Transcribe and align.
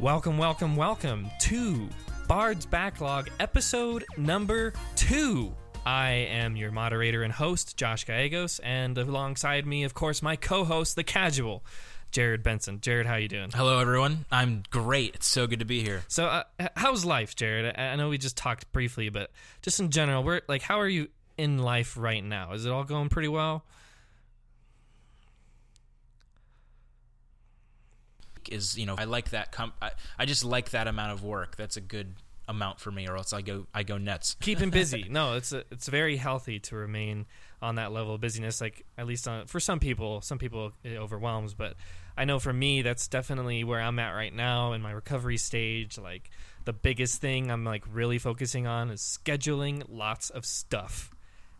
Welcome, 0.00 0.38
welcome, 0.38 0.76
welcome 0.76 1.30
to 1.40 1.86
Bard's 2.26 2.64
Backlog, 2.64 3.28
episode 3.38 4.06
number 4.16 4.72
two. 4.96 5.54
I 5.84 6.10
am 6.12 6.56
your 6.56 6.70
moderator 6.70 7.22
and 7.22 7.30
host, 7.30 7.76
Josh 7.76 8.06
Gallegos, 8.06 8.60
and 8.60 8.96
alongside 8.96 9.66
me, 9.66 9.84
of 9.84 9.92
course, 9.92 10.22
my 10.22 10.36
co-host, 10.36 10.96
the 10.96 11.04
casual, 11.04 11.62
Jared 12.12 12.42
Benson. 12.42 12.80
Jared, 12.80 13.04
how 13.04 13.16
you 13.16 13.28
doing? 13.28 13.50
Hello, 13.52 13.78
everyone. 13.78 14.24
I'm 14.32 14.62
great. 14.70 15.16
It's 15.16 15.26
so 15.26 15.46
good 15.46 15.58
to 15.58 15.66
be 15.66 15.82
here. 15.82 16.02
So, 16.08 16.24
uh, 16.24 16.44
how's 16.76 17.04
life, 17.04 17.36
Jared? 17.36 17.74
I 17.78 17.88
I 17.88 17.96
know 17.96 18.08
we 18.08 18.16
just 18.16 18.38
talked 18.38 18.72
briefly, 18.72 19.10
but 19.10 19.30
just 19.60 19.80
in 19.80 19.90
general, 19.90 20.22
we're 20.22 20.40
like, 20.48 20.62
how 20.62 20.80
are 20.80 20.88
you 20.88 21.08
in 21.36 21.58
life 21.58 21.98
right 21.98 22.24
now? 22.24 22.54
Is 22.54 22.64
it 22.64 22.72
all 22.72 22.84
going 22.84 23.10
pretty 23.10 23.28
well? 23.28 23.66
Is 28.50 28.76
you 28.78 28.86
know 28.86 28.94
I 28.98 29.04
like 29.04 29.30
that. 29.30 29.52
Com- 29.52 29.72
I, 29.80 29.92
I 30.18 30.26
just 30.26 30.44
like 30.44 30.70
that 30.70 30.86
amount 30.88 31.12
of 31.12 31.22
work. 31.24 31.56
That's 31.56 31.76
a 31.76 31.80
good 31.80 32.14
amount 32.48 32.80
for 32.80 32.90
me, 32.90 33.08
or 33.08 33.16
else 33.16 33.32
I 33.32 33.42
go 33.42 33.66
I 33.74 33.82
go 33.84 33.96
nuts. 33.98 34.36
keeping 34.40 34.70
busy. 34.70 35.06
no, 35.10 35.34
it's 35.34 35.52
a, 35.52 35.64
it's 35.70 35.88
very 35.88 36.16
healthy 36.16 36.58
to 36.60 36.76
remain 36.76 37.26
on 37.62 37.76
that 37.76 37.92
level 37.92 38.14
of 38.14 38.20
busyness. 38.20 38.60
Like 38.60 38.84
at 38.98 39.06
least 39.06 39.28
on, 39.28 39.46
for 39.46 39.60
some 39.60 39.78
people, 39.78 40.20
some 40.20 40.38
people 40.38 40.72
it 40.82 40.96
overwhelms, 40.96 41.54
but 41.54 41.74
I 42.16 42.24
know 42.24 42.38
for 42.40 42.52
me 42.52 42.82
that's 42.82 43.06
definitely 43.08 43.62
where 43.64 43.80
I'm 43.80 43.98
at 43.98 44.10
right 44.12 44.34
now 44.34 44.72
in 44.72 44.82
my 44.82 44.90
recovery 44.90 45.36
stage. 45.36 45.96
Like 45.96 46.28
the 46.64 46.72
biggest 46.72 47.20
thing 47.20 47.50
I'm 47.50 47.64
like 47.64 47.84
really 47.92 48.18
focusing 48.18 48.66
on 48.66 48.90
is 48.90 49.00
scheduling 49.24 49.84
lots 49.88 50.30
of 50.30 50.44
stuff 50.44 51.10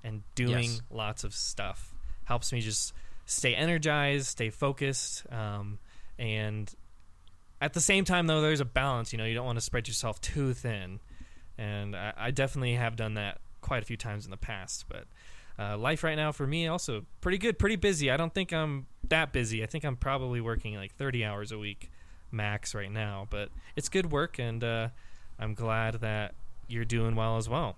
and 0.02 0.22
doing 0.34 0.64
Yes. 0.70 0.80
lots 0.90 1.24
of 1.24 1.34
stuff. 1.34 1.94
Helps 2.24 2.52
me 2.52 2.60
just 2.60 2.92
stay 3.26 3.54
energized, 3.54 4.26
stay 4.26 4.50
focused, 4.50 5.24
um, 5.30 5.78
and 6.18 6.72
at 7.60 7.72
the 7.74 7.80
same 7.80 8.04
time 8.04 8.26
though 8.26 8.40
there's 8.40 8.60
a 8.60 8.64
balance 8.64 9.12
you 9.12 9.18
know 9.18 9.24
you 9.24 9.34
don't 9.34 9.46
want 9.46 9.56
to 9.56 9.64
spread 9.64 9.88
yourself 9.88 10.20
too 10.20 10.54
thin. 10.54 11.00
And 11.58 11.94
I, 11.94 12.14
I 12.16 12.30
definitely 12.30 12.74
have 12.74 12.96
done 12.96 13.14
that 13.14 13.38
quite 13.60 13.82
a 13.82 13.86
few 13.86 13.96
times 13.96 14.24
in 14.24 14.30
the 14.30 14.36
past 14.36 14.86
but 14.88 15.04
uh, 15.58 15.76
life 15.76 16.02
right 16.02 16.14
now 16.14 16.32
for 16.32 16.46
me 16.46 16.66
also 16.66 17.04
pretty 17.20 17.38
good 17.38 17.58
pretty 17.58 17.76
busy. 17.76 18.10
I 18.10 18.16
don't 18.16 18.32
think 18.32 18.52
i'm 18.52 18.86
that 19.08 19.32
busy. 19.32 19.62
I 19.62 19.66
think 19.66 19.84
i'm 19.84 19.96
probably 19.96 20.40
working 20.40 20.74
like 20.74 20.94
30 20.94 21.24
hours 21.24 21.52
a 21.52 21.58
week 21.58 21.90
max 22.32 22.74
right 22.74 22.92
now 22.92 23.26
but 23.28 23.48
it's 23.74 23.88
good 23.88 24.12
work 24.12 24.38
and 24.38 24.62
uh, 24.62 24.88
i'm 25.38 25.52
glad 25.52 25.94
that 25.94 26.34
you're 26.68 26.84
doing 26.84 27.16
well 27.16 27.36
as 27.36 27.48
well 27.48 27.76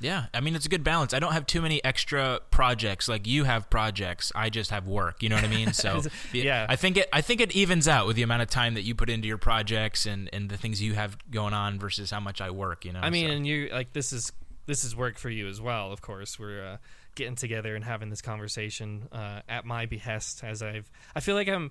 Yeah, 0.00 0.26
I 0.32 0.40
mean 0.40 0.54
it's 0.54 0.66
a 0.66 0.68
good 0.68 0.84
balance. 0.84 1.12
I 1.12 1.18
don't 1.18 1.32
have 1.32 1.46
too 1.46 1.60
many 1.60 1.82
extra 1.84 2.40
projects 2.50 3.08
like 3.08 3.26
you 3.26 3.44
have 3.44 3.68
projects. 3.70 4.30
I 4.34 4.50
just 4.50 4.70
have 4.70 4.86
work. 4.86 5.22
You 5.22 5.28
know 5.28 5.36
what 5.36 5.44
I 5.44 5.48
mean? 5.48 5.72
So 5.78 6.02
Yeah. 6.32 6.66
I 6.68 6.76
think 6.76 6.96
it 6.96 7.08
I 7.12 7.20
think 7.20 7.40
it 7.40 7.52
evens 7.52 7.86
out 7.86 8.06
with 8.06 8.16
the 8.16 8.22
amount 8.22 8.42
of 8.42 8.48
time 8.48 8.74
that 8.74 8.82
you 8.82 8.94
put 8.94 9.10
into 9.10 9.28
your 9.28 9.38
projects 9.38 10.06
and 10.06 10.28
and 10.32 10.48
the 10.48 10.56
things 10.56 10.82
you 10.82 10.94
have 10.94 11.16
going 11.30 11.54
on 11.54 11.78
versus 11.78 12.10
how 12.10 12.20
much 12.20 12.40
I 12.40 12.50
work. 12.50 12.84
You 12.84 12.92
know. 12.92 13.00
I 13.00 13.10
mean, 13.10 13.28
so. 13.28 13.34
and 13.34 13.46
you 13.46 13.68
like 13.72 13.92
this 13.92 14.12
is 14.12 14.32
this 14.68 14.84
is 14.84 14.94
work 14.94 15.18
for 15.18 15.30
you 15.30 15.48
as 15.48 15.60
well. 15.60 15.92
Of 15.92 16.02
course, 16.02 16.38
we're 16.38 16.64
uh, 16.64 16.76
getting 17.14 17.34
together 17.34 17.74
and 17.74 17.84
having 17.84 18.10
this 18.10 18.20
conversation 18.20 19.08
uh, 19.10 19.40
at 19.48 19.64
my 19.64 19.86
behest. 19.86 20.44
As 20.44 20.62
I've, 20.62 20.90
I 21.16 21.20
feel 21.20 21.34
like 21.34 21.48
I'm, 21.48 21.70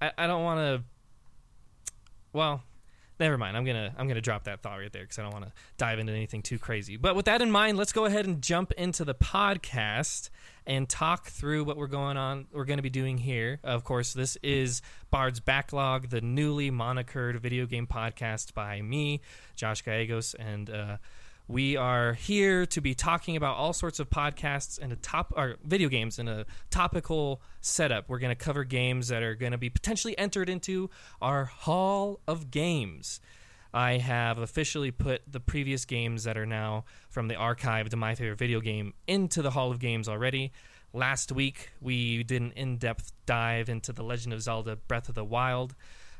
I, 0.00 0.12
I 0.16 0.26
don't 0.26 0.44
want 0.44 0.60
to. 0.60 1.94
Well, 2.32 2.62
never 3.18 3.38
mind. 3.38 3.56
I'm 3.56 3.64
gonna 3.64 3.94
I'm 3.96 4.08
gonna 4.08 4.20
drop 4.20 4.44
that 4.44 4.62
thought 4.62 4.78
right 4.78 4.92
there 4.92 5.02
because 5.02 5.18
I 5.18 5.22
don't 5.22 5.32
want 5.32 5.46
to 5.46 5.52
dive 5.78 5.98
into 5.98 6.12
anything 6.12 6.42
too 6.42 6.58
crazy. 6.58 6.96
But 6.96 7.16
with 7.16 7.26
that 7.26 7.42
in 7.42 7.50
mind, 7.50 7.78
let's 7.78 7.92
go 7.92 8.04
ahead 8.04 8.26
and 8.26 8.42
jump 8.42 8.72
into 8.72 9.04
the 9.04 9.14
podcast 9.14 10.30
and 10.66 10.88
talk 10.88 11.26
through 11.26 11.64
what 11.64 11.76
we're 11.76 11.86
going 11.86 12.16
on. 12.16 12.46
We're 12.52 12.64
going 12.64 12.78
to 12.78 12.82
be 12.82 12.90
doing 12.90 13.18
here. 13.18 13.60
Of 13.62 13.84
course, 13.84 14.12
this 14.12 14.36
is 14.42 14.82
Bard's 15.10 15.38
Backlog, 15.38 16.10
the 16.10 16.20
newly 16.20 16.70
monikered 16.70 17.38
video 17.40 17.66
game 17.66 17.86
podcast 17.86 18.52
by 18.54 18.82
me, 18.82 19.20
Josh 19.54 19.82
Gallegos, 19.82 20.34
and. 20.34 20.70
Uh, 20.70 20.96
we 21.48 21.76
are 21.76 22.14
here 22.14 22.66
to 22.66 22.80
be 22.80 22.94
talking 22.94 23.36
about 23.36 23.56
all 23.56 23.72
sorts 23.72 24.00
of 24.00 24.10
podcasts 24.10 24.80
and 24.80 24.92
a 24.92 24.96
top 24.96 25.32
or 25.36 25.56
video 25.64 25.88
games 25.88 26.18
in 26.18 26.26
a 26.26 26.44
topical 26.70 27.40
setup. 27.60 28.08
We're 28.08 28.18
going 28.18 28.36
to 28.36 28.44
cover 28.44 28.64
games 28.64 29.08
that 29.08 29.22
are 29.22 29.34
going 29.34 29.52
to 29.52 29.58
be 29.58 29.70
potentially 29.70 30.18
entered 30.18 30.48
into 30.48 30.90
our 31.22 31.44
Hall 31.44 32.20
of 32.26 32.50
Games. 32.50 33.20
I 33.72 33.98
have 33.98 34.38
officially 34.38 34.90
put 34.90 35.22
the 35.30 35.38
previous 35.38 35.84
games 35.84 36.24
that 36.24 36.36
are 36.36 36.46
now 36.46 36.84
from 37.10 37.28
the 37.28 37.36
archive 37.36 37.90
to 37.90 37.96
my 37.96 38.14
favorite 38.14 38.38
video 38.38 38.60
game 38.60 38.94
into 39.06 39.42
the 39.42 39.50
Hall 39.50 39.70
of 39.70 39.78
Games 39.78 40.08
already. 40.08 40.52
Last 40.92 41.30
week, 41.30 41.70
we 41.80 42.22
did 42.24 42.42
an 42.42 42.52
in 42.56 42.78
depth 42.78 43.12
dive 43.26 43.68
into 43.68 43.92
The 43.92 44.02
Legend 44.02 44.32
of 44.32 44.42
Zelda 44.42 44.76
Breath 44.76 45.08
of 45.08 45.14
the 45.14 45.24
Wild. 45.24 45.74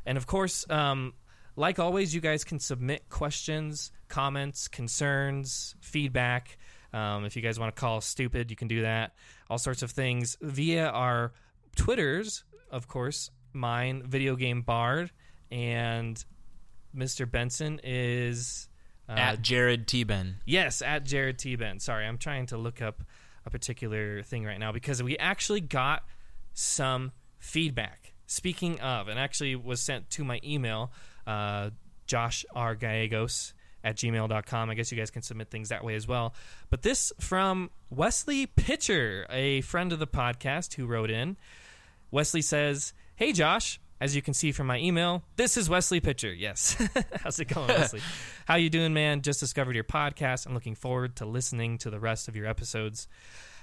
And 0.04 0.18
of 0.18 0.26
course, 0.26 0.68
um, 0.70 1.14
like 1.56 1.78
always, 1.78 2.14
you 2.14 2.20
guys 2.20 2.44
can 2.44 2.60
submit 2.60 3.08
questions, 3.08 3.90
comments, 4.08 4.68
concerns, 4.68 5.74
feedback. 5.80 6.58
Um, 6.92 7.24
if 7.24 7.34
you 7.34 7.42
guys 7.42 7.58
want 7.58 7.74
to 7.74 7.80
call 7.80 7.96
us 7.98 8.06
stupid, 8.06 8.50
you 8.50 8.56
can 8.56 8.68
do 8.68 8.82
that. 8.82 9.14
All 9.50 9.58
sorts 9.58 9.82
of 9.82 9.90
things 9.90 10.36
via 10.40 10.88
our 10.88 11.32
Twitters, 11.74 12.44
of 12.70 12.88
course. 12.88 13.30
Mine, 13.52 14.02
Video 14.06 14.36
Game 14.36 14.62
Bard, 14.62 15.10
and 15.50 16.22
Mr. 16.94 17.30
Benson 17.30 17.80
is 17.82 18.68
uh, 19.08 19.12
at 19.12 19.42
Jared 19.42 19.86
T 19.86 20.04
Ben. 20.04 20.36
Yes, 20.44 20.82
at 20.82 21.04
Jared 21.04 21.38
T. 21.38 21.56
Ben. 21.56 21.80
Sorry, 21.80 22.06
I'm 22.06 22.18
trying 22.18 22.46
to 22.46 22.58
look 22.58 22.82
up 22.82 23.02
a 23.44 23.50
particular 23.50 24.22
thing 24.22 24.44
right 24.44 24.58
now 24.58 24.72
because 24.72 25.02
we 25.02 25.16
actually 25.18 25.60
got 25.60 26.02
some 26.52 27.12
feedback. 27.38 28.14
Speaking 28.26 28.80
of, 28.80 29.08
and 29.08 29.18
actually 29.18 29.54
was 29.54 29.80
sent 29.80 30.10
to 30.10 30.24
my 30.24 30.40
email, 30.42 30.92
uh, 31.26 31.70
Josh 32.06 32.44
R. 32.54 32.74
Gallegos 32.74 33.54
at 33.82 33.96
gmail.com. 33.96 34.70
I 34.70 34.74
guess 34.74 34.90
you 34.90 34.98
guys 34.98 35.10
can 35.10 35.22
submit 35.22 35.50
things 35.50 35.68
that 35.68 35.84
way 35.84 35.94
as 35.94 36.08
well. 36.08 36.34
But 36.70 36.82
this 36.82 37.12
from 37.20 37.70
Wesley 37.90 38.46
Pitcher, 38.46 39.26
a 39.30 39.60
friend 39.62 39.92
of 39.92 39.98
the 39.98 40.06
podcast 40.06 40.74
who 40.74 40.86
wrote 40.86 41.10
in. 41.10 41.36
Wesley 42.10 42.42
says, 42.42 42.92
Hey, 43.14 43.32
Josh. 43.32 43.80
As 43.98 44.14
you 44.14 44.20
can 44.20 44.34
see 44.34 44.52
from 44.52 44.66
my 44.66 44.78
email, 44.78 45.22
this 45.36 45.56
is 45.56 45.70
Wesley 45.70 46.00
Pitcher. 46.00 46.30
Yes. 46.30 46.76
How's 47.22 47.40
it 47.40 47.46
going, 47.48 47.68
Wesley? 47.68 48.02
How 48.44 48.56
you 48.56 48.68
doing, 48.68 48.92
man? 48.92 49.22
Just 49.22 49.40
discovered 49.40 49.74
your 49.74 49.84
podcast. 49.84 50.46
I'm 50.46 50.52
looking 50.52 50.74
forward 50.74 51.16
to 51.16 51.24
listening 51.24 51.78
to 51.78 51.88
the 51.88 51.98
rest 51.98 52.28
of 52.28 52.36
your 52.36 52.46
episodes. 52.46 53.08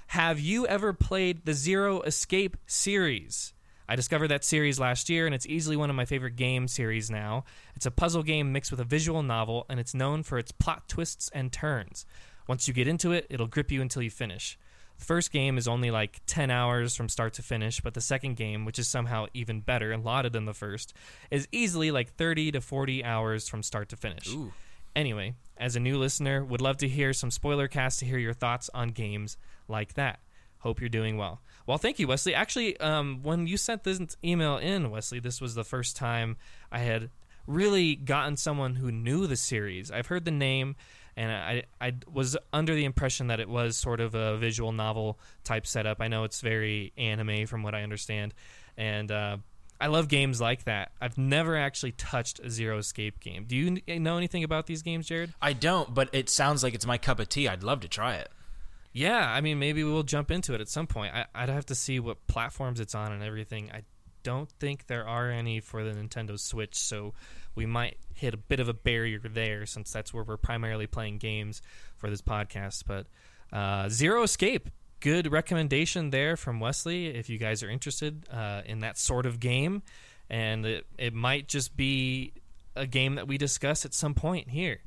Have 0.08 0.40
you 0.40 0.66
ever 0.66 0.92
played 0.92 1.44
the 1.44 1.54
Zero 1.54 2.00
Escape 2.02 2.56
series? 2.66 3.53
I 3.88 3.96
discovered 3.96 4.28
that 4.28 4.44
series 4.44 4.80
last 4.80 5.10
year, 5.10 5.26
and 5.26 5.34
it's 5.34 5.46
easily 5.46 5.76
one 5.76 5.90
of 5.90 5.96
my 5.96 6.06
favorite 6.06 6.36
game 6.36 6.68
series 6.68 7.10
now. 7.10 7.44
It's 7.76 7.86
a 7.86 7.90
puzzle 7.90 8.22
game 8.22 8.52
mixed 8.52 8.70
with 8.70 8.80
a 8.80 8.84
visual 8.84 9.22
novel, 9.22 9.66
and 9.68 9.78
it's 9.78 9.94
known 9.94 10.22
for 10.22 10.38
its 10.38 10.52
plot 10.52 10.88
twists 10.88 11.30
and 11.34 11.52
turns. 11.52 12.06
Once 12.48 12.66
you 12.66 12.74
get 12.74 12.88
into 12.88 13.12
it, 13.12 13.26
it'll 13.28 13.46
grip 13.46 13.70
you 13.70 13.82
until 13.82 14.02
you 14.02 14.10
finish. 14.10 14.58
The 14.98 15.04
first 15.04 15.32
game 15.32 15.58
is 15.58 15.68
only 15.68 15.90
like 15.90 16.20
10 16.26 16.50
hours 16.50 16.94
from 16.94 17.08
start 17.08 17.34
to 17.34 17.42
finish, 17.42 17.80
but 17.80 17.94
the 17.94 18.00
second 18.00 18.36
game, 18.36 18.64
which 18.64 18.78
is 18.78 18.88
somehow 18.88 19.26
even 19.34 19.60
better 19.60 19.92
and 19.92 20.04
lauded 20.04 20.32
than 20.32 20.44
the 20.44 20.54
first, 20.54 20.94
is 21.30 21.48
easily 21.52 21.90
like 21.90 22.14
30 22.14 22.52
to 22.52 22.60
40 22.60 23.04
hours 23.04 23.48
from 23.48 23.62
start 23.62 23.88
to 23.90 23.96
finish. 23.96 24.32
Ooh. 24.32 24.52
Anyway, 24.94 25.34
as 25.56 25.74
a 25.74 25.80
new 25.80 25.98
listener, 25.98 26.44
would 26.44 26.60
love 26.60 26.76
to 26.78 26.88
hear 26.88 27.12
some 27.12 27.30
spoiler 27.30 27.66
cast 27.66 27.98
to 27.98 28.06
hear 28.06 28.18
your 28.18 28.32
thoughts 28.32 28.70
on 28.72 28.88
games 28.88 29.36
like 29.66 29.94
that. 29.94 30.20
Hope 30.64 30.80
you're 30.80 30.88
doing 30.88 31.18
well. 31.18 31.42
Well, 31.66 31.76
thank 31.76 31.98
you, 31.98 32.08
Wesley. 32.08 32.34
Actually, 32.34 32.80
um, 32.80 33.20
when 33.22 33.46
you 33.46 33.58
sent 33.58 33.84
this 33.84 34.00
email 34.24 34.56
in, 34.56 34.90
Wesley, 34.90 35.20
this 35.20 35.38
was 35.38 35.54
the 35.54 35.62
first 35.62 35.94
time 35.94 36.38
I 36.72 36.78
had 36.78 37.10
really 37.46 37.94
gotten 37.94 38.38
someone 38.38 38.74
who 38.76 38.90
knew 38.90 39.26
the 39.26 39.36
series. 39.36 39.90
I've 39.90 40.06
heard 40.06 40.24
the 40.24 40.30
name, 40.30 40.76
and 41.18 41.30
I, 41.30 41.64
I 41.82 41.92
was 42.10 42.34
under 42.50 42.74
the 42.74 42.86
impression 42.86 43.26
that 43.26 43.40
it 43.40 43.48
was 43.48 43.76
sort 43.76 44.00
of 44.00 44.14
a 44.14 44.38
visual 44.38 44.72
novel 44.72 45.18
type 45.44 45.66
setup. 45.66 46.00
I 46.00 46.08
know 46.08 46.24
it's 46.24 46.40
very 46.40 46.94
anime 46.96 47.46
from 47.46 47.62
what 47.62 47.74
I 47.74 47.82
understand, 47.82 48.32
and 48.78 49.12
uh, 49.12 49.36
I 49.78 49.88
love 49.88 50.08
games 50.08 50.40
like 50.40 50.64
that. 50.64 50.92
I've 50.98 51.18
never 51.18 51.58
actually 51.58 51.92
touched 51.92 52.40
a 52.40 52.48
Zero 52.48 52.78
Escape 52.78 53.20
game. 53.20 53.44
Do 53.46 53.54
you 53.54 54.00
know 54.00 54.16
anything 54.16 54.44
about 54.44 54.66
these 54.66 54.80
games, 54.80 55.08
Jared? 55.08 55.34
I 55.42 55.52
don't, 55.52 55.92
but 55.92 56.08
it 56.14 56.30
sounds 56.30 56.62
like 56.62 56.72
it's 56.72 56.86
my 56.86 56.96
cup 56.96 57.20
of 57.20 57.28
tea. 57.28 57.48
I'd 57.48 57.62
love 57.62 57.80
to 57.80 57.88
try 57.88 58.14
it. 58.14 58.30
Yeah, 58.94 59.28
I 59.28 59.40
mean, 59.40 59.58
maybe 59.58 59.82
we'll 59.82 60.04
jump 60.04 60.30
into 60.30 60.54
it 60.54 60.60
at 60.60 60.68
some 60.68 60.86
point. 60.86 61.12
I, 61.12 61.26
I'd 61.34 61.48
have 61.48 61.66
to 61.66 61.74
see 61.74 61.98
what 61.98 62.24
platforms 62.28 62.78
it's 62.78 62.94
on 62.94 63.10
and 63.10 63.24
everything. 63.24 63.70
I 63.74 63.82
don't 64.22 64.48
think 64.60 64.86
there 64.86 65.06
are 65.06 65.30
any 65.30 65.58
for 65.58 65.82
the 65.82 65.90
Nintendo 65.90 66.38
Switch, 66.38 66.76
so 66.76 67.12
we 67.56 67.66
might 67.66 67.98
hit 68.14 68.34
a 68.34 68.36
bit 68.36 68.60
of 68.60 68.68
a 68.68 68.72
barrier 68.72 69.18
there 69.18 69.66
since 69.66 69.92
that's 69.92 70.14
where 70.14 70.22
we're 70.22 70.36
primarily 70.36 70.86
playing 70.86 71.18
games 71.18 71.60
for 71.96 72.08
this 72.08 72.22
podcast. 72.22 72.84
But 72.86 73.08
uh, 73.52 73.88
Zero 73.88 74.22
Escape, 74.22 74.70
good 75.00 75.30
recommendation 75.32 76.10
there 76.10 76.36
from 76.36 76.60
Wesley 76.60 77.08
if 77.08 77.28
you 77.28 77.36
guys 77.36 77.64
are 77.64 77.68
interested 77.68 78.24
uh, 78.32 78.62
in 78.64 78.78
that 78.80 78.96
sort 78.96 79.26
of 79.26 79.40
game. 79.40 79.82
And 80.30 80.64
it, 80.64 80.86
it 80.96 81.12
might 81.12 81.48
just 81.48 81.76
be 81.76 82.32
a 82.76 82.86
game 82.86 83.16
that 83.16 83.26
we 83.26 83.38
discuss 83.38 83.84
at 83.84 83.92
some 83.92 84.14
point 84.14 84.50
here. 84.50 84.78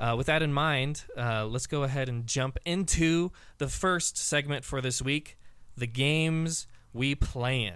Uh, 0.00 0.14
with 0.16 0.28
that 0.28 0.42
in 0.42 0.50
mind, 0.50 1.04
uh, 1.14 1.44
let's 1.44 1.66
go 1.66 1.82
ahead 1.82 2.08
and 2.08 2.26
jump 2.26 2.56
into 2.64 3.30
the 3.58 3.68
first 3.68 4.16
segment 4.16 4.64
for 4.64 4.80
this 4.80 5.02
week 5.02 5.36
the 5.76 5.86
games 5.86 6.66
we 6.94 7.14
plan. 7.14 7.74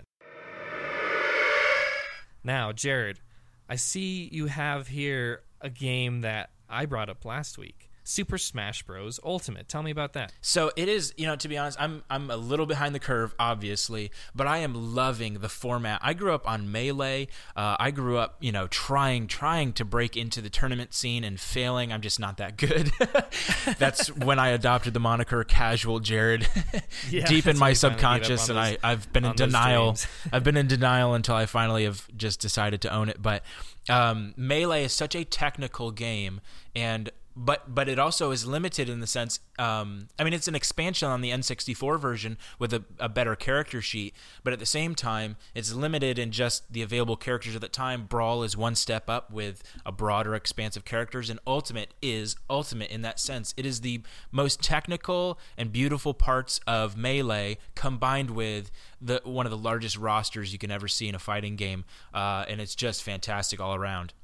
Now, 2.43 2.73
Jared, 2.73 3.21
I 3.69 3.77
see 3.77 4.29
you 4.33 4.47
have 4.47 4.89
here 4.89 5.43
a 5.61 5.69
game 5.69 6.23
that 6.23 6.51
I 6.69 6.87
brought 6.87 7.11
up 7.11 7.27
last 7.27 7.59
week. 7.59 7.84
Super 8.05 8.39
Smash 8.39 8.83
Bros. 8.83 9.19
Ultimate. 9.25 9.69
Tell 9.69 9.83
me 9.83 9.91
about 9.91 10.13
that. 10.13 10.33
So 10.41 10.71
it 10.77 10.89
is, 10.89 11.15
you 11.17 11.27
know, 11.27 11.37
to 11.37 11.49
be 11.49 11.57
honest, 11.59 11.81
I'm 11.81 12.05
I'm 12.11 12.31
a 12.31 12.37
little 12.37 12.67
behind 12.67 12.95
the 12.95 13.01
curve, 13.01 13.35
obviously, 13.39 14.11
but 14.35 14.47
I 14.47 14.59
am 14.59 14.95
loving 14.95 15.35
the 15.35 15.49
format. 15.49 16.01
I 16.03 16.13
grew 16.15 16.35
up 16.35 16.47
on 16.49 16.71
Melee. 16.71 17.29
Uh, 17.57 17.77
I 17.81 17.91
grew 17.91 18.19
up, 18.19 18.37
you 18.41 18.53
know, 18.53 18.67
trying 18.69 19.27
trying 19.27 19.73
to 19.75 19.85
break 19.85 20.17
into 20.17 20.41
the 20.41 20.51
tournament 20.51 20.93
scene 20.95 21.25
and 21.25 21.41
failing. 21.41 21.93
I'm 21.93 22.03
just 22.03 22.21
not 22.21 22.37
that 22.37 22.57
good. 22.57 22.93
that's 23.79 24.09
when 24.09 24.39
I 24.39 24.49
adopted 24.49 24.93
the 24.95 25.01
moniker 25.01 25.43
Casual 25.45 26.01
Jared, 26.01 26.47
Yeah, 27.11 27.27
deep 27.27 27.47
in 27.47 27.59
my 27.59 27.69
when 27.69 27.73
you 27.73 27.77
finally 27.77 28.21
gave 28.21 28.31
up 28.33 28.39
subconscious, 28.39 28.49
and 28.49 28.59
those- 28.59 28.79
I 28.83 28.93
I've 28.93 29.13
been 29.13 29.25
in 29.25 29.33
denial. 29.35 29.97
I've 30.33 30.45
been 30.45 30.57
in 30.57 30.67
denial 30.67 31.15
until 31.15 31.35
I 31.37 31.47
finally 31.47 31.85
have 31.85 32.07
just 32.17 32.41
decided 32.41 32.83
to 32.83 32.93
own 32.95 33.09
it. 33.09 33.23
But 33.23 33.43
um, 33.89 34.35
Melee 34.37 34.85
is 34.85 34.93
such 34.93 35.15
a 35.15 35.25
technical 35.25 35.91
game, 35.91 36.41
and 36.77 37.11
but 37.37 37.75
but 37.75 37.89
it 37.89 37.99
also 37.99 38.31
is 38.31 38.47
limited 38.47 38.89
in 38.89 39.01
the 39.01 39.07
sense. 39.07 39.41
Um, 39.59 40.09
I 40.19 40.25
mean, 40.25 40.33
it's 40.33 40.49
an 40.49 40.55
expansion 40.55 41.09
on 41.09 41.21
the 41.21 41.31
N64 41.31 41.99
version 41.99 42.39
with 42.59 42.73
a, 42.73 42.85
a 42.99 43.09
better 43.09 43.35
character 43.35 43.81
sheet, 43.81 44.15
but 44.43 44.53
at 44.53 44.59
the 44.59 44.67
same 44.67 44.95
time, 44.95 45.37
it's 45.55 45.73
limited 45.73 46.19
in 46.19 46.31
just 46.31 46.73
the 46.73 46.83
available 46.83 47.17
characters 47.17 47.55
at 47.55 47.61
the 47.61 47.69
time. 47.69 48.07
Brawl 48.07 48.43
is 48.43 48.57
one 48.57 48.75
step 48.75 49.09
up 49.09 49.33
with 49.33 49.63
a 49.85 49.93
broader 49.93 50.35
expanse 50.35 50.77
of 50.77 50.85
characters, 50.85 51.29
and 51.29 51.41
Ultimate 51.47 51.95
is 52.01 52.37
Ultimate 52.49 52.91
in 52.91 53.03
that 53.03 53.19
sense. 53.19 53.53
It 53.57 53.67
is 53.67 53.81
the 53.81 54.03
most 54.31 54.63
technical 54.63 55.39
and 55.57 55.73
beautiful 55.73 56.15
parts 56.15 56.61
of 56.67 56.97
Melee 56.97 57.59
combined 57.75 58.31
with 58.31 58.71
the 59.01 59.21
one 59.25 59.47
of 59.47 59.51
the 59.51 59.59
largest 59.59 59.99
rosters 59.99 60.53
you 60.53 60.59
can 60.59 60.71
ever 60.71 60.89
see 60.89 61.09
in 61.09 61.15
a 61.15 61.19
fighting 61.19 61.57
game, 61.57 61.85
uh, 62.13 62.45
and 62.49 62.61
it's 62.61 62.75
just 62.75 63.03
fantastic 63.03 63.61
all 63.61 63.75
around. 63.75 64.15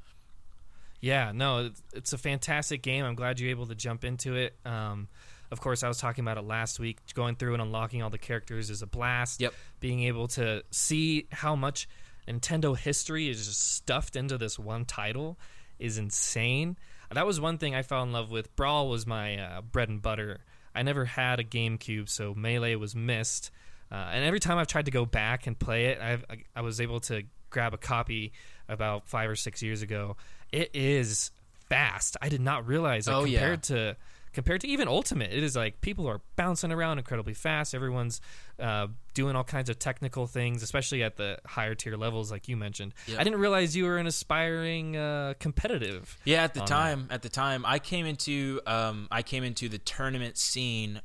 Yeah, 1.01 1.33
no, 1.35 1.71
it's, 1.95 2.13
a 2.13 2.19
fantastic 2.19 2.83
game. 2.83 3.05
I'm 3.05 3.15
glad 3.15 3.41
you're 3.41 3.51
able 3.51 3.67
to 3.67 3.75
jump 3.75 4.05
into 4.05 4.37
it. 4.37 4.55
Um, 4.67 5.09
of 5.51 5.61
course, 5.61 5.83
I 5.83 5.89
was 5.89 5.99
talking 5.99 6.23
about 6.23 6.37
it 6.37 6.43
last 6.43 6.79
week. 6.79 6.99
Going 7.15 7.37
through 7.37 7.55
and 7.55 7.63
unlocking 7.63 8.03
all 8.03 8.11
the 8.11 8.19
characters 8.19 8.71
is 8.71 8.83
a 8.83 8.87
blast. 8.87 9.41
Yep. 9.41 9.55
Being 9.81 10.03
able 10.05 10.29
to 10.29 10.63
see 10.71 11.27
how 11.33 11.57
much 11.57 11.89
Nintendo 12.29 12.77
history 12.77 13.29
is 13.29 13.47
just 13.47 13.75
stuffed 13.75 14.15
into 14.15 14.39
this 14.39 14.59
one 14.59 14.85
title 14.85 15.39
is 15.79 15.99
insane. 15.99 16.77
That 17.11 17.27
was 17.27 17.41
one 17.41 17.59
thing 17.59 17.75
I 17.75 17.83
fell 17.83 18.03
in 18.03 18.13
love 18.13 18.31
with. 18.31 18.55
Brawl 18.55 18.89
was 18.89 19.07
my 19.07 19.39
uh, 19.39 19.61
bread 19.63 19.89
and 19.89 20.01
butter. 20.01 20.41
I 20.75 20.83
never 20.83 21.05
had 21.05 21.41
a 21.41 21.45
GameCube, 21.45 22.09
so 22.09 22.35
Melee 22.35 22.77
was 22.77 22.95
missed. 22.95 23.51
Uh, 23.91 23.97
and 24.13 24.25
every 24.25 24.39
time 24.39 24.59
I've 24.59 24.69
tried 24.69 24.85
to 24.85 24.93
go 24.93 25.05
back 25.05 25.49
and 25.49 25.59
play 25.59 25.87
it, 25.87 26.01
I've, 26.01 26.25
I, 26.31 26.37
I 26.55 26.61
was 26.61 26.81
able 26.81 27.01
to 27.01 27.25
grab 27.51 27.75
a 27.75 27.79
copy 27.79 28.33
about 28.69 29.09
five 29.09 29.29
or 29.29 29.35
six 29.35 29.63
years 29.63 29.83
ago. 29.83 30.17
It 30.53 30.71
is 30.75 31.31
fast. 31.69 32.17
I 32.21 32.29
did 32.29 32.41
not 32.41 32.67
realize 32.67 33.07
like, 33.07 33.17
Oh, 33.17 33.25
yeah. 33.25 33.39
compared 33.41 33.63
to 33.65 33.97
compared 34.33 34.61
to 34.61 34.69
even 34.69 34.87
Ultimate, 34.87 35.33
it 35.33 35.43
is 35.43 35.57
like 35.57 35.81
people 35.81 36.07
are 36.09 36.21
bouncing 36.37 36.71
around 36.71 36.99
incredibly 36.99 37.35
fast. 37.35 37.75
Everyone's 37.75 38.21
uh, 38.61 38.87
doing 39.13 39.35
all 39.35 39.43
kinds 39.43 39.69
of 39.71 39.79
technical 39.81 40.29
things, 40.29 40.63
especially 40.63 41.03
at 41.03 41.17
the 41.17 41.39
higher 41.45 41.75
tier 41.75 41.97
levels, 41.97 42.31
like 42.31 42.47
you 42.47 42.57
mentioned. 42.57 42.95
Yep. 43.09 43.19
I 43.19 43.25
didn't 43.25 43.41
realize 43.41 43.75
you 43.77 43.85
were 43.87 43.99
an 43.99 44.07
aspiring 44.07 44.97
uh, 44.97 45.35
competitive. 45.41 46.17
Yeah, 46.25 46.45
at 46.45 46.55
the 46.55 46.61
time, 46.61 47.09
at 47.11 47.23
the 47.23 47.29
time, 47.29 47.65
I 47.67 47.81
came 47.81 48.07
into 48.07 48.61
um, 48.67 49.09
I 49.11 49.23
came 49.23 49.43
into 49.43 49.69
the 49.69 49.79
tournament 49.79 50.39
scene, 50.39 51.01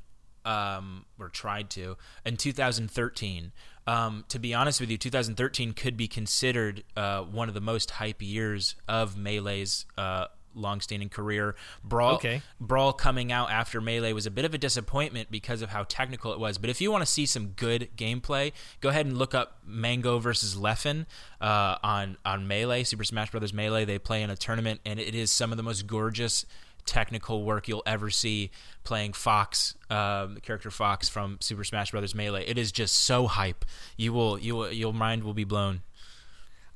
um, 0.46 1.06
or 1.20 1.30
tried 1.30 1.72
to, 1.72 1.98
in 2.26 2.38
2013. 2.38 3.52
Um, 3.88 4.26
to 4.30 4.40
be 4.40 4.54
honest 4.54 4.80
with 4.82 4.90
you, 4.90 4.98
2013 4.98 5.74
could 5.74 5.96
be 5.96 6.08
considered 6.08 6.84
uh, 6.98 7.22
one 7.22 7.48
of 7.48 7.54
the 7.54 7.62
most 7.62 7.92
hype 7.92 8.22
years 8.22 8.76
of 8.88 9.16
Melee's 9.16 9.86
uh, 9.98 10.26
long-standing 10.56 11.10
career. 11.10 11.56
Brawl, 11.84 12.16
Okay. 12.16 12.42
Brawl 12.60 12.94
coming 12.94 13.32
out 13.32 13.52
after 13.52 13.82
Melee 13.82 14.14
was 14.14 14.26
a 14.26 14.32
bit 14.32 14.46
of 14.46 14.54
a 14.54 14.58
disappointment 14.58 15.30
because 15.30 15.62
of 15.62 15.70
how 15.70 15.84
technical 15.84 16.32
it 16.34 16.40
was. 16.40 16.58
But 16.58 16.70
if 16.70 16.80
you 16.82 16.92
want 16.92 17.02
to 17.04 17.06
see 17.12 17.26
some 17.26 17.48
good 17.50 17.90
gameplay, 17.98 18.54
go 18.82 18.90
ahead 18.90 19.06
and 19.06 19.18
look 19.18 19.36
up 19.36 19.60
Mango 19.66 20.18
versus 20.18 20.56
Leffen 20.56 21.06
uh, 21.42 21.76
on 21.84 22.18
on 22.26 22.48
Melee, 22.48 22.84
Super 22.86 23.04
Smash 23.04 23.32
Brothers 23.32 23.54
Melee. 23.54 23.86
They 23.86 24.00
play 24.00 24.24
in 24.24 24.30
a 24.30 24.36
tournament, 24.38 24.80
and 24.86 25.00
it 25.00 25.14
is 25.14 25.30
some 25.30 25.52
of 25.52 25.58
the 25.58 25.64
most 25.64 25.86
gorgeous 25.88 26.46
technical 26.86 27.44
work 27.44 27.68
you'll 27.68 27.84
ever 27.86 28.10
see 28.10 28.52
playing 28.84 29.14
Fox, 29.14 29.76
um, 29.90 30.36
the 30.36 30.42
character 30.42 30.70
Fox 30.72 31.10
from 31.10 31.38
Super 31.42 31.64
Smash 31.64 31.92
Brothers 31.92 32.14
Melee. 32.16 32.46
It 32.46 32.58
is 32.58 32.72
just 32.72 32.96
so 32.96 33.28
hype. 33.28 33.66
You 33.98 34.14
will 34.14 34.38
you 34.40 34.56
will 34.56 34.72
your 34.72 34.94
mind 34.94 35.24
will 35.24 35.34
be 35.34 35.44
blown. 35.46 35.82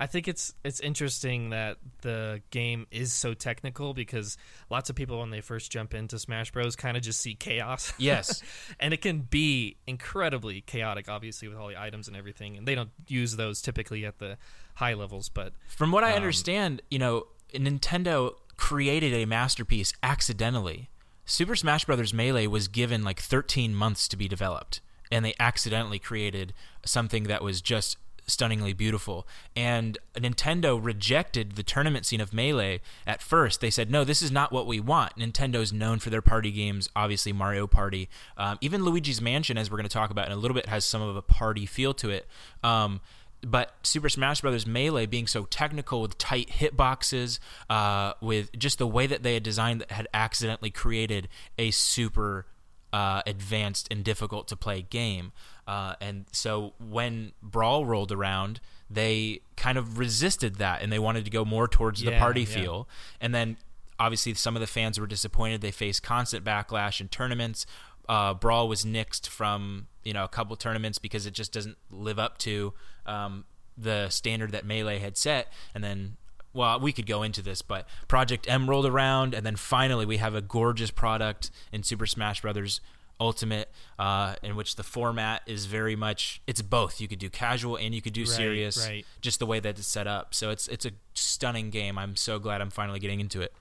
I 0.01 0.07
think 0.07 0.29
it's 0.29 0.53
it's 0.63 0.79
interesting 0.79 1.49
that 1.49 1.75
the 2.03 2.41
game 2.51 2.87
is 2.89 3.11
so 3.11 3.33
technical 3.33 3.93
because 3.93 4.37
lots 4.69 4.89
of 4.89 4.95
people 4.95 5.19
when 5.19 5.29
they 5.29 5.41
first 5.41 5.69
jump 5.73 5.93
into 5.93 6.17
Smash 6.17 6.51
Bros 6.53 6.77
kind 6.77 6.95
of 6.95 7.03
just 7.03 7.19
see 7.19 7.35
chaos. 7.35 7.91
Yes. 7.99 8.41
and 8.79 8.93
it 8.93 9.01
can 9.01 9.19
be 9.19 9.75
incredibly 9.85 10.61
chaotic 10.61 11.09
obviously 11.09 11.49
with 11.49 11.57
all 11.57 11.67
the 11.67 11.77
items 11.77 12.07
and 12.07 12.15
everything 12.15 12.55
and 12.55 12.65
they 12.65 12.75
don't 12.75 12.91
use 13.09 13.35
those 13.35 13.61
typically 13.61 14.05
at 14.05 14.19
the 14.19 14.37
high 14.75 14.93
levels 14.93 15.27
but 15.27 15.51
From 15.67 15.91
what 15.91 16.05
I 16.05 16.11
Um, 16.11 16.15
understand, 16.15 16.81
you 16.89 16.97
know, 16.97 17.27
Nintendo 17.53 18.35
created 18.59 19.13
a 19.13 19.25
masterpiece 19.25 19.93
accidentally. 20.03 20.89
Super 21.25 21.55
Smash 21.55 21.85
Bros. 21.85 22.13
Melee 22.13 22.45
was 22.45 22.67
given 22.67 23.05
like 23.05 23.21
13 23.21 23.73
months 23.73 24.05
to 24.09 24.17
be 24.17 24.27
developed, 24.27 24.81
and 25.09 25.23
they 25.23 25.33
accidentally 25.39 25.97
created 25.97 26.53
something 26.85 27.23
that 27.23 27.41
was 27.41 27.61
just 27.61 27.97
stunningly 28.27 28.73
beautiful. 28.73 29.25
And 29.55 29.97
Nintendo 30.13 30.77
rejected 30.79 31.53
the 31.53 31.63
tournament 31.63 32.05
scene 32.05 32.19
of 32.19 32.33
Melee 32.33 32.81
at 33.07 33.21
first. 33.21 33.61
They 33.61 33.69
said, 33.69 33.89
no, 33.89 34.03
this 34.03 34.21
is 34.21 34.29
not 34.29 34.51
what 34.51 34.67
we 34.67 34.81
want. 34.81 35.17
Nintendo's 35.17 35.71
known 35.71 35.99
for 35.99 36.09
their 36.09 36.21
party 36.21 36.51
games, 36.51 36.89
obviously 36.95 37.31
Mario 37.31 37.65
Party. 37.65 38.09
Um, 38.37 38.57
even 38.59 38.83
Luigi's 38.83 39.21
Mansion, 39.21 39.57
as 39.57 39.71
we're 39.71 39.77
going 39.77 39.89
to 39.89 39.93
talk 39.93 40.11
about 40.11 40.27
in 40.27 40.33
a 40.33 40.37
little 40.37 40.55
bit, 40.55 40.67
has 40.67 40.83
some 40.83 41.01
of 41.01 41.15
a 41.15 41.21
party 41.21 41.65
feel 41.65 41.93
to 41.95 42.09
it. 42.09 42.27
Um, 42.61 42.99
but 43.41 43.73
Super 43.83 44.09
Smash 44.09 44.41
Bros. 44.41 44.65
Melee 44.65 45.05
being 45.05 45.27
so 45.27 45.45
technical 45.45 46.01
with 46.01 46.17
tight 46.17 46.49
hitboxes, 46.49 47.39
uh, 47.69 48.13
with 48.21 48.57
just 48.57 48.77
the 48.77 48.87
way 48.87 49.07
that 49.07 49.23
they 49.23 49.33
had 49.33 49.43
designed 49.43 49.81
that 49.81 49.91
had 49.91 50.07
accidentally 50.13 50.71
created 50.71 51.29
a 51.57 51.71
super 51.71 52.45
uh, 52.91 53.21
advanced 53.25 53.87
and 53.91 54.03
difficult 54.03 54.47
to 54.47 54.55
play 54.55 54.81
game. 54.81 55.31
Uh, 55.67 55.93
and 56.01 56.25
so 56.31 56.73
when 56.79 57.31
Brawl 57.41 57.85
rolled 57.85 58.11
around, 58.11 58.59
they 58.89 59.41
kind 59.55 59.77
of 59.77 59.99
resisted 59.99 60.55
that 60.55 60.81
and 60.81 60.91
they 60.91 60.99
wanted 60.99 61.25
to 61.25 61.31
go 61.31 61.45
more 61.45 61.67
towards 61.67 62.01
the 62.01 62.17
party 62.17 62.41
yeah. 62.41 62.47
feel. 62.47 62.89
And 63.21 63.35
then 63.35 63.57
obviously 63.99 64.33
some 64.33 64.55
of 64.55 64.61
the 64.61 64.67
fans 64.67 64.99
were 64.99 65.05
disappointed. 65.05 65.61
They 65.61 65.71
faced 65.71 66.01
constant 66.01 66.43
backlash 66.43 66.99
in 66.99 67.09
tournaments. 67.09 67.65
Uh, 68.07 68.33
Brawl 68.33 68.67
was 68.67 68.83
nixed 68.83 69.27
from 69.27 69.87
you 70.03 70.13
know 70.13 70.23
a 70.23 70.27
couple 70.27 70.55
tournaments 70.55 70.97
because 70.97 71.27
it 71.27 71.33
just 71.33 71.53
doesn't 71.53 71.77
live 71.91 72.17
up 72.17 72.39
to 72.39 72.73
um, 73.09 73.45
the 73.77 74.09
standard 74.09 74.51
that 74.51 74.65
Melee 74.65 74.99
had 74.99 75.17
set. 75.17 75.51
And 75.73 75.83
then, 75.83 76.17
well, 76.53 76.79
we 76.79 76.91
could 76.91 77.05
go 77.07 77.23
into 77.23 77.41
this, 77.41 77.61
but 77.61 77.87
Project 78.07 78.49
M 78.49 78.69
rolled 78.69 78.85
around, 78.85 79.33
and 79.33 79.45
then 79.45 79.55
finally 79.55 80.05
we 80.05 80.17
have 80.17 80.35
a 80.35 80.41
gorgeous 80.41 80.91
product 80.91 81.51
in 81.71 81.83
Super 81.83 82.05
Smash 82.05 82.41
Brothers 82.41 82.81
Ultimate, 83.21 83.69
uh, 83.97 84.35
in 84.41 84.55
which 84.55 84.75
the 84.77 84.83
format 84.83 85.41
is 85.45 85.65
very 85.65 85.95
much 85.95 86.41
it's 86.47 86.61
both. 86.61 87.01
You 87.01 87.07
could 87.09 87.19
do 87.19 87.29
casual 87.29 87.75
and 87.75 87.93
you 87.93 88.01
could 88.01 88.13
do 88.13 88.21
Right, 88.21 88.29
serious, 88.29 88.87
right. 88.87 89.05
just 89.19 89.39
the 89.39 89.45
way 89.45 89.59
that 89.59 89.77
it's 89.77 89.87
set 89.87 90.07
up. 90.07 90.33
So 90.33 90.51
it's 90.51 90.69
it's 90.69 90.85
a 90.85 90.91
stunning 91.15 91.69
game. 91.69 91.97
I'm 91.97 92.15
so 92.15 92.39
glad 92.39 92.61
I'm 92.61 92.69
finally 92.69 92.99
getting 92.99 93.19
into 93.19 93.41
it. 93.41 93.51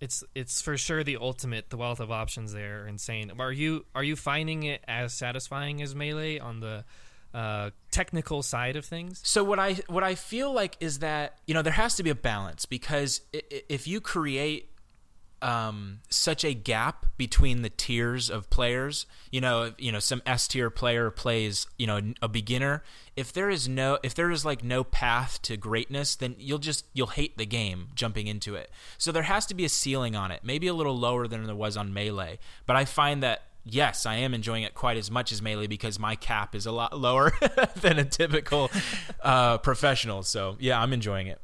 it's 0.00 0.22
it's 0.36 0.60
for 0.62 0.76
sure 0.76 1.02
the 1.02 1.16
ultimate 1.16 1.70
the 1.70 1.76
wealth 1.76 2.00
of 2.00 2.10
options 2.12 2.52
there 2.52 2.82
are 2.82 2.86
insane 2.86 3.32
are 3.40 3.50
you 3.52 3.84
are 3.94 4.04
you 4.04 4.14
finding 4.14 4.62
it 4.62 4.84
as 4.86 5.14
satisfying 5.14 5.80
as 5.82 5.94
melee 5.94 6.38
on 6.38 6.60
the 6.60 6.84
uh, 7.36 7.70
technical 7.90 8.42
side 8.42 8.76
of 8.76 8.84
things 8.84 9.20
So 9.22 9.44
what 9.44 9.58
I 9.58 9.74
what 9.88 10.02
I 10.02 10.14
feel 10.14 10.52
like 10.52 10.76
is 10.80 11.00
that 11.00 11.38
you 11.46 11.52
know 11.52 11.60
there 11.62 11.72
has 11.72 11.94
to 11.96 12.02
be 12.02 12.10
a 12.10 12.14
balance 12.14 12.64
because 12.64 13.20
if 13.32 13.86
you 13.86 14.00
create 14.00 14.70
um, 15.42 16.00
such 16.08 16.44
a 16.44 16.54
gap 16.54 17.06
between 17.18 17.62
the 17.62 17.68
tiers 17.68 18.30
of 18.30 18.48
players, 18.48 19.06
you 19.30 19.40
know, 19.40 19.74
you 19.76 19.92
know, 19.92 19.98
some 19.98 20.22
S 20.24 20.48
tier 20.48 20.70
player 20.70 21.10
plays, 21.10 21.66
you 21.78 21.86
know, 21.86 22.00
a 22.22 22.28
beginner. 22.28 22.82
If 23.16 23.32
there 23.32 23.50
is 23.50 23.68
no, 23.68 23.98
if 24.02 24.14
there 24.14 24.30
is 24.30 24.44
like 24.44 24.64
no 24.64 24.82
path 24.82 25.40
to 25.42 25.56
greatness, 25.56 26.16
then 26.16 26.36
you'll 26.38 26.58
just 26.58 26.86
you'll 26.94 27.08
hate 27.08 27.36
the 27.36 27.46
game 27.46 27.88
jumping 27.94 28.26
into 28.26 28.54
it. 28.54 28.70
So 28.98 29.12
there 29.12 29.24
has 29.24 29.46
to 29.46 29.54
be 29.54 29.64
a 29.64 29.68
ceiling 29.68 30.16
on 30.16 30.30
it, 30.30 30.40
maybe 30.42 30.66
a 30.68 30.74
little 30.74 30.96
lower 30.96 31.28
than 31.28 31.44
there 31.44 31.54
was 31.54 31.76
on 31.76 31.92
Melee. 31.92 32.38
But 32.64 32.76
I 32.76 32.84
find 32.84 33.22
that 33.22 33.42
yes, 33.68 34.06
I 34.06 34.16
am 34.16 34.32
enjoying 34.32 34.62
it 34.62 34.74
quite 34.74 34.96
as 34.96 35.10
much 35.10 35.32
as 35.32 35.42
Melee 35.42 35.66
because 35.66 35.98
my 35.98 36.14
cap 36.16 36.54
is 36.54 36.64
a 36.66 36.72
lot 36.72 36.98
lower 36.98 37.32
than 37.80 37.98
a 37.98 38.04
typical 38.04 38.70
uh, 39.22 39.58
professional. 39.58 40.22
So 40.22 40.56
yeah, 40.60 40.80
I'm 40.80 40.92
enjoying 40.92 41.26
it. 41.26 41.40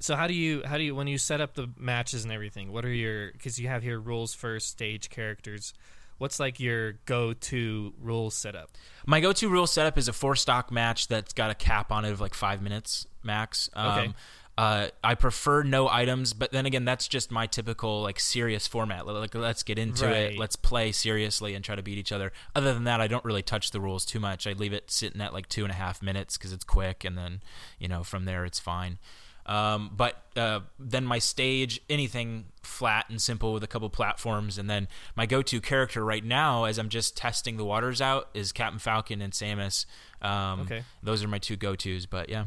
so 0.00 0.14
how 0.14 0.26
do 0.26 0.34
you 0.34 0.62
how 0.66 0.76
do 0.76 0.84
you 0.84 0.94
when 0.94 1.06
you 1.06 1.16
set 1.18 1.40
up 1.40 1.54
the 1.54 1.66
matches 1.78 2.24
and 2.24 2.32
everything 2.32 2.70
what 2.70 2.84
are 2.84 2.92
your 2.92 3.32
because 3.32 3.58
you 3.58 3.66
have 3.68 3.82
here 3.82 3.98
rules 3.98 4.34
first 4.34 4.68
stage 4.68 5.08
characters 5.08 5.72
what's 6.18 6.38
like 6.38 6.60
your 6.60 6.92
go-to 7.06 7.94
rules 8.00 8.34
setup 8.34 8.68
My 9.06 9.20
go-to 9.20 9.48
rule 9.48 9.66
setup 9.66 9.96
is 9.96 10.08
a 10.08 10.12
four 10.12 10.36
stock 10.36 10.70
match 10.70 11.08
that's 11.08 11.32
got 11.32 11.50
a 11.50 11.54
cap 11.54 11.90
on 11.90 12.04
it 12.04 12.10
of 12.12 12.20
like 12.20 12.34
five 12.34 12.60
minutes 12.62 13.06
max. 13.22 13.70
Um, 13.74 13.86
Okay. 13.98 14.12
Uh, 14.58 14.88
I 15.04 15.14
prefer 15.14 15.62
no 15.64 15.86
items, 15.86 16.32
but 16.32 16.50
then 16.50 16.64
again, 16.64 16.86
that's 16.86 17.08
just 17.08 17.30
my 17.30 17.46
typical 17.46 18.00
like 18.02 18.18
serious 18.18 18.66
format. 18.66 19.06
Like, 19.06 19.34
let's 19.34 19.62
get 19.62 19.78
into 19.78 20.06
Right. 20.06 20.32
it. 20.32 20.38
Let's 20.38 20.56
play 20.56 20.92
seriously 20.92 21.54
and 21.54 21.62
try 21.62 21.76
to 21.76 21.82
beat 21.82 21.98
each 21.98 22.10
other. 22.10 22.32
Other 22.54 22.72
than 22.72 22.84
that, 22.84 23.00
I 23.02 23.06
don't 23.06 23.24
really 23.24 23.42
touch 23.42 23.70
the 23.70 23.80
rules 23.80 24.06
too 24.06 24.18
much. 24.18 24.46
I 24.46 24.52
leave 24.54 24.72
it 24.72 24.90
sitting 24.90 25.20
at 25.20 25.34
like 25.34 25.48
two 25.50 25.64
and 25.64 25.70
a 25.70 25.74
half 25.76 26.00
minutes 26.02 26.38
because 26.38 26.52
it's 26.54 26.64
quick, 26.64 27.04
and 27.04 27.18
then 27.18 27.42
you 27.78 27.86
know 27.88 28.02
from 28.02 28.24
there 28.24 28.46
it's 28.46 28.58
fine. 28.58 28.98
Um, 29.44 29.92
but 29.94 30.22
uh, 30.36 30.60
then 30.78 31.04
my 31.04 31.18
stage, 31.20 31.80
anything 31.88 32.46
flat 32.64 33.06
and 33.08 33.22
simple 33.22 33.52
with 33.52 33.62
a 33.62 33.68
couple 33.68 33.88
platforms, 33.90 34.58
and 34.58 34.68
then 34.68 34.88
my 35.14 35.24
go-to 35.26 35.60
character 35.60 36.04
right 36.04 36.24
now, 36.24 36.64
as 36.64 36.78
I'm 36.78 36.88
just 36.88 37.16
testing 37.16 37.56
the 37.56 37.64
waters 37.64 38.00
out, 38.00 38.28
is 38.34 38.50
Captain 38.50 38.80
Falcon 38.80 39.20
and 39.22 39.32
Samus. 39.32 39.86
Um, 40.20 40.60
Okay. 40.62 40.82
those 41.02 41.22
are 41.22 41.28
my 41.28 41.38
two 41.38 41.54
go-tos. 41.56 42.06
But 42.06 42.28
yeah, 42.28 42.46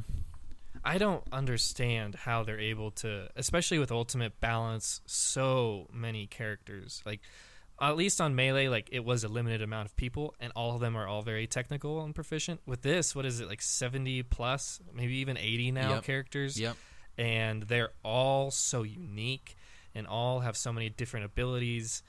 I 0.89 0.97
don't 0.97 1.23
understand 1.31 2.15
how 2.15 2.43
they're 2.43 2.59
able 2.59 2.91
to, 3.03 3.29
especially 3.35 3.79
with 3.79 3.91
Ultimate, 3.91 4.39
balance 4.39 5.01
so 5.05 5.87
many 5.93 6.25
characters. 6.25 7.01
Like, 7.05 7.21
at 7.79 7.95
least 7.95 8.19
on 8.19 8.35
Melee, 8.35 8.67
like 8.67 8.89
it 8.91 9.05
was 9.05 9.23
a 9.23 9.27
limited 9.27 9.61
amount 9.61 9.87
of 9.87 9.95
people, 9.95 10.33
and 10.39 10.51
all 10.55 10.73
of 10.75 10.81
them 10.81 10.95
are 10.97 11.07
all 11.07 11.21
very 11.21 11.47
technical 11.47 12.01
and 12.03 12.13
proficient. 12.15 12.59
With 12.65 12.81
this, 12.81 13.15
what 13.15 13.25
is 13.25 13.39
it 13.39 13.47
like 13.47 13.61
seventy 13.61 14.23
plus, 14.23 14.81
maybe 14.93 15.15
even 15.17 15.37
eighty 15.37 15.71
now 15.71 15.95
Yep. 15.95 16.03
characters? 16.03 16.59
yep. 16.59 16.75
and 17.17 17.63
they're 17.63 17.91
all 18.03 18.49
so 18.51 18.83
unique 18.83 19.55
and 19.93 20.07
all 20.07 20.39
have 20.41 20.55
so 20.57 20.71
many 20.73 20.89
different 20.89 21.25
abilities. 21.25 22.01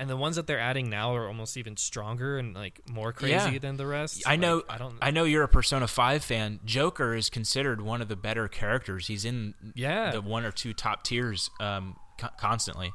And 0.00 0.10
the 0.10 0.16
ones 0.16 0.34
that 0.36 0.46
they're 0.48 0.58
adding 0.58 0.90
now 0.90 1.14
are 1.14 1.28
almost 1.28 1.56
even 1.56 1.76
stronger 1.76 2.36
and 2.38 2.52
like 2.54 2.80
more 2.90 3.12
crazy 3.12 3.52
Yeah. 3.52 3.58
than 3.58 3.76
the 3.76 3.86
rest. 3.86 4.24
I 4.26 4.34
know. 4.36 4.56
Like, 4.56 4.64
I 4.70 4.78
don't. 4.78 4.96
I 5.00 5.10
know 5.12 5.22
you're 5.24 5.44
a 5.44 5.48
Persona 5.48 5.86
Five 5.86 6.24
fan. 6.24 6.58
Joker 6.64 7.14
is 7.14 7.30
considered 7.30 7.80
one 7.80 8.02
of 8.02 8.08
the 8.08 8.16
better 8.16 8.48
characters. 8.48 9.06
He's 9.06 9.24
in 9.24 9.54
Yeah. 9.74 10.10
the 10.10 10.20
one 10.20 10.44
or 10.44 10.50
two 10.50 10.72
top 10.74 11.04
tiers 11.04 11.48
um, 11.60 11.96
co- 12.18 12.28
constantly. 12.38 12.92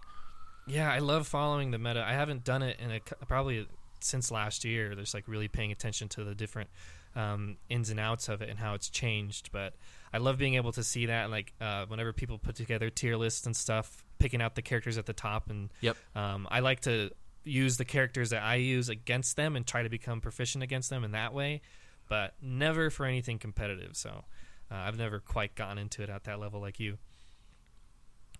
Yeah, 0.67 0.91
I 0.91 0.99
love 0.99 1.25
following 1.25 1.71
the 1.71 1.79
meta. 1.79 2.03
I 2.05 2.13
haven't 2.13 2.43
done 2.43 2.61
it 2.63 2.77
in 2.79 2.91
a 2.91 2.99
probably 3.25 3.65
since 4.01 4.29
last 4.29 4.65
year. 4.65 4.93
There's 4.93 5.13
like 5.13 5.27
really 5.27 5.47
paying 5.47 5.71
attention 5.71 6.09
to 6.09 6.23
the 6.25 6.35
different 6.35 6.69
um, 7.15 7.57
ins 7.69 7.89
and 7.89 7.99
outs 7.99 8.27
of 8.29 8.41
it 8.41 8.49
and 8.49 8.59
how 8.59 8.73
it's 8.73 8.89
changed. 8.89 9.51
But 9.53 9.73
I 10.13 10.17
love 10.17 10.37
being 10.37 10.55
able 10.55 10.71
to 10.73 10.83
see 10.83 11.07
that. 11.07 11.29
Like 11.29 11.53
uh, 11.61 11.85
whenever 11.87 12.13
people 12.13 12.37
put 12.37 12.55
together 12.55 12.89
tier 12.89 13.15
lists 13.15 13.45
and 13.45 13.55
stuff, 13.55 14.03
picking 14.19 14.41
out 14.41 14.55
the 14.55 14.61
characters 14.61 14.97
at 14.97 15.05
the 15.05 15.13
top, 15.13 15.49
and 15.49 15.69
Yep. 15.81 15.97
um, 16.15 16.47
I 16.49 16.59
like 16.59 16.81
to 16.81 17.11
use 17.43 17.77
the 17.77 17.85
characters 17.85 18.31
that 18.31 18.43
I 18.43 18.55
use 18.55 18.89
against 18.89 19.35
them 19.35 19.55
and 19.55 19.65
try 19.65 19.83
to 19.83 19.89
become 19.89 20.21
proficient 20.21 20.63
against 20.63 20.89
them 20.89 21.03
in 21.03 21.11
that 21.11 21.33
way. 21.33 21.61
But 22.07 22.33
never 22.41 22.89
for 22.89 23.05
anything 23.05 23.37
competitive. 23.39 23.95
So 23.95 24.25
uh, 24.71 24.75
I've 24.75 24.97
never 24.97 25.19
quite 25.19 25.55
gotten 25.55 25.77
into 25.77 26.01
it 26.01 26.09
at 26.09 26.23
that 26.25 26.39
level 26.39 26.59
like 26.59 26.79
you. 26.79 26.97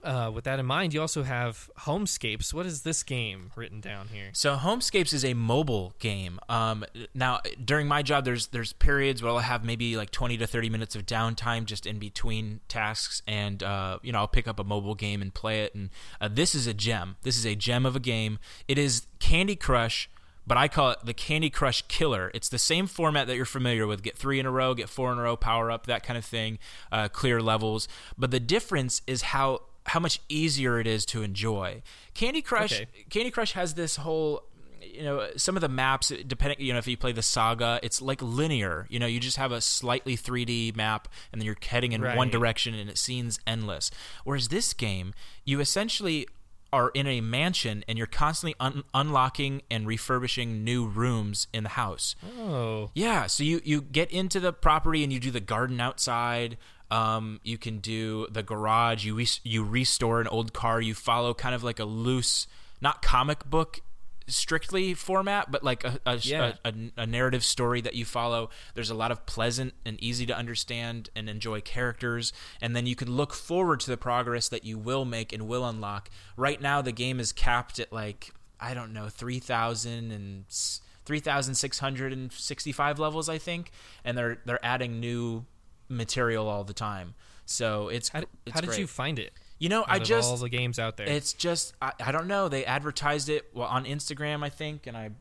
Uh, 0.02 0.32
with 0.34 0.46
that 0.46 0.60
in 0.60 0.66
mind, 0.66 0.94
you 0.94 1.02
also 1.02 1.24
have 1.24 1.70
Homescapes. 1.80 2.54
What 2.54 2.66
is 2.66 2.84
this 2.84 3.04
game 3.04 3.52
written 3.56 3.82
down 3.82 4.08
here? 4.08 4.30
So 4.32 4.56
Homescapes 4.56 5.14
is 5.14 5.26
a 5.26 5.34
mobile 5.34 5.94
game. 6.00 6.40
Um, 6.48 6.86
now, 7.14 7.42
during 7.64 7.88
my 7.88 8.02
job, 8.02 8.24
there's 8.24 8.48
there's 8.48 8.72
periods 8.72 9.22
where 9.22 9.32
I'll 9.32 9.40
have 9.40 9.66
maybe 9.66 9.98
like 9.98 10.12
20 10.12 10.38
to 10.38 10.48
30 10.48 10.70
minutes 10.70 10.96
of 10.96 11.06
downtime 11.06 11.66
just 11.66 11.86
in 11.86 12.00
between 12.00 12.62
tasks, 12.70 13.22
and 13.28 13.62
uh, 13.62 14.00
you 14.02 14.14
know 14.14 14.20
I'll 14.20 14.28
pick 14.28 14.48
up 14.48 14.60
a 14.60 14.64
mobile 14.64 14.96
game 14.96 15.22
and 15.22 15.34
play 15.34 15.64
it. 15.64 15.76
And 15.76 15.90
uh, 16.22 16.30
this 16.32 16.56
is 16.56 16.66
a 16.66 16.74
gem. 16.74 17.18
This 17.24 17.38
is 17.38 17.46
a 17.46 17.56
gem 17.56 17.86
of 17.86 17.96
a 17.96 18.00
game. 18.00 18.40
It 18.68 18.78
is 18.78 19.08
Candy 19.20 19.56
Crush. 19.56 20.10
But 20.48 20.58
I 20.58 20.68
call 20.68 20.90
it 20.90 21.00
the 21.04 21.14
Candy 21.14 21.52
Crush 21.52 21.84
Killer. 21.84 22.32
It's 22.34 22.50
the 22.50 22.58
same 22.58 22.88
format 22.88 23.28
that 23.28 23.36
you're 23.36 23.46
familiar 23.46 23.86
with. 23.86 24.02
Get 24.02 24.18
three 24.18 24.40
in 24.40 24.48
a 24.48 24.52
row, 24.52 24.74
get 24.74 24.90
four 24.90 25.12
in 25.12 25.20
a 25.20 25.22
row, 25.22 25.36
power 25.36 25.70
up, 25.70 25.86
that 25.86 26.02
kind 26.02 26.18
of 26.18 26.26
thing, 26.26 26.58
uh, 26.92 27.08
clear 27.08 27.40
levels. 27.40 27.88
But 28.18 28.32
the 28.32 28.40
difference 28.40 29.04
is 29.06 29.22
how 29.22 29.60
how 29.86 30.00
much 30.00 30.20
easier 30.30 30.80
it 30.80 30.88
is 30.88 31.06
to 31.08 31.24
enjoy. 31.24 31.82
Candy 32.14 32.42
Crush 32.42 32.74
Okay. 32.74 32.88
Candy 33.10 33.32
Crush 33.32 33.54
has 33.54 33.74
this 33.74 33.96
whole 33.96 34.44
you 34.82 35.04
know 35.04 35.28
some 35.36 35.56
of 35.58 35.62
the 35.62 35.70
maps 35.70 36.12
depending 36.26 36.60
you 36.60 36.72
know 36.74 36.80
if 36.80 36.88
you 36.88 36.98
play 36.98 37.12
the 37.12 37.22
saga 37.22 37.80
it's 37.84 38.02
like 38.02 38.22
linear 38.22 38.88
you 38.90 38.98
know 38.98 39.06
you 39.06 39.20
just 39.20 39.38
have 39.38 39.52
a 39.52 39.60
slightly 39.62 40.16
3d 40.16 40.76
map 40.76 41.08
and 41.32 41.42
then 41.42 41.46
you're 41.46 41.58
heading 41.62 41.92
in 41.92 42.02
one 42.16 42.30
direction 42.30 42.74
and 42.74 42.90
it 42.90 42.98
seems 42.98 43.40
endless 43.46 43.92
whereas 44.24 44.48
this 44.48 44.74
game 44.74 45.14
you 45.44 45.60
essentially 45.60 46.28
are 46.72 46.90
in 46.94 47.08
a 47.08 47.22
mansion 47.22 47.84
and 47.88 47.98
you're 47.98 48.08
constantly 48.08 48.56
un- 48.60 48.84
unlocking 48.94 49.62
and 49.72 49.88
refurbishing 49.88 50.64
new 50.64 50.86
rooms 50.88 51.48
in 51.54 51.64
the 51.64 51.70
house 51.70 52.16
Oh, 52.40 52.92
yeah, 52.94 53.28
so 53.28 53.44
you 53.44 53.62
you 53.64 53.82
get 53.82 54.12
into 54.12 54.40
the 54.40 54.54
property 54.54 55.04
and 55.04 55.12
you 55.12 55.20
do 55.20 55.32
the 55.32 55.40
garden 55.40 55.80
outside. 55.82 56.58
Um, 56.92 57.40
you 57.44 57.58
can 57.58 57.80
do 57.80 58.28
the 58.32 58.42
garage. 58.44 59.06
You 59.06 59.16
res- 59.16 59.42
you 59.44 59.64
restore 59.64 60.22
an 60.22 60.28
old 60.28 60.54
car. 60.54 60.82
You 60.82 60.96
follow 60.96 61.34
kind 61.36 61.54
of 61.54 61.64
like 61.64 61.80
a 61.80 61.86
loose, 61.86 62.48
not 62.82 63.02
comic 63.02 63.46
book 63.46 63.82
strictly 64.30 64.94
format, 64.94 65.52
but 65.52 65.64
like 65.64 65.84
a 65.84 66.00
a, 66.06 66.16
Yeah. 66.18 66.54
a, 66.64 66.70
a, 66.70 66.74
a 67.04 67.06
narrative 67.08 67.44
story 67.44 67.82
that 67.82 67.96
you 67.96 68.06
follow. 68.06 68.50
There's 68.76 68.90
a 68.90 68.96
lot 68.96 69.12
of 69.12 69.26
pleasant 69.26 69.74
and 69.86 70.02
easy 70.02 70.26
to 70.28 70.36
understand 70.38 71.10
and 71.16 71.30
enjoy 71.30 71.62
characters, 71.62 72.32
and 72.62 72.76
then 72.76 72.86
you 72.86 72.96
can 72.96 73.12
look 73.12 73.34
forward 73.34 73.80
to 73.82 73.90
the 73.92 73.98
progress 73.98 74.48
that 74.50 74.64
you 74.64 74.78
will 74.78 75.06
make 75.06 75.34
and 75.34 75.48
will 75.48 75.66
unlock. 75.68 76.10
Right 76.38 76.62
now, 76.62 76.82
the 76.82 76.92
game 76.92 77.20
is 77.20 77.32
capped 77.32 77.80
at 77.80 77.92
like 77.92 78.32
I 78.60 78.74
don't 78.74 78.94
know 78.94 79.10
three 79.10 79.40
thousand 79.40 80.12
and. 80.12 80.46
s- 80.48 80.82
3665 81.06 83.00
levels 83.00 83.30
I 83.30 83.38
think 83.38 83.72
and 84.04 84.18
they're 84.18 84.38
they're 84.46 84.64
adding 84.64 85.00
new 85.00 85.46
material 85.88 86.48
all 86.48 86.64
the 86.64 86.74
time. 86.74 87.16
So 87.46 87.88
it's 87.90 88.10
how, 88.10 88.20
it's 88.46 88.54
how 88.54 88.62
did 88.62 88.68
great. 88.68 88.80
you 88.80 88.88
find 88.88 89.18
it? 89.20 89.34
You 89.60 89.70
know, 89.70 89.82
Out 89.82 89.90
I 89.90 90.00
just 90.00 90.30
all 90.30 90.38
the 90.38 90.50
games 90.50 90.80
out 90.80 90.98
there. 90.98 91.08
it's 91.08 91.34
just 91.34 91.74
I, 91.82 91.92
I 92.00 92.12
don't 92.12 92.28
know. 92.28 92.48
They 92.48 92.66
advertised 92.66 93.30
it 93.30 93.50
well 93.54 93.68
on 93.68 93.86
Instagram, 93.86 94.44
I 94.44 94.50
think, 94.50 94.88
and 94.88 94.96
I 94.98 95.12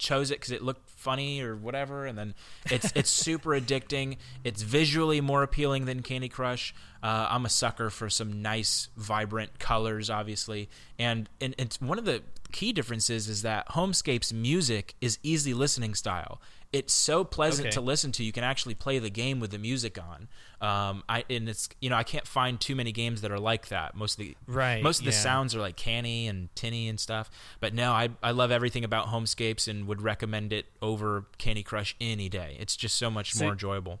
chose 0.00 0.30
it 0.30 0.34
because 0.40 0.50
it 0.50 0.62
looked 0.62 0.88
funny 0.90 1.40
or 1.40 1.54
whatever. 1.54 2.06
And 2.06 2.18
then 2.18 2.34
it's 2.70 2.92
it's 2.96 3.10
super 3.10 3.50
addicting. 3.50 4.16
It's 4.44 4.62
visually 4.62 5.20
more 5.20 5.42
appealing 5.42 5.86
than 5.86 6.02
Candy 6.02 6.28
Crush. 6.28 6.74
Uh, 7.02 7.28
I'm 7.30 7.46
a 7.46 7.48
sucker 7.48 7.90
for 7.90 8.10
some 8.10 8.42
nice, 8.42 8.88
vibrant 8.96 9.58
colors, 9.58 10.10
obviously. 10.10 10.68
And 10.98 11.28
and 11.40 11.54
it's 11.58 11.80
one 11.80 11.98
of 11.98 12.04
the 12.04 12.22
key 12.52 12.72
differences 12.72 13.28
is 13.28 13.42
that 13.42 13.68
Homescape's 13.68 14.32
music 14.32 14.94
is 15.00 15.18
easy 15.22 15.54
listening 15.54 15.94
style. 15.94 16.40
It's 16.72 16.92
so 16.92 17.24
pleasant 17.24 17.66
Okay. 17.66 17.74
to 17.74 17.80
listen 17.80 18.12
to. 18.12 18.22
You 18.22 18.30
can 18.30 18.44
actually 18.44 18.74
play 18.76 19.00
the 19.00 19.10
game 19.10 19.40
with 19.40 19.50
the 19.50 19.58
music 19.58 19.98
on. 19.98 20.28
Um, 20.60 21.02
I 21.08 21.24
and 21.28 21.48
it's 21.48 21.68
you 21.80 21.90
know 21.90 21.96
I 21.96 22.04
can't 22.04 22.26
find 22.28 22.60
too 22.60 22.76
many 22.76 22.92
games 22.92 23.22
that 23.22 23.32
are 23.32 23.40
like 23.40 23.68
that. 23.68 23.96
Most 23.96 24.12
of 24.14 24.18
the 24.26 24.36
Right, 24.46 24.80
most 24.80 25.00
of 25.00 25.04
the 25.04 25.10
yeah. 25.10 25.16
sounds 25.18 25.54
are 25.56 25.60
like 25.60 25.74
canny 25.76 26.28
and 26.28 26.54
tinny 26.54 26.88
and 26.88 27.00
stuff. 27.00 27.28
But 27.58 27.74
no, 27.74 27.90
I 27.90 28.10
I 28.22 28.30
love 28.30 28.52
everything 28.52 28.84
about 28.84 29.08
Homescapes 29.08 29.66
and 29.66 29.88
would 29.88 30.00
recommend 30.00 30.52
it 30.52 30.66
over 30.80 31.26
Candy 31.38 31.64
Crush 31.64 31.96
any 32.00 32.28
day. 32.28 32.56
It's 32.60 32.76
just 32.76 32.94
so 32.96 33.10
much 33.10 33.32
So- 33.32 33.44
more 33.46 33.52
enjoyable. 33.54 33.98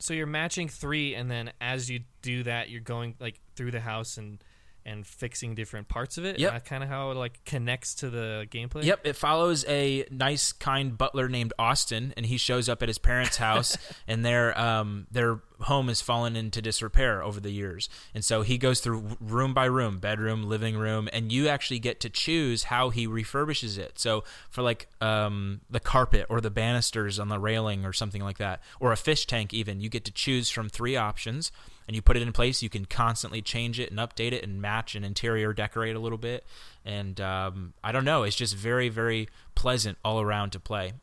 so 0.00 0.12
you're 0.14 0.26
matching 0.26 0.68
three, 0.68 1.14
and 1.14 1.30
then 1.30 1.52
as 1.60 1.88
you 1.90 2.00
do 2.22 2.42
that, 2.42 2.70
you're 2.70 2.80
going 2.80 3.14
like 3.20 3.38
through 3.54 3.70
the 3.70 3.80
house 3.80 4.16
and 4.18 4.42
and 4.86 5.06
fixing 5.06 5.54
different 5.54 5.88
parts 5.88 6.18
of 6.18 6.24
it. 6.24 6.38
Yeah, 6.38 6.58
kind 6.58 6.82
of 6.82 6.88
how 6.88 7.10
it 7.10 7.16
like 7.16 7.44
connects 7.44 7.94
to 7.96 8.10
the 8.10 8.46
gameplay. 8.50 8.84
Yep, 8.84 9.00
it 9.04 9.16
follows 9.16 9.64
a 9.66 10.04
nice, 10.10 10.52
kind 10.52 10.96
butler 10.96 11.28
named 11.28 11.52
Austin, 11.58 12.12
and 12.16 12.26
he 12.26 12.36
shows 12.36 12.68
up 12.68 12.82
at 12.82 12.88
his 12.88 12.98
parents' 12.98 13.38
house, 13.38 13.78
and 14.08 14.24
their 14.24 14.58
um, 14.58 15.06
their 15.10 15.40
home 15.60 15.88
has 15.88 16.00
fallen 16.00 16.36
into 16.36 16.60
disrepair 16.60 17.22
over 17.22 17.40
the 17.40 17.50
years, 17.50 17.88
and 18.14 18.24
so 18.24 18.42
he 18.42 18.58
goes 18.58 18.80
through 18.80 19.16
room 19.20 19.54
by 19.54 19.64
room, 19.64 19.98
bedroom, 19.98 20.44
living 20.44 20.76
room, 20.76 21.08
and 21.12 21.32
you 21.32 21.48
actually 21.48 21.78
get 21.78 22.00
to 22.00 22.10
choose 22.10 22.64
how 22.64 22.90
he 22.90 23.06
refurbishes 23.06 23.78
it. 23.78 23.98
So 23.98 24.24
for 24.50 24.62
like 24.62 24.88
um, 25.00 25.62
the 25.70 25.80
carpet 25.80 26.26
or 26.28 26.40
the 26.40 26.50
banisters 26.50 27.18
on 27.18 27.28
the 27.28 27.38
railing 27.38 27.84
or 27.84 27.92
something 27.92 28.22
like 28.22 28.38
that, 28.38 28.62
or 28.80 28.92
a 28.92 28.96
fish 28.96 29.26
tank, 29.26 29.54
even 29.54 29.80
you 29.80 29.88
get 29.88 30.04
to 30.04 30.12
choose 30.12 30.50
from 30.50 30.68
three 30.68 30.96
options 30.96 31.50
and 31.86 31.94
you 31.94 32.02
put 32.02 32.16
it 32.16 32.22
in 32.22 32.32
place, 32.32 32.62
you 32.62 32.70
can 32.70 32.84
constantly 32.84 33.42
change 33.42 33.78
it 33.78 33.90
and 33.90 33.98
update 33.98 34.32
it 34.32 34.42
and 34.42 34.60
match 34.60 34.94
and 34.94 35.04
interior 35.04 35.52
decorate 35.52 35.96
a 35.96 35.98
little 35.98 36.18
bit. 36.18 36.44
And 36.84 37.20
um, 37.20 37.74
I 37.82 37.92
don't 37.92 38.04
know, 38.04 38.22
it's 38.22 38.36
just 38.36 38.56
very, 38.56 38.88
very 38.88 39.28
pleasant 39.54 39.98
all 40.04 40.20
around 40.20 40.50
to 40.50 40.60
play. 40.60 40.94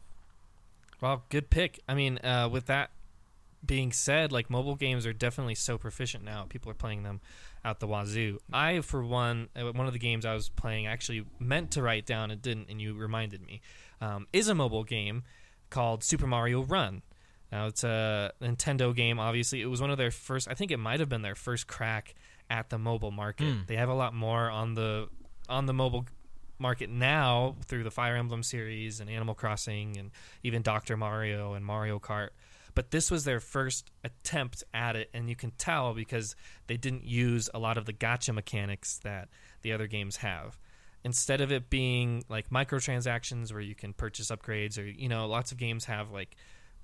Well, 0.99 1.23
good 1.29 1.49
pick. 1.49 1.79
I 1.87 1.93
mean, 1.93 2.19
uh, 2.19 2.49
with 2.51 2.67
that 2.67 2.91
being 3.65 3.91
said, 3.91 4.31
like 4.31 4.49
mobile 4.49 4.75
games 4.75 5.05
are 5.05 5.13
definitely 5.13 5.55
so 5.55 5.77
proficient 5.77 6.23
now. 6.23 6.45
People 6.49 6.71
are 6.71 6.75
playing 6.75 7.03
them 7.03 7.21
out 7.63 7.79
the 7.79 7.87
wazoo. 7.87 8.39
I, 8.51 8.81
for 8.81 9.03
one, 9.03 9.49
uh, 9.55 9.71
one 9.71 9.87
of 9.87 9.93
the 9.93 9.99
games 9.99 10.25
I 10.25 10.33
was 10.33 10.49
playing 10.49 10.87
actually 10.87 11.25
meant 11.39 11.71
to 11.71 11.81
write 11.81 12.05
down 12.05 12.31
and 12.31 12.41
didn't, 12.41 12.69
and 12.69 12.81
you 12.81 12.93
reminded 12.93 13.45
me, 13.45 13.61
um, 13.99 14.27
is 14.33 14.47
a 14.47 14.55
mobile 14.55 14.83
game 14.83 15.23
called 15.69 16.03
Super 16.03 16.27
Mario 16.27 16.63
Run. 16.63 17.03
Now 17.51 17.67
it's 17.67 17.83
a 17.83 18.31
Nintendo 18.41 18.95
game. 18.95 19.19
Obviously, 19.19 19.61
it 19.61 19.65
was 19.65 19.81
one 19.81 19.91
of 19.91 19.97
their 19.97 20.11
first. 20.11 20.47
I 20.47 20.53
think 20.53 20.71
it 20.71 20.77
might 20.77 20.99
have 20.99 21.09
been 21.09 21.21
their 21.21 21.35
first 21.35 21.67
crack 21.67 22.15
at 22.49 22.69
the 22.69 22.77
mobile 22.77 23.11
market. 23.11 23.45
Mm. 23.45 23.67
They 23.67 23.75
have 23.75 23.89
a 23.89 23.93
lot 23.93 24.13
more 24.13 24.49
on 24.49 24.73
the 24.73 25.09
on 25.49 25.65
the 25.65 25.73
mobile 25.73 26.05
market 26.59 26.89
now 26.89 27.55
through 27.65 27.83
the 27.83 27.91
Fire 27.91 28.15
Emblem 28.15 28.43
series 28.43 28.99
and 28.99 29.09
Animal 29.09 29.33
Crossing 29.33 29.97
and 29.97 30.11
even 30.43 30.61
Dr. 30.61 30.95
Mario 30.95 31.53
and 31.53 31.65
Mario 31.65 31.99
Kart. 31.99 32.29
but 32.73 32.91
this 32.91 33.11
was 33.11 33.25
their 33.25 33.41
first 33.41 33.91
attempt 34.03 34.63
at 34.73 34.95
it, 34.95 35.09
and 35.13 35.27
you 35.27 35.35
can 35.35 35.51
tell 35.57 35.93
because 35.93 36.35
they 36.67 36.77
didn't 36.77 37.03
use 37.03 37.49
a 37.53 37.59
lot 37.59 37.77
of 37.77 37.85
the 37.85 37.91
gacha 37.91 38.33
mechanics 38.33 38.99
that 38.99 39.27
the 39.61 39.73
other 39.73 39.87
games 39.87 40.17
have. 40.17 40.57
Instead 41.03 41.41
of 41.41 41.51
it 41.51 41.69
being 41.69 42.23
like 42.29 42.49
microtransactions 42.49 43.51
where 43.51 43.61
you 43.61 43.75
can 43.75 43.91
purchase 43.91 44.29
upgrades, 44.29 44.77
or 44.77 44.83
you 44.83 45.09
know, 45.09 45.27
lots 45.27 45.51
of 45.51 45.57
games 45.57 45.85
have 45.85 46.11
like 46.11 46.37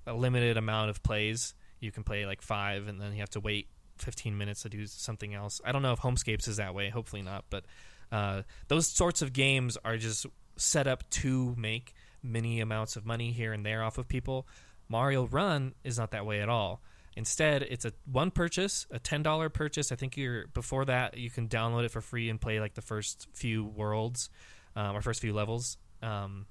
a 0.08 0.14
limited 0.14 0.58
amount 0.58 0.90
of 0.90 1.04
plays. 1.04 1.54
You 1.80 1.92
can 1.92 2.04
play 2.04 2.26
like 2.26 2.42
five, 2.42 2.88
and 2.88 3.00
then 3.00 3.14
you 3.14 3.20
have 3.20 3.30
to 3.32 3.40
wait 3.40 3.68
15 4.00 4.38
minutes 4.38 4.64
to 4.64 4.70
do 4.70 4.86
something 4.88 5.34
else. 5.34 5.62
I 5.64 5.72
don't 5.72 5.82
know 5.82 5.94
if 5.94 6.00
Homescapes 6.00 6.48
is 6.48 6.58
that 6.58 6.74
way. 6.74 6.90
Hopefully 6.90 7.22
not, 7.22 7.46
but 7.50 7.66
uh, 8.12 8.44
those 8.68 8.88
sorts 8.88 9.22
of 9.22 9.34
games 9.34 9.78
are 9.84 9.98
just 9.98 10.26
set 10.56 10.88
up 10.88 11.08
to 11.10 11.54
make 11.58 11.94
many 12.24 12.60
amounts 12.62 12.96
of 12.96 13.06
money 13.06 13.32
here 13.32 13.54
and 13.54 13.66
there 13.66 13.84
off 13.84 13.98
of 13.98 14.08
people. 14.08 14.48
Mario 14.90 15.28
Run 15.28 15.74
is 15.84 15.98
not 16.00 16.12
that 16.12 16.26
way 16.26 16.42
at 16.42 16.50
all. 16.50 16.82
Instead, 17.16 17.64
it's 17.64 17.84
a 17.84 17.92
one 18.06 18.30
purchase, 18.30 18.86
a 18.92 19.00
ten 19.00 19.24
dollar 19.24 19.50
purchase. 19.50 19.92
I 19.92 19.96
think 19.96 20.18
you're 20.18 20.48
before 20.48 20.86
that 20.86 21.18
you 21.18 21.32
can 21.32 21.48
download 21.48 21.84
it 21.84 21.90
for 21.90 22.02
free 22.02 22.30
and 22.30 22.40
play 22.40 22.60
like 22.60 22.76
the 22.76 22.82
first 22.82 23.28
few 23.34 23.66
worlds 23.66 24.30
um, 24.76 24.96
or 24.96 25.02
first 25.02 25.22
few 25.22 25.34
levels. 25.34 25.78
Um, 26.04 26.46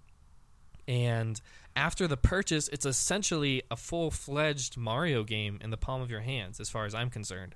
and 0.88 1.40
after 1.76 2.09
the 2.09 2.16
purchase, 2.16 2.68
it's 2.68 2.87
essentially 2.87 3.62
a 3.71 3.76
full 3.76 4.11
fledged 4.11 4.76
Mario 4.76 5.23
game 5.23 5.59
in 5.62 5.71
the 5.71 5.76
palm 5.76 6.00
of 6.02 6.11
your 6.11 6.21
hands, 6.21 6.59
as 6.59 6.71
far 6.71 6.87
as 6.87 6.95
I'm 6.95 7.11
concerned. 7.11 7.54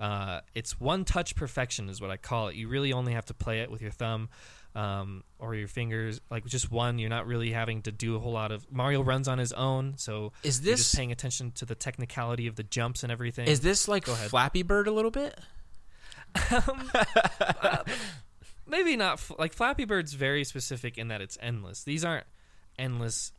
Uh, 0.00 0.40
it's 0.54 0.80
one 0.80 1.04
touch 1.04 1.36
perfection, 1.36 1.88
is 1.88 2.00
what 2.00 2.10
I 2.10 2.16
call 2.16 2.48
it. 2.48 2.56
You 2.56 2.68
really 2.68 2.92
only 2.92 3.12
have 3.12 3.26
to 3.26 3.34
play 3.34 3.60
it 3.60 3.70
with 3.70 3.80
your 3.82 3.90
thumb 3.90 4.30
um, 4.74 5.24
or 5.38 5.54
your 5.54 5.68
fingers, 5.68 6.20
like 6.30 6.44
just 6.46 6.70
one. 6.70 6.98
You're 6.98 7.10
not 7.10 7.26
really 7.26 7.52
having 7.52 7.82
to 7.82 7.92
do 7.92 8.16
a 8.16 8.18
whole 8.18 8.32
lot 8.32 8.50
of. 8.50 8.66
Mario 8.72 9.02
runs 9.02 9.28
on 9.28 9.38
his 9.38 9.52
own, 9.52 9.94
so 9.98 10.32
Is 10.42 10.60
you're 10.60 10.72
this 10.72 10.80
just 10.80 10.96
paying 10.96 11.12
attention 11.12 11.52
to 11.52 11.66
the 11.66 11.74
technicality 11.74 12.46
of 12.46 12.56
the 12.56 12.62
jumps 12.62 13.02
and 13.02 13.12
everything. 13.12 13.46
is 13.46 13.60
this 13.60 13.88
like. 13.88 14.06
Flappy 14.06 14.62
Bird 14.62 14.88
a 14.88 14.92
little 14.92 15.10
bit? 15.10 15.38
maybe 18.66 18.96
not 18.96 19.20
like 19.38 19.52
Flappy 19.52 19.84
Bird's 19.84 20.14
very 20.14 20.44
specific 20.44 20.96
in 20.96 21.08
that 21.08 21.20
it's 21.20 21.36
endless. 21.42 21.82
These 21.84 22.04
aren't 22.04 22.26
endless 22.78 23.32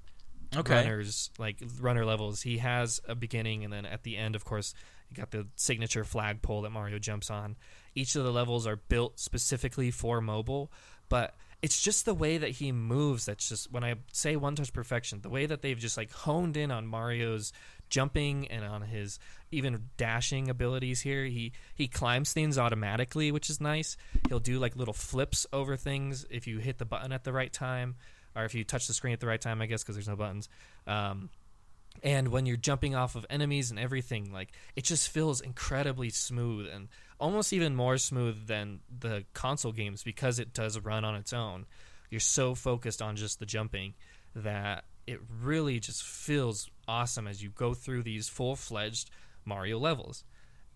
Okay. 0.55 0.75
runners 0.75 1.29
like 1.37 1.57
runner 1.79 2.05
levels. 2.05 2.41
He 2.41 2.57
has 2.57 3.01
a 3.07 3.15
beginning 3.15 3.63
and 3.63 3.71
then 3.71 3.85
at 3.85 4.03
the 4.03 4.17
end, 4.17 4.35
of 4.35 4.45
course, 4.45 4.73
you 5.09 5.17
got 5.17 5.31
the 5.31 5.47
signature 5.55 6.03
flagpole 6.03 6.61
that 6.63 6.71
Mario 6.71 6.99
jumps 6.99 7.29
on. 7.29 7.57
Each 7.95 8.15
of 8.15 8.23
the 8.23 8.31
levels 8.31 8.65
are 8.65 8.77
built 8.77 9.19
specifically 9.19 9.91
for 9.91 10.21
mobile, 10.21 10.71
but 11.09 11.35
it's 11.61 11.81
just 11.81 12.05
the 12.05 12.13
way 12.13 12.37
that 12.37 12.49
he 12.49 12.71
moves 12.71 13.25
that's 13.25 13.49
just 13.49 13.71
when 13.71 13.83
I 13.83 13.95
say 14.13 14.35
one 14.35 14.55
touch 14.55 14.73
perfection, 14.73 15.21
the 15.21 15.29
way 15.29 15.45
that 15.45 15.61
they've 15.61 15.77
just 15.77 15.97
like 15.97 16.11
honed 16.11 16.57
in 16.57 16.71
on 16.71 16.87
Mario's 16.87 17.53
jumping 17.89 18.47
and 18.47 18.63
on 18.63 18.81
his 18.81 19.19
even 19.51 19.89
dashing 19.97 20.49
abilities 20.49 21.01
here. 21.01 21.25
He 21.25 21.51
he 21.75 21.87
climbs 21.87 22.33
things 22.33 22.57
automatically, 22.57 23.31
which 23.31 23.49
is 23.49 23.61
nice. 23.61 23.97
He'll 24.29 24.39
do 24.39 24.57
like 24.59 24.75
little 24.75 24.93
flips 24.93 25.45
over 25.53 25.75
things 25.75 26.25
if 26.29 26.47
you 26.47 26.59
hit 26.59 26.77
the 26.77 26.85
button 26.85 27.11
at 27.11 27.25
the 27.25 27.33
right 27.33 27.51
time 27.51 27.95
or 28.35 28.45
if 28.45 28.55
you 28.55 28.63
touch 28.63 28.87
the 28.87 28.93
screen 28.93 29.13
at 29.13 29.19
the 29.19 29.27
right 29.27 29.41
time, 29.41 29.61
I 29.61 29.65
guess 29.65 29.83
because 29.83 29.95
there's 29.95 30.07
no 30.07 30.15
buttons. 30.15 30.49
Um, 30.87 31.29
and 32.03 32.29
when 32.29 32.45
you're 32.45 32.57
jumping 32.57 32.95
off 32.95 33.15
of 33.15 33.25
enemies 33.29 33.69
and 33.69 33.79
everything, 33.79 34.31
like 34.31 34.51
it 34.75 34.83
just 34.83 35.09
feels 35.09 35.41
incredibly 35.41 36.09
smooth 36.09 36.67
and 36.73 36.87
almost 37.19 37.53
even 37.53 37.75
more 37.75 37.97
smooth 37.97 38.47
than 38.47 38.79
the 38.99 39.25
console 39.33 39.71
games 39.71 40.03
because 40.03 40.39
it 40.39 40.53
does 40.53 40.79
run 40.79 41.05
on 41.05 41.15
its 41.15 41.33
own. 41.33 41.65
You're 42.09 42.19
so 42.19 42.55
focused 42.55 43.01
on 43.01 43.15
just 43.15 43.39
the 43.39 43.45
jumping 43.45 43.93
that 44.35 44.85
it 45.05 45.19
really 45.41 45.79
just 45.79 46.03
feels 46.03 46.69
awesome 46.87 47.27
as 47.27 47.43
you 47.43 47.49
go 47.49 47.73
through 47.73 48.03
these 48.03 48.27
full 48.27 48.55
fledged 48.55 49.09
Mario 49.45 49.77
levels. 49.77 50.23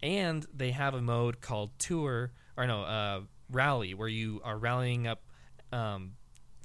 And 0.03 0.45
they 0.53 0.71
have 0.71 0.93
a 0.93 1.01
mode 1.01 1.41
called 1.41 1.71
Tour, 1.79 2.31
or 2.57 2.67
no, 2.67 2.83
uh, 2.83 3.21
Rally, 3.49 3.93
where 3.93 4.07
you 4.07 4.41
are 4.43 4.57
rallying 4.57 5.07
up 5.07 5.21
um, 5.71 6.13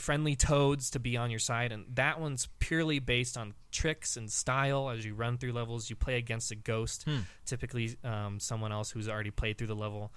friendly 0.00 0.34
toads 0.34 0.90
to 0.90 0.98
be 0.98 1.16
on 1.16 1.30
your 1.30 1.38
side. 1.38 1.72
And 1.72 1.84
that 1.94 2.18
one's 2.20 2.48
purely 2.58 2.98
based 2.98 3.36
on 3.36 3.54
tricks 3.70 4.16
and 4.16 4.30
style 4.30 4.90
as 4.90 5.04
you 5.04 5.14
run 5.14 5.38
through 5.38 5.52
levels. 5.52 5.90
You 5.90 5.96
play 5.96 6.16
against 6.16 6.50
a 6.50 6.56
ghost, 6.56 7.06
typically 7.44 7.96
um, 8.02 8.40
someone 8.40 8.72
else 8.72 8.90
who's 8.90 9.08
already 9.08 9.30
played 9.30 9.58
through 9.58 9.68
the 9.68 9.76
level. 9.76 10.12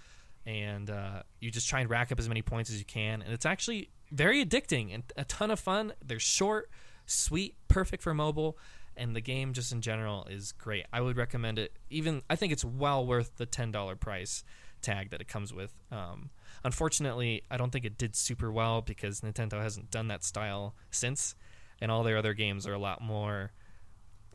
And 0.45 0.89
uh, 0.89 1.23
you 1.39 1.51
just 1.51 1.69
try 1.69 1.81
and 1.81 1.89
rack 1.89 2.11
up 2.11 2.19
as 2.19 2.27
many 2.27 2.41
points 2.41 2.69
as 2.69 2.79
you 2.79 2.85
can. 2.85 3.21
And 3.21 3.33
it's 3.33 3.45
actually 3.45 3.89
very 4.11 4.43
addicting 4.45 4.93
and 4.93 5.03
a 5.15 5.25
ton 5.25 5.51
of 5.51 5.59
fun. 5.59 5.93
They're 6.05 6.19
short, 6.19 6.69
sweet, 7.05 7.55
perfect 7.67 8.03
for 8.03 8.13
mobile, 8.13 8.57
and 8.95 9.15
the 9.15 9.21
game 9.21 9.53
just 9.53 9.71
in 9.71 9.81
general 9.81 10.25
is 10.29 10.51
great. 10.51 10.85
I 10.93 11.01
would 11.01 11.17
recommend 11.17 11.59
it. 11.59 11.77
Even 11.89 12.21
I 12.29 12.35
think 12.35 12.53
it's 12.53 12.65
well 12.65 13.05
worth 13.05 13.37
the 13.37 13.45
ten 13.45 13.71
dollar 13.71 13.95
price 13.95 14.43
tag 14.81 15.09
that 15.11 15.21
it 15.21 15.27
comes 15.27 15.53
with. 15.53 15.73
Um, 15.91 16.29
unfortunately, 16.63 17.43
I 17.49 17.57
don't 17.57 17.71
think 17.71 17.85
it 17.85 17.97
did 17.97 18.15
super 18.15 18.51
well 18.51 18.81
because 18.81 19.21
Nintendo 19.21 19.61
hasn't 19.61 19.91
done 19.91 20.07
that 20.07 20.23
style 20.23 20.75
since, 20.91 21.35
and 21.81 21.91
all 21.91 22.03
their 22.03 22.17
other 22.17 22.33
games 22.33 22.65
are 22.67 22.73
a 22.73 22.79
lot 22.79 23.01
more. 23.01 23.51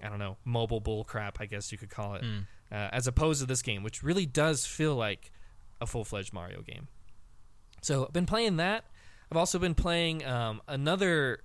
I 0.02 0.08
don't 0.08 0.20
know, 0.20 0.36
mobile 0.44 0.80
bull 0.80 1.02
crap, 1.02 1.40
I 1.40 1.46
guess 1.46 1.72
you 1.72 1.78
could 1.78 1.90
call 1.90 2.14
it, 2.14 2.22
uh, 2.70 2.88
as 2.92 3.08
opposed 3.08 3.40
to 3.40 3.46
this 3.46 3.62
game, 3.62 3.82
which 3.82 4.02
really 4.02 4.26
does 4.26 4.64
feel 4.64 4.94
like 4.94 5.32
a 5.80 5.86
full 5.86 6.04
fledged 6.04 6.32
Mario 6.32 6.62
game. 6.62 6.86
So 7.82 8.04
I've 8.06 8.12
been 8.12 8.26
playing 8.26 8.58
that. 8.58 8.84
I've 9.30 9.36
also 9.36 9.58
been 9.58 9.74
playing 9.74 10.24
um, 10.24 10.62
another 10.68 11.40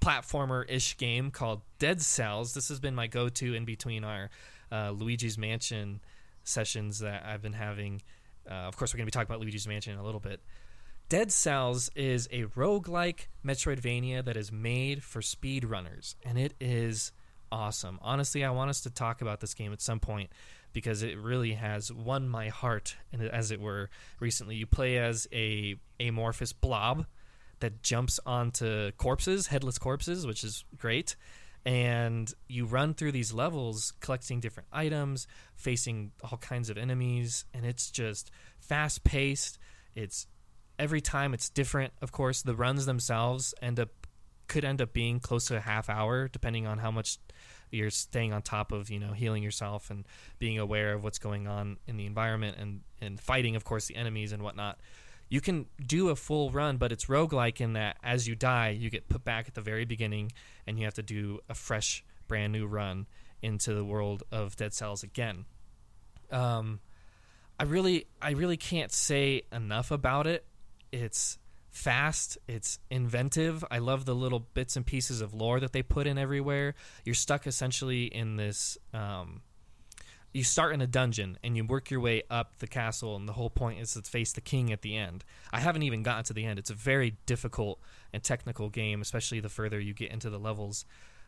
platformer 0.00 0.64
ish 0.68 0.96
game 0.96 1.30
called 1.30 1.62
Dead 1.78 2.02
Cells. 2.02 2.54
This 2.54 2.68
has 2.68 2.80
been 2.80 2.94
my 2.94 3.06
go 3.06 3.28
to 3.28 3.54
in 3.54 3.64
between 3.64 4.02
our 4.02 4.30
uh, 4.72 4.90
Luigi's 4.90 5.38
Mansion 5.38 6.00
sessions 6.44 6.98
that 6.98 7.24
I've 7.24 7.40
been 7.42 7.52
having. 7.52 8.02
Uh, 8.50 8.54
of 8.54 8.76
course, 8.76 8.92
we're 8.92 8.98
going 8.98 9.06
to 9.06 9.12
be 9.12 9.12
talking 9.12 9.30
about 9.30 9.40
Luigi's 9.40 9.66
Mansion 9.66 9.94
in 9.94 9.98
a 9.98 10.04
little 10.04 10.20
bit. 10.20 10.40
Dead 11.08 11.30
Cells 11.30 11.90
is 11.94 12.28
a 12.32 12.44
roguelike 12.44 13.26
Metroidvania 13.44 14.24
that 14.24 14.36
is 14.36 14.50
made 14.50 15.02
for 15.02 15.20
speedrunners, 15.20 16.14
and 16.24 16.38
it 16.38 16.54
is 16.60 17.12
awesome. 17.50 17.98
Honestly, 18.02 18.44
I 18.44 18.50
want 18.50 18.70
us 18.70 18.80
to 18.82 18.90
talk 18.90 19.20
about 19.20 19.40
this 19.40 19.52
game 19.52 19.72
at 19.72 19.82
some 19.82 20.00
point 20.00 20.30
because 20.72 21.02
it 21.02 21.18
really 21.18 21.52
has 21.52 21.92
won 21.92 22.28
my 22.28 22.48
heart, 22.48 22.96
as 23.30 23.50
it 23.50 23.60
were, 23.60 23.90
recently. 24.20 24.56
You 24.56 24.66
play 24.66 24.96
as 24.98 25.28
a 25.32 25.76
amorphous 26.00 26.52
blob 26.52 27.04
that 27.60 27.82
jumps 27.82 28.18
onto 28.24 28.90
corpses, 28.92 29.48
headless 29.48 29.78
corpses, 29.78 30.26
which 30.26 30.42
is 30.42 30.64
great. 30.76 31.14
And 31.64 32.32
you 32.48 32.66
run 32.66 32.94
through 32.94 33.12
these 33.12 33.32
levels 33.32 33.92
collecting 34.00 34.40
different 34.40 34.68
items, 34.72 35.26
facing 35.54 36.12
all 36.22 36.38
kinds 36.38 36.70
of 36.70 36.76
enemies, 36.76 37.44
and 37.54 37.64
it's 37.64 37.90
just 37.90 38.30
fast 38.58 39.04
paced. 39.04 39.58
It's 39.94 40.26
every 40.78 41.00
time 41.00 41.34
it's 41.34 41.48
different. 41.48 41.92
Of 42.02 42.10
course, 42.10 42.42
the 42.42 42.56
runs 42.56 42.86
themselves 42.86 43.54
end 43.62 43.78
up 43.78 43.90
could 44.48 44.64
end 44.64 44.82
up 44.82 44.92
being 44.92 45.20
close 45.20 45.46
to 45.46 45.56
a 45.56 45.60
half 45.60 45.88
hour, 45.88 46.28
depending 46.28 46.66
on 46.66 46.78
how 46.78 46.90
much 46.90 47.18
you're 47.70 47.90
staying 47.90 48.32
on 48.32 48.42
top 48.42 48.70
of, 48.70 48.90
you 48.90 48.98
know, 48.98 49.12
healing 49.12 49.42
yourself 49.42 49.90
and 49.90 50.04
being 50.38 50.58
aware 50.58 50.92
of 50.92 51.02
what's 51.02 51.18
going 51.18 51.46
on 51.46 51.78
in 51.86 51.96
the 51.96 52.04
environment 52.04 52.56
and, 52.58 52.80
and 53.00 53.18
fighting, 53.18 53.56
of 53.56 53.64
course, 53.64 53.86
the 53.86 53.96
enemies 53.96 54.32
and 54.32 54.42
whatnot. 54.42 54.78
You 55.32 55.40
can 55.40 55.64
do 55.82 56.10
a 56.10 56.14
full 56.14 56.50
run, 56.50 56.76
but 56.76 56.92
it's 56.92 57.06
roguelike 57.06 57.62
in 57.62 57.72
that 57.72 57.96
as 58.02 58.28
you 58.28 58.34
die, 58.34 58.68
you 58.68 58.90
get 58.90 59.08
put 59.08 59.24
back 59.24 59.48
at 59.48 59.54
the 59.54 59.62
very 59.62 59.86
beginning 59.86 60.30
and 60.66 60.78
you 60.78 60.84
have 60.84 60.92
to 60.96 61.02
do 61.02 61.40
a 61.48 61.54
fresh, 61.54 62.04
brand 62.28 62.52
new 62.52 62.66
run 62.66 63.06
into 63.40 63.72
the 63.72 63.82
world 63.82 64.24
of 64.30 64.56
Dead 64.56 64.74
Cells 64.74 65.02
again. 65.02 65.46
Um, 66.30 66.80
I 67.58 67.62
really, 67.62 68.08
I 68.20 68.32
really 68.32 68.58
can't 68.58 68.92
say 68.92 69.44
enough 69.50 69.90
about 69.90 70.26
it. 70.26 70.44
It's 70.92 71.38
fast. 71.70 72.36
It's 72.46 72.78
inventive. 72.90 73.64
I 73.70 73.78
love 73.78 74.04
the 74.04 74.14
little 74.14 74.40
bits 74.40 74.76
and 74.76 74.84
pieces 74.84 75.22
of 75.22 75.32
lore 75.32 75.60
that 75.60 75.72
they 75.72 75.82
put 75.82 76.06
in 76.06 76.18
everywhere. 76.18 76.74
You're 77.06 77.14
stuck 77.14 77.46
essentially 77.46 78.04
in 78.04 78.36
this. 78.36 78.76
Um, 78.92 79.40
you 80.32 80.42
start 80.44 80.72
in 80.72 80.80
a 80.80 80.86
dungeon 80.86 81.38
and 81.44 81.56
you 81.56 81.64
work 81.64 81.90
your 81.90 82.00
way 82.00 82.22
up 82.30 82.58
the 82.58 82.66
castle, 82.66 83.16
and 83.16 83.28
the 83.28 83.34
whole 83.34 83.50
point 83.50 83.80
is 83.80 83.92
to 83.94 84.02
face 84.02 84.32
the 84.32 84.40
king 84.40 84.72
at 84.72 84.82
the 84.82 84.96
end. 84.96 85.24
I 85.52 85.60
haven't 85.60 85.82
even 85.82 86.02
gotten 86.02 86.24
to 86.24 86.32
the 86.32 86.44
end. 86.44 86.58
It's 86.58 86.70
a 86.70 86.74
very 86.74 87.16
difficult 87.26 87.78
and 88.12 88.22
technical 88.22 88.70
game, 88.70 89.02
especially 89.02 89.40
the 89.40 89.50
further 89.50 89.78
you 89.78 89.92
get 89.92 90.10
into 90.10 90.30
the 90.30 90.38
levels. 90.38 90.84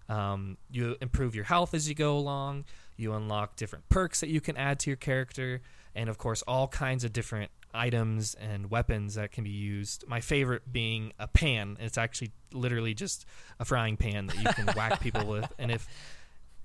Um, 0.08 0.58
you 0.70 0.96
improve 1.00 1.34
your 1.34 1.44
health 1.44 1.74
as 1.74 1.88
you 1.88 1.94
go 1.94 2.16
along. 2.16 2.64
You 2.96 3.12
unlock 3.14 3.56
different 3.56 3.88
perks 3.88 4.20
that 4.20 4.28
you 4.28 4.40
can 4.40 4.56
add 4.56 4.78
to 4.80 4.90
your 4.90 4.96
character, 4.96 5.60
and 5.94 6.08
of 6.08 6.18
course, 6.18 6.42
all 6.42 6.68
kinds 6.68 7.04
of 7.04 7.12
different 7.12 7.50
items 7.74 8.34
and 8.34 8.70
weapons 8.70 9.16
that 9.16 9.32
can 9.32 9.44
be 9.44 9.50
used. 9.50 10.06
My 10.06 10.20
favorite 10.20 10.72
being 10.72 11.12
a 11.18 11.26
pan. 11.26 11.76
It's 11.80 11.98
actually 11.98 12.30
literally 12.52 12.94
just 12.94 13.26
a 13.58 13.64
frying 13.64 13.96
pan 13.96 14.26
that 14.26 14.36
you 14.36 14.44
can 14.44 14.74
whack 14.76 15.00
people 15.00 15.26
with, 15.26 15.52
and 15.58 15.70
if 15.70 15.86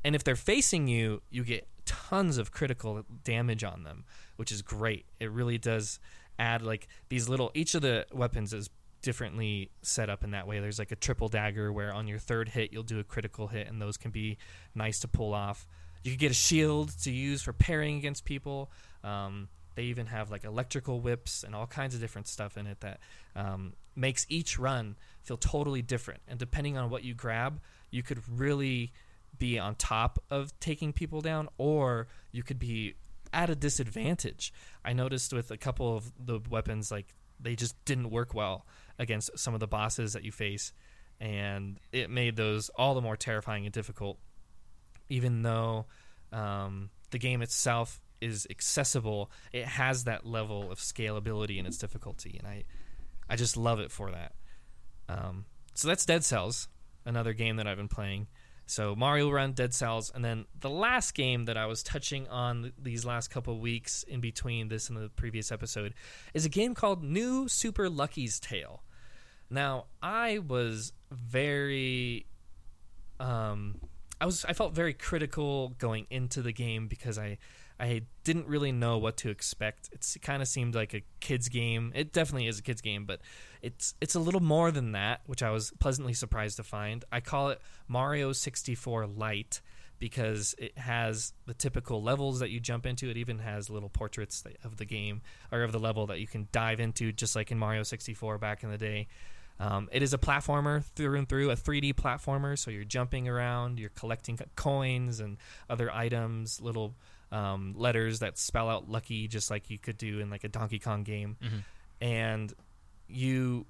and 0.03 0.15
if 0.15 0.23
they're 0.23 0.35
facing 0.35 0.87
you, 0.87 1.21
you 1.29 1.43
get 1.43 1.67
tons 1.89 2.37
of 2.37 2.51
critical 2.51 3.03
damage 3.23 3.63
on 3.63 3.83
them, 3.83 4.05
which 4.35 4.51
is 4.51 4.61
great. 4.61 5.05
It 5.19 5.31
really 5.31 5.57
does 5.57 5.99
add 6.37 6.61
like 6.61 6.87
these 7.09 7.27
little. 7.27 7.49
Each 7.55 7.73
of 7.73 7.81
the 7.81 8.05
weapons 8.13 8.53
is 8.53 8.69
differently 9.01 9.71
set 9.81 10.09
up 10.09 10.23
in 10.23 10.31
that 10.31 10.45
way. 10.45 10.59
There's 10.59 10.77
like 10.77 10.91
a 10.91 10.95
triple 10.95 11.29
dagger 11.29 11.73
where 11.73 11.91
on 11.93 12.07
your 12.07 12.19
third 12.19 12.49
hit 12.49 12.71
you'll 12.71 12.83
do 12.83 12.99
a 12.99 13.03
critical 13.03 13.47
hit, 13.47 13.67
and 13.67 13.81
those 13.81 13.97
can 13.97 14.11
be 14.11 14.37
nice 14.75 14.99
to 14.99 15.07
pull 15.07 15.33
off. 15.33 15.67
you 16.03 16.11
could 16.11 16.19
get 16.19 16.31
a 16.31 16.35
shield 16.35 16.91
to 17.03 17.11
use 17.11 17.41
for 17.41 17.53
parrying 17.53 17.97
against 17.97 18.23
people. 18.23 18.71
Um, 19.03 19.49
they 19.75 19.83
even 19.85 20.07
have 20.07 20.29
like 20.29 20.43
electrical 20.43 20.99
whips 20.99 21.43
and 21.43 21.55
all 21.55 21.65
kinds 21.67 21.95
of 21.95 22.01
different 22.01 22.27
stuff 22.27 22.57
in 22.57 22.67
it 22.67 22.81
that 22.81 22.99
um, 23.35 23.73
makes 23.95 24.25
each 24.29 24.59
run 24.59 24.95
feel 25.23 25.37
totally 25.37 25.81
different. 25.81 26.21
And 26.27 26.37
depending 26.37 26.77
on 26.77 26.89
what 26.89 27.03
you 27.03 27.13
grab, 27.13 27.61
you 27.89 28.03
could 28.03 28.19
really 28.29 28.91
be 29.37 29.59
on 29.59 29.75
top 29.75 30.19
of 30.29 30.57
taking 30.59 30.93
people 30.93 31.21
down, 31.21 31.47
or 31.57 32.07
you 32.31 32.43
could 32.43 32.59
be 32.59 32.95
at 33.33 33.49
a 33.49 33.55
disadvantage. 33.55 34.53
I 34.83 34.93
noticed 34.93 35.33
with 35.33 35.51
a 35.51 35.57
couple 35.57 35.95
of 35.95 36.11
the 36.17 36.39
weapons, 36.49 36.91
like 36.91 37.13
they 37.39 37.55
just 37.55 37.83
didn't 37.85 38.09
work 38.09 38.33
well 38.33 38.65
against 38.97 39.37
some 39.37 39.53
of 39.53 39.59
the 39.59 39.67
bosses 39.67 40.13
that 40.13 40.23
you 40.23 40.31
face, 40.31 40.73
and 41.19 41.79
it 41.91 42.09
made 42.09 42.35
those 42.35 42.69
all 42.69 42.95
the 42.95 43.01
more 43.01 43.15
terrifying 43.15 43.65
and 43.65 43.73
difficult. 43.73 44.17
Even 45.09 45.41
though 45.41 45.85
um, 46.31 46.89
the 47.11 47.17
game 47.17 47.41
itself 47.41 48.01
is 48.21 48.45
accessible, 48.49 49.31
it 49.53 49.65
has 49.65 50.03
that 50.03 50.25
level 50.25 50.71
of 50.71 50.79
scalability 50.79 51.57
in 51.57 51.65
its 51.65 51.77
difficulty, 51.77 52.35
and 52.37 52.47
I, 52.47 52.63
I 53.29 53.35
just 53.35 53.57
love 53.57 53.79
it 53.79 53.91
for 53.91 54.11
that. 54.11 54.33
Um, 55.07 55.45
so 55.73 55.87
that's 55.87 56.05
Dead 56.05 56.23
Cells, 56.23 56.67
another 57.05 57.33
game 57.33 57.55
that 57.55 57.67
I've 57.67 57.77
been 57.77 57.87
playing. 57.87 58.27
So 58.69 58.95
Mario 58.95 59.31
Run, 59.31 59.53
Dead 59.53 59.73
Cells, 59.73 60.11
and 60.13 60.23
then 60.23 60.45
the 60.59 60.69
last 60.69 61.15
game 61.15 61.45
that 61.45 61.57
I 61.57 61.65
was 61.65 61.81
touching 61.81 62.27
on 62.27 62.71
these 62.77 63.03
last 63.03 63.29
couple 63.29 63.59
weeks 63.59 64.03
in 64.03 64.21
between 64.21 64.67
this 64.67 64.89
and 64.89 64.97
the 64.97 65.09
previous 65.09 65.51
episode 65.51 65.95
is 66.35 66.45
a 66.45 66.49
game 66.49 66.75
called 66.75 67.03
New 67.03 67.47
Super 67.47 67.89
Lucky's 67.89 68.39
Tale. 68.39 68.83
Now 69.49 69.85
I 70.03 70.37
was 70.37 70.93
very, 71.09 72.27
um, 73.19 73.81
I 74.21 74.25
was 74.25 74.45
I 74.45 74.53
felt 74.53 74.73
very 74.73 74.93
critical 74.93 75.69
going 75.77 76.07
into 76.09 76.41
the 76.41 76.51
game 76.51 76.87
because 76.87 77.17
I 77.17 77.37
I 77.79 78.01
didn't 78.25 78.47
really 78.47 78.73
know 78.73 78.97
what 78.97 79.15
to 79.17 79.29
expect. 79.29 79.89
It's, 79.93 80.17
it 80.17 80.21
kind 80.21 80.41
of 80.41 80.49
seemed 80.49 80.75
like 80.75 80.93
a 80.93 81.01
kids 81.21 81.47
game. 81.47 81.93
It 81.95 82.11
definitely 82.11 82.47
is 82.47 82.59
a 82.59 82.61
kids 82.61 82.81
game, 82.81 83.05
but 83.05 83.21
it's 83.61 83.95
it's 84.01 84.15
a 84.15 84.19
little 84.19 84.41
more 84.41 84.71
than 84.71 84.91
that, 84.91 85.21
which 85.25 85.41
I 85.41 85.51
was 85.51 85.71
pleasantly 85.79 86.13
surprised 86.13 86.57
to 86.57 86.63
find. 86.63 87.05
I 87.11 87.21
call 87.21 87.49
it 87.49 87.61
Mario 87.87 88.33
64 88.33 89.07
Light 89.07 89.61
because 89.99 90.55
it 90.57 90.77
has 90.77 91.33
the 91.45 91.53
typical 91.53 92.01
levels 92.01 92.39
that 92.39 92.49
you 92.49 92.59
jump 92.59 92.85
into. 92.85 93.09
It 93.09 93.17
even 93.17 93.39
has 93.39 93.69
little 93.69 93.89
portraits 93.89 94.43
of 94.63 94.77
the 94.77 94.85
game 94.85 95.21
or 95.51 95.63
of 95.63 95.71
the 95.71 95.79
level 95.79 96.07
that 96.07 96.19
you 96.19 96.27
can 96.27 96.47
dive 96.51 96.79
into, 96.79 97.11
just 97.11 97.35
like 97.35 97.51
in 97.51 97.59
Mario 97.59 97.83
64 97.83 98.37
back 98.37 98.63
in 98.63 98.71
the 98.71 98.77
day. 98.77 99.07
Um, 99.59 99.89
it 99.91 100.01
is 100.01 100.13
a 100.13 100.17
platformer 100.17 100.83
through 100.95 101.17
and 101.17 101.27
through, 101.27 101.51
a 101.51 101.55
3D 101.55 101.93
platformer. 101.93 102.57
So 102.57 102.71
you're 102.71 102.85
jumping 102.85 103.27
around, 103.27 103.79
you're 103.79 103.89
collecting 103.89 104.39
coins 104.55 105.19
and 105.19 105.37
other 105.69 105.91
items, 105.91 106.61
little 106.61 106.95
um, 107.31 107.73
letters 107.75 108.19
that 108.19 108.37
spell 108.37 108.69
out 108.69 108.89
lucky, 108.89 109.27
just 109.27 109.51
like 109.51 109.69
you 109.69 109.77
could 109.77 109.97
do 109.97 110.19
in 110.19 110.29
like 110.29 110.43
a 110.45 110.47
Donkey 110.47 110.79
Kong 110.79 111.03
game. 111.03 111.37
Mm-hmm. 111.43 111.57
And 112.01 112.53
you 113.07 113.65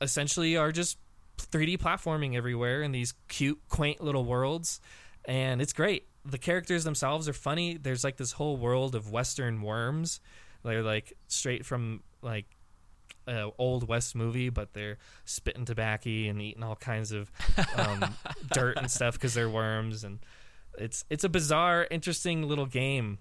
essentially 0.00 0.56
are 0.56 0.70
just 0.70 0.98
3D 1.38 1.78
platforming 1.78 2.36
everywhere 2.36 2.82
in 2.82 2.92
these 2.92 3.14
cute, 3.28 3.60
quaint 3.68 4.00
little 4.00 4.24
worlds. 4.24 4.80
And 5.24 5.60
it's 5.60 5.72
great. 5.72 6.06
The 6.24 6.38
characters 6.38 6.84
themselves 6.84 7.28
are 7.28 7.32
funny. 7.32 7.76
There's 7.76 8.04
like 8.04 8.16
this 8.16 8.32
whole 8.32 8.56
world 8.56 8.94
of 8.94 9.10
Western 9.10 9.62
worms. 9.62 10.20
They're 10.64 10.82
like 10.82 11.12
straight 11.26 11.66
from 11.66 12.02
like 12.22 12.46
a 13.26 13.50
old 13.58 13.88
west 13.88 14.14
movie, 14.14 14.48
but 14.48 14.72
they're 14.74 14.98
spitting 15.24 15.64
tobacco 15.64 16.10
and 16.10 16.40
eating 16.40 16.62
all 16.62 16.76
kinds 16.76 17.12
of 17.12 17.30
um, 17.76 18.04
dirt 18.52 18.76
and 18.76 18.90
stuff 18.90 19.14
because 19.14 19.34
they're 19.34 19.48
worms. 19.48 20.04
And 20.04 20.20
it's 20.78 21.04
it's 21.10 21.24
a 21.24 21.28
bizarre, 21.28 21.86
interesting 21.90 22.48
little 22.48 22.66
game, 22.66 23.18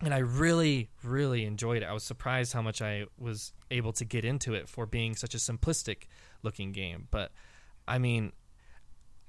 and 0.00 0.12
I 0.12 0.18
really 0.18 0.90
really 1.02 1.44
enjoyed 1.44 1.82
it. 1.82 1.86
I 1.86 1.92
was 1.92 2.04
surprised 2.04 2.52
how 2.52 2.62
much 2.62 2.82
I 2.82 3.06
was 3.18 3.52
able 3.70 3.92
to 3.94 4.04
get 4.04 4.24
into 4.24 4.54
it 4.54 4.68
for 4.68 4.86
being 4.86 5.14
such 5.14 5.34
a 5.34 5.38
simplistic 5.38 6.04
looking 6.42 6.72
game. 6.72 7.08
But 7.10 7.32
I 7.86 7.98
mean, 7.98 8.32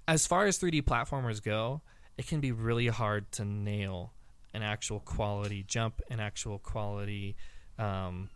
as 0.07 0.27
far 0.27 0.45
as 0.45 0.59
3D 0.59 0.83
platformers 0.83 1.41
go, 1.41 1.81
it 2.17 2.27
can 2.27 2.39
be 2.39 2.51
really 2.51 2.87
hard 2.87 3.31
to 3.33 3.45
nail 3.45 4.13
an 4.53 4.61
actual 4.61 4.99
quality 4.99 5.63
jump, 5.63 6.01
an 6.09 6.19
actual 6.19 6.59
quality. 6.59 7.35
Um, 7.79 8.29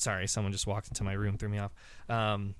sorry, 0.00 0.26
someone 0.26 0.52
just 0.52 0.66
walked 0.66 0.88
into 0.88 1.04
my 1.04 1.12
room, 1.12 1.36
threw 1.36 1.48
me 1.48 1.58
off. 1.58 1.72
Um, 2.08 2.54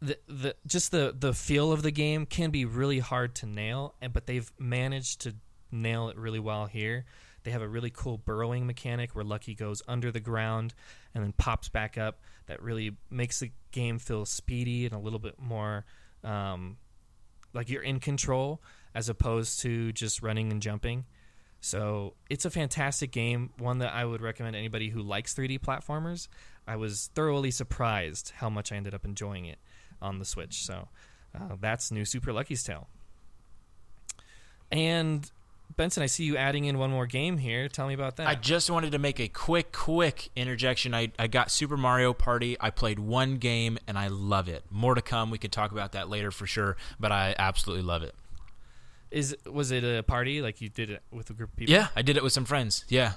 the 0.00 0.18
the 0.28 0.54
just 0.66 0.90
the 0.90 1.14
the 1.18 1.32
feel 1.32 1.72
of 1.72 1.82
the 1.82 1.90
game 1.90 2.26
can 2.26 2.50
be 2.50 2.64
really 2.64 2.98
hard 2.98 3.34
to 3.36 3.46
nail, 3.46 3.94
and 4.00 4.12
but 4.12 4.26
they've 4.26 4.50
managed 4.58 5.22
to 5.22 5.34
nail 5.72 6.08
it 6.08 6.16
really 6.16 6.38
well 6.38 6.66
here. 6.66 7.04
They 7.44 7.52
have 7.52 7.62
a 7.62 7.68
really 7.68 7.90
cool 7.90 8.18
burrowing 8.18 8.66
mechanic 8.66 9.14
where 9.14 9.24
Lucky 9.24 9.54
goes 9.54 9.80
under 9.86 10.10
the 10.10 10.20
ground 10.20 10.74
and 11.14 11.22
then 11.22 11.32
pops 11.32 11.68
back 11.68 11.96
up. 11.96 12.20
That 12.46 12.60
really 12.60 12.96
makes 13.08 13.38
the 13.38 13.52
game 13.70 13.98
feel 14.00 14.24
speedy 14.26 14.84
and 14.84 14.92
a 14.94 14.98
little 14.98 15.20
bit 15.20 15.38
more 15.38 15.84
um, 16.24 16.76
like 17.54 17.70
you're 17.70 17.82
in 17.82 18.00
control 18.00 18.60
as 18.96 19.08
opposed 19.08 19.60
to 19.60 19.92
just 19.92 20.22
running 20.22 20.50
and 20.50 20.60
jumping. 20.60 21.04
So 21.60 22.14
it's 22.30 22.44
a 22.44 22.50
fantastic 22.50 23.10
game, 23.10 23.50
one 23.58 23.78
that 23.78 23.92
I 23.92 24.04
would 24.04 24.20
recommend 24.20 24.56
anybody 24.56 24.90
who 24.90 25.02
likes 25.02 25.34
3D 25.34 25.60
platformers. 25.60 26.28
I 26.66 26.76
was 26.76 27.10
thoroughly 27.14 27.50
surprised 27.50 28.32
how 28.36 28.48
much 28.48 28.72
I 28.72 28.76
ended 28.76 28.94
up 28.94 29.04
enjoying 29.04 29.46
it 29.46 29.58
on 30.00 30.18
the 30.18 30.24
Switch. 30.24 30.64
So 30.64 30.88
uh, 31.34 31.56
that's 31.60 31.90
new 31.90 32.04
Super 32.04 32.32
Lucky's 32.32 32.62
Tale. 32.62 32.88
And 34.70 35.30
Benson, 35.76 36.02
I 36.02 36.06
see 36.06 36.24
you 36.24 36.36
adding 36.36 36.64
in 36.64 36.78
one 36.78 36.90
more 36.90 37.06
game 37.06 37.38
here. 37.38 37.68
Tell 37.68 37.86
me 37.86 37.94
about 37.94 38.16
that. 38.16 38.26
I 38.26 38.34
just 38.34 38.70
wanted 38.70 38.92
to 38.92 38.98
make 38.98 39.20
a 39.20 39.28
quick, 39.28 39.72
quick 39.72 40.30
interjection. 40.34 40.94
I, 40.94 41.12
I 41.18 41.26
got 41.26 41.50
Super 41.50 41.76
Mario 41.76 42.12
Party. 42.12 42.56
I 42.60 42.70
played 42.70 42.98
one 42.98 43.36
game 43.36 43.78
and 43.86 43.98
I 43.98 44.08
love 44.08 44.48
it. 44.48 44.64
More 44.70 44.94
to 44.94 45.02
come. 45.02 45.30
We 45.30 45.38
could 45.38 45.52
talk 45.52 45.72
about 45.72 45.92
that 45.92 46.08
later 46.08 46.30
for 46.30 46.46
sure, 46.46 46.76
but 46.98 47.12
I 47.12 47.34
absolutely 47.38 47.84
love 47.84 48.02
it. 48.02 48.14
Is 49.10 49.36
was 49.50 49.70
it 49.70 49.84
a 49.84 50.02
party 50.02 50.42
like 50.42 50.60
you 50.60 50.68
did 50.68 50.90
it 50.90 51.02
with 51.10 51.30
a 51.30 51.32
group 51.32 51.50
of 51.50 51.56
people? 51.56 51.74
Yeah, 51.74 51.88
I 51.94 52.02
did 52.02 52.16
it 52.16 52.22
with 52.22 52.32
some 52.32 52.44
friends. 52.44 52.84
Yeah. 52.88 53.12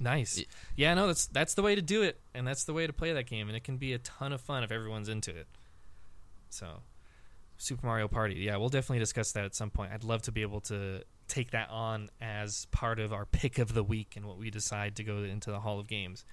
Nice. 0.00 0.42
Yeah, 0.76 0.94
no, 0.94 1.06
that's 1.06 1.26
that's 1.26 1.54
the 1.54 1.62
way 1.62 1.74
to 1.74 1.82
do 1.82 2.02
it, 2.02 2.18
and 2.34 2.46
that's 2.46 2.64
the 2.64 2.72
way 2.72 2.86
to 2.86 2.92
play 2.92 3.12
that 3.12 3.26
game, 3.26 3.48
and 3.48 3.56
it 3.56 3.64
can 3.64 3.76
be 3.76 3.92
a 3.92 3.98
ton 3.98 4.32
of 4.32 4.40
fun 4.40 4.64
if 4.64 4.72
everyone's 4.72 5.08
into 5.08 5.30
it. 5.30 5.46
So, 6.48 6.66
Super 7.58 7.86
Mario 7.86 8.08
Party. 8.08 8.34
Yeah, 8.34 8.56
we'll 8.56 8.70
definitely 8.70 8.98
discuss 8.98 9.32
that 9.32 9.44
at 9.44 9.54
some 9.54 9.70
point. 9.70 9.92
I'd 9.92 10.02
love 10.02 10.22
to 10.22 10.32
be 10.32 10.42
able 10.42 10.60
to 10.62 11.02
take 11.28 11.50
that 11.50 11.68
on 11.70 12.10
as 12.20 12.66
part 12.72 12.98
of 12.98 13.12
our 13.12 13.26
pick 13.26 13.58
of 13.58 13.74
the 13.74 13.84
week 13.84 14.14
and 14.16 14.26
what 14.26 14.38
we 14.38 14.50
decide 14.50 14.96
to 14.96 15.04
go 15.04 15.18
into 15.18 15.50
the 15.50 15.60
Hall 15.60 15.78
of 15.78 15.86
Games. 15.86 16.24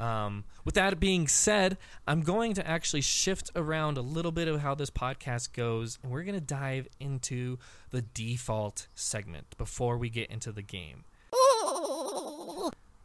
Um, 0.00 0.44
with 0.64 0.74
that 0.76 0.98
being 0.98 1.28
said, 1.28 1.76
I'm 2.06 2.22
going 2.22 2.54
to 2.54 2.66
actually 2.66 3.02
shift 3.02 3.50
around 3.54 3.98
a 3.98 4.02
little 4.02 4.32
bit 4.32 4.48
of 4.48 4.60
how 4.60 4.74
this 4.74 4.90
podcast 4.90 5.52
goes, 5.52 5.98
and 6.02 6.10
we're 6.10 6.22
going 6.22 6.34
to 6.34 6.40
dive 6.40 6.88
into 6.98 7.58
the 7.90 8.00
default 8.00 8.88
segment 8.94 9.56
before 9.58 9.98
we 9.98 10.08
get 10.08 10.30
into 10.30 10.52
the 10.52 10.62
game. 10.62 11.04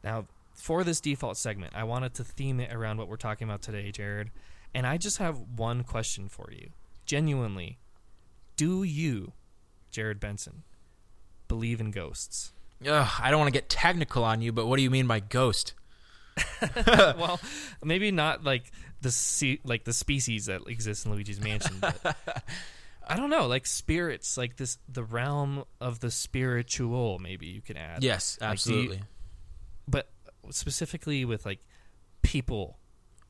Now, 0.04 0.26
for 0.54 0.86
this 0.86 1.02
default 1.02 1.36
segment, 1.36 1.74
I 1.76 1.84
wanted 1.84 2.14
to 2.16 2.24
theme 2.24 2.62
it 2.62 2.74
around 2.74 2.98
what 2.98 3.10
we're 3.10 3.18
talking 3.18 3.48
about 3.48 3.62
today, 3.62 3.92
Jared. 3.92 4.32
And 4.74 4.88
I 4.88 4.98
just 4.98 5.18
have 5.18 5.38
one 5.58 5.84
question 5.84 6.30
for 6.30 6.50
you. 6.52 6.70
Genuinely, 7.06 7.78
do 8.56 8.84
you, 8.84 9.34
Jared 9.92 10.20
Benson, 10.20 10.64
believe 11.48 11.82
in 11.82 11.92
ghosts? 11.92 12.54
Ugh, 12.88 13.10
I 13.20 13.32
don't 13.32 13.40
want 13.40 13.54
to 13.54 13.58
get 13.60 13.70
technical 13.70 14.24
on 14.24 14.42
you, 14.42 14.52
but 14.52 14.66
what 14.66 14.78
do 14.78 14.84
you 14.84 14.90
mean 14.90 15.08
by 15.08 15.20
ghost? 15.20 15.74
well, 16.88 17.40
maybe 17.84 18.12
not 18.12 18.44
like 18.44 18.72
the 19.02 19.12
se- 19.12 19.60
like 19.64 19.84
the 19.84 19.94
species 19.94 20.46
that 20.48 20.62
exists 20.68 21.06
in 21.06 21.12
Luigi's 21.12 21.40
Mansion, 21.42 21.78
but 21.80 22.16
I 23.08 23.16
don't 23.16 23.30
know, 23.30 23.48
like 23.48 23.66
spirits, 23.66 24.38
like 24.38 24.58
this 24.58 24.78
the 24.90 25.04
realm 25.04 25.64
of 25.80 26.00
the 26.00 26.12
spiritual. 26.12 27.20
Maybe 27.20 27.48
you 27.48 27.62
can 27.62 27.78
add. 27.78 28.04
Yes, 28.04 28.38
Like, 28.42 28.62
do 28.62 28.74
you- 28.74 28.80
absolutely. 28.80 29.02
but 29.88 30.10
specifically 30.50 31.26
with 31.26 31.46
like 31.46 31.60
people 32.22 32.78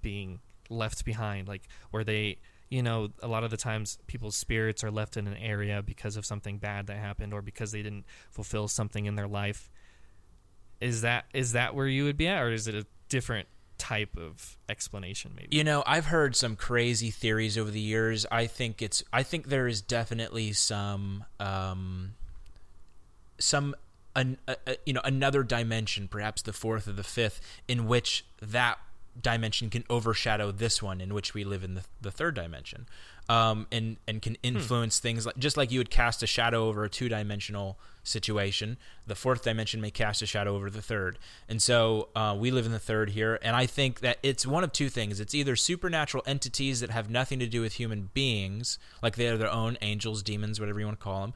being 0.02 0.40
left 0.70 1.06
behind 1.06 1.48
like 1.48 1.64
where 1.92 2.04
they 2.04 2.38
you 2.70 2.82
know 2.82 3.10
a 3.22 3.28
lot 3.28 3.44
of 3.44 3.52
the 3.52 3.58
times 3.58 3.98
people's 4.08 4.36
spirits 4.36 4.84
are 4.84 4.90
left 4.92 5.16
in 5.16 5.28
an 5.28 5.38
area 5.38 5.82
because 5.84 6.18
of 6.18 6.26
something 6.26 6.58
bad 6.58 6.88
that 6.88 6.98
happened 6.98 7.34
or 7.34 7.42
because 7.42 7.72
they 7.72 7.82
didn't 7.84 8.04
fulfill 8.32 8.68
something 8.68 9.06
in 9.06 9.16
their 9.16 9.28
life 9.28 9.70
is 10.82 11.02
that 11.02 11.26
is 11.34 11.52
that 11.54 11.76
where 11.76 11.88
you 11.88 12.04
would 12.04 12.18
be 12.18 12.28
at 12.28 12.42
or 12.42 12.52
is 12.52 12.68
it 12.68 12.76
a 12.76 12.86
different 13.10 13.48
type 13.78 14.18
of 14.18 14.58
explanation 14.70 15.32
maybe 15.36 15.56
You 15.56 15.64
know, 15.64 15.84
I've 15.86 16.06
heard 16.06 16.36
some 16.36 16.56
crazy 16.56 17.12
theories 17.12 17.58
over 17.58 17.70
the 17.70 17.80
years. 17.80 18.26
I 18.32 18.48
think 18.48 18.82
it's 18.82 19.04
I 19.12 19.24
think 19.24 19.48
there 19.48 19.68
is 19.68 19.82
definitely 19.82 20.54
some 20.54 21.26
um 21.40 22.14
some 23.38 23.76
an, 24.16 24.38
you 24.86 24.94
know 24.94 25.02
another 25.04 25.44
dimension, 25.44 26.08
perhaps 26.08 26.42
the 26.42 26.54
fourth 26.54 26.88
or 26.88 26.94
the 26.94 27.04
fifth, 27.04 27.42
in 27.68 27.86
which 27.86 28.26
that 28.42 28.80
dimension 29.22 29.70
can 29.70 29.84
overshadow 29.90 30.52
this 30.52 30.82
one 30.82 31.00
in 31.00 31.14
which 31.14 31.34
we 31.34 31.44
live 31.44 31.64
in 31.64 31.76
the, 31.76 31.84
the 32.02 32.12
third 32.12 32.36
dimension 32.36 32.86
um, 33.30 33.68
and 33.72 33.98
and 34.08 34.22
can 34.22 34.36
influence 34.44 35.00
hmm. 35.00 35.04
things 35.04 35.26
like 35.26 35.38
just 35.38 35.58
like 35.58 35.72
you 35.72 35.80
would 35.80 35.90
cast 35.90 36.22
a 36.22 36.28
shadow 36.28 36.68
over 36.68 36.84
a 36.84 36.90
two 36.90 37.10
dimensional 37.10 37.78
situation 38.06 38.78
the 39.08 39.16
fourth 39.16 39.44
dimension 39.44 39.82
may 39.82 39.92
cast 39.92 40.22
a 40.22 40.26
shadow 40.26 40.56
over 40.56 40.70
the 40.70 40.82
third 40.82 41.18
and 41.50 41.62
so 41.62 42.08
uh, 42.16 42.36
we 42.38 42.52
live 42.52 42.66
in 42.66 42.72
the 42.72 42.80
third 42.80 43.10
here 43.10 43.40
and 43.42 43.56
i 43.56 43.66
think 43.66 44.00
that 44.00 44.18
it's 44.24 44.46
one 44.46 44.64
of 44.64 44.72
two 44.72 44.90
things 44.90 45.20
it's 45.20 45.34
either 45.34 45.56
supernatural 45.56 46.24
entities 46.26 46.80
that 46.80 46.90
have 46.90 47.10
nothing 47.10 47.40
to 47.40 47.48
do 47.48 47.62
with 47.62 47.74
human 47.74 48.10
beings 48.14 48.80
like 49.02 49.16
they 49.16 49.28
are 49.28 49.38
their 49.38 49.52
own 49.52 49.78
angels 49.82 50.24
demons 50.24 50.60
whatever 50.60 50.80
you 50.80 50.86
want 50.86 50.98
to 50.98 51.04
call 51.04 51.22
them 51.22 51.34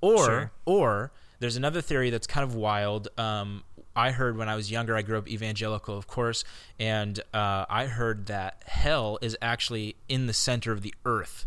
or 0.00 0.24
sure. 0.24 0.52
or 0.64 1.12
there's 1.40 1.56
another 1.56 1.80
theory 1.80 2.08
that's 2.08 2.26
kind 2.26 2.44
of 2.44 2.54
wild 2.54 3.08
um, 3.18 3.64
I 3.94 4.10
heard 4.10 4.36
when 4.36 4.48
I 4.48 4.56
was 4.56 4.70
younger, 4.70 4.96
I 4.96 5.02
grew 5.02 5.18
up 5.18 5.28
evangelical, 5.28 5.96
of 5.96 6.06
course, 6.06 6.44
and 6.78 7.20
uh, 7.34 7.66
I 7.68 7.86
heard 7.86 8.26
that 8.26 8.62
hell 8.66 9.18
is 9.20 9.36
actually 9.42 9.96
in 10.08 10.26
the 10.26 10.32
center 10.32 10.72
of 10.72 10.82
the 10.82 10.94
earth. 11.04 11.46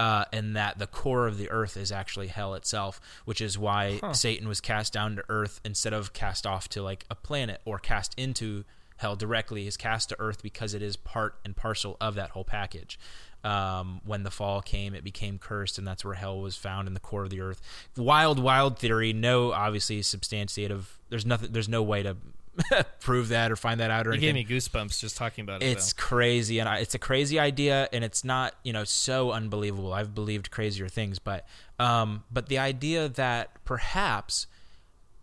Uh, 0.00 0.24
and 0.32 0.56
that 0.56 0.78
the 0.78 0.86
core 0.86 1.26
of 1.26 1.36
the 1.36 1.50
earth 1.50 1.76
is 1.76 1.92
actually 1.92 2.28
hell 2.28 2.54
itself, 2.54 3.00
which 3.26 3.40
is 3.42 3.58
why 3.58 3.98
huh. 4.00 4.14
Satan 4.14 4.48
was 4.48 4.58
cast 4.58 4.94
down 4.94 5.16
to 5.16 5.24
earth 5.28 5.60
instead 5.62 5.92
of 5.92 6.14
cast 6.14 6.46
off 6.46 6.70
to 6.70 6.80
like 6.80 7.04
a 7.10 7.14
planet 7.14 7.60
or 7.66 7.78
cast 7.78 8.14
into 8.16 8.64
hell 8.96 9.14
directly. 9.14 9.66
Is 9.66 9.76
cast 9.76 10.08
to 10.08 10.16
earth 10.18 10.42
because 10.42 10.72
it 10.72 10.80
is 10.80 10.96
part 10.96 11.34
and 11.44 11.54
parcel 11.54 11.98
of 12.00 12.14
that 12.14 12.30
whole 12.30 12.44
package 12.44 12.98
um, 13.44 14.00
when 14.04 14.22
the 14.22 14.30
fall 14.30 14.60
came, 14.60 14.94
it 14.94 15.04
became 15.04 15.38
cursed, 15.38 15.78
and 15.78 15.86
that's 15.86 16.04
where 16.04 16.14
hell 16.14 16.40
was 16.40 16.56
found 16.56 16.88
in 16.88 16.94
the 16.94 17.00
core 17.00 17.24
of 17.24 17.30
the 17.30 17.40
earth. 17.40 17.60
Wild, 17.96 18.38
wild 18.38 18.78
theory. 18.78 19.12
No, 19.12 19.52
obviously 19.52 20.00
substantiative. 20.00 20.84
There's 21.08 21.24
nothing. 21.24 21.52
There's 21.52 21.68
no 21.68 21.82
way 21.82 22.02
to 22.02 22.16
prove 23.00 23.28
that 23.28 23.50
or 23.50 23.56
find 23.56 23.80
that 23.80 23.90
out 23.90 24.06
or 24.06 24.10
you 24.10 24.18
anything. 24.18 24.34
gave 24.34 24.48
me 24.48 24.56
goosebumps 24.56 25.00
just 25.00 25.16
talking 25.16 25.42
about 25.42 25.62
it. 25.62 25.66
It's 25.66 25.92
though. 25.92 26.02
crazy, 26.02 26.58
and 26.58 26.68
I, 26.68 26.78
it's 26.78 26.94
a 26.94 26.98
crazy 26.98 27.38
idea, 27.38 27.88
and 27.92 28.04
it's 28.04 28.24
not 28.24 28.54
you 28.62 28.72
know 28.72 28.84
so 28.84 29.32
unbelievable. 29.32 29.92
I've 29.92 30.14
believed 30.14 30.50
crazier 30.50 30.88
things, 30.88 31.18
but 31.18 31.46
um, 31.78 32.24
but 32.30 32.46
the 32.46 32.58
idea 32.58 33.08
that 33.08 33.64
perhaps 33.64 34.46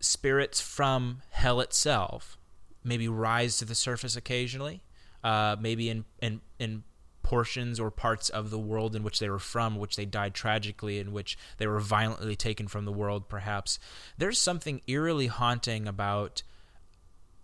spirits 0.00 0.60
from 0.60 1.22
hell 1.30 1.60
itself 1.60 2.38
maybe 2.84 3.08
rise 3.08 3.58
to 3.58 3.64
the 3.64 3.74
surface 3.74 4.16
occasionally, 4.16 4.82
uh, 5.22 5.56
maybe 5.60 5.90
in 5.90 6.04
in 6.20 6.40
in 6.58 6.82
portions 7.22 7.78
or 7.78 7.90
parts 7.90 8.30
of 8.30 8.48
the 8.48 8.58
world 8.58 8.96
in 8.96 9.02
which 9.02 9.18
they 9.18 9.28
were 9.28 9.38
from, 9.38 9.76
which 9.76 9.96
they 9.96 10.06
died 10.06 10.32
tragically, 10.32 10.98
in 10.98 11.12
which 11.12 11.36
they 11.58 11.66
were 11.66 11.78
violently 11.78 12.34
taken 12.34 12.66
from 12.66 12.86
the 12.86 12.92
world, 12.92 13.28
perhaps. 13.28 13.78
There's 14.16 14.38
something 14.38 14.80
eerily 14.86 15.26
haunting 15.26 15.86
about, 15.86 16.42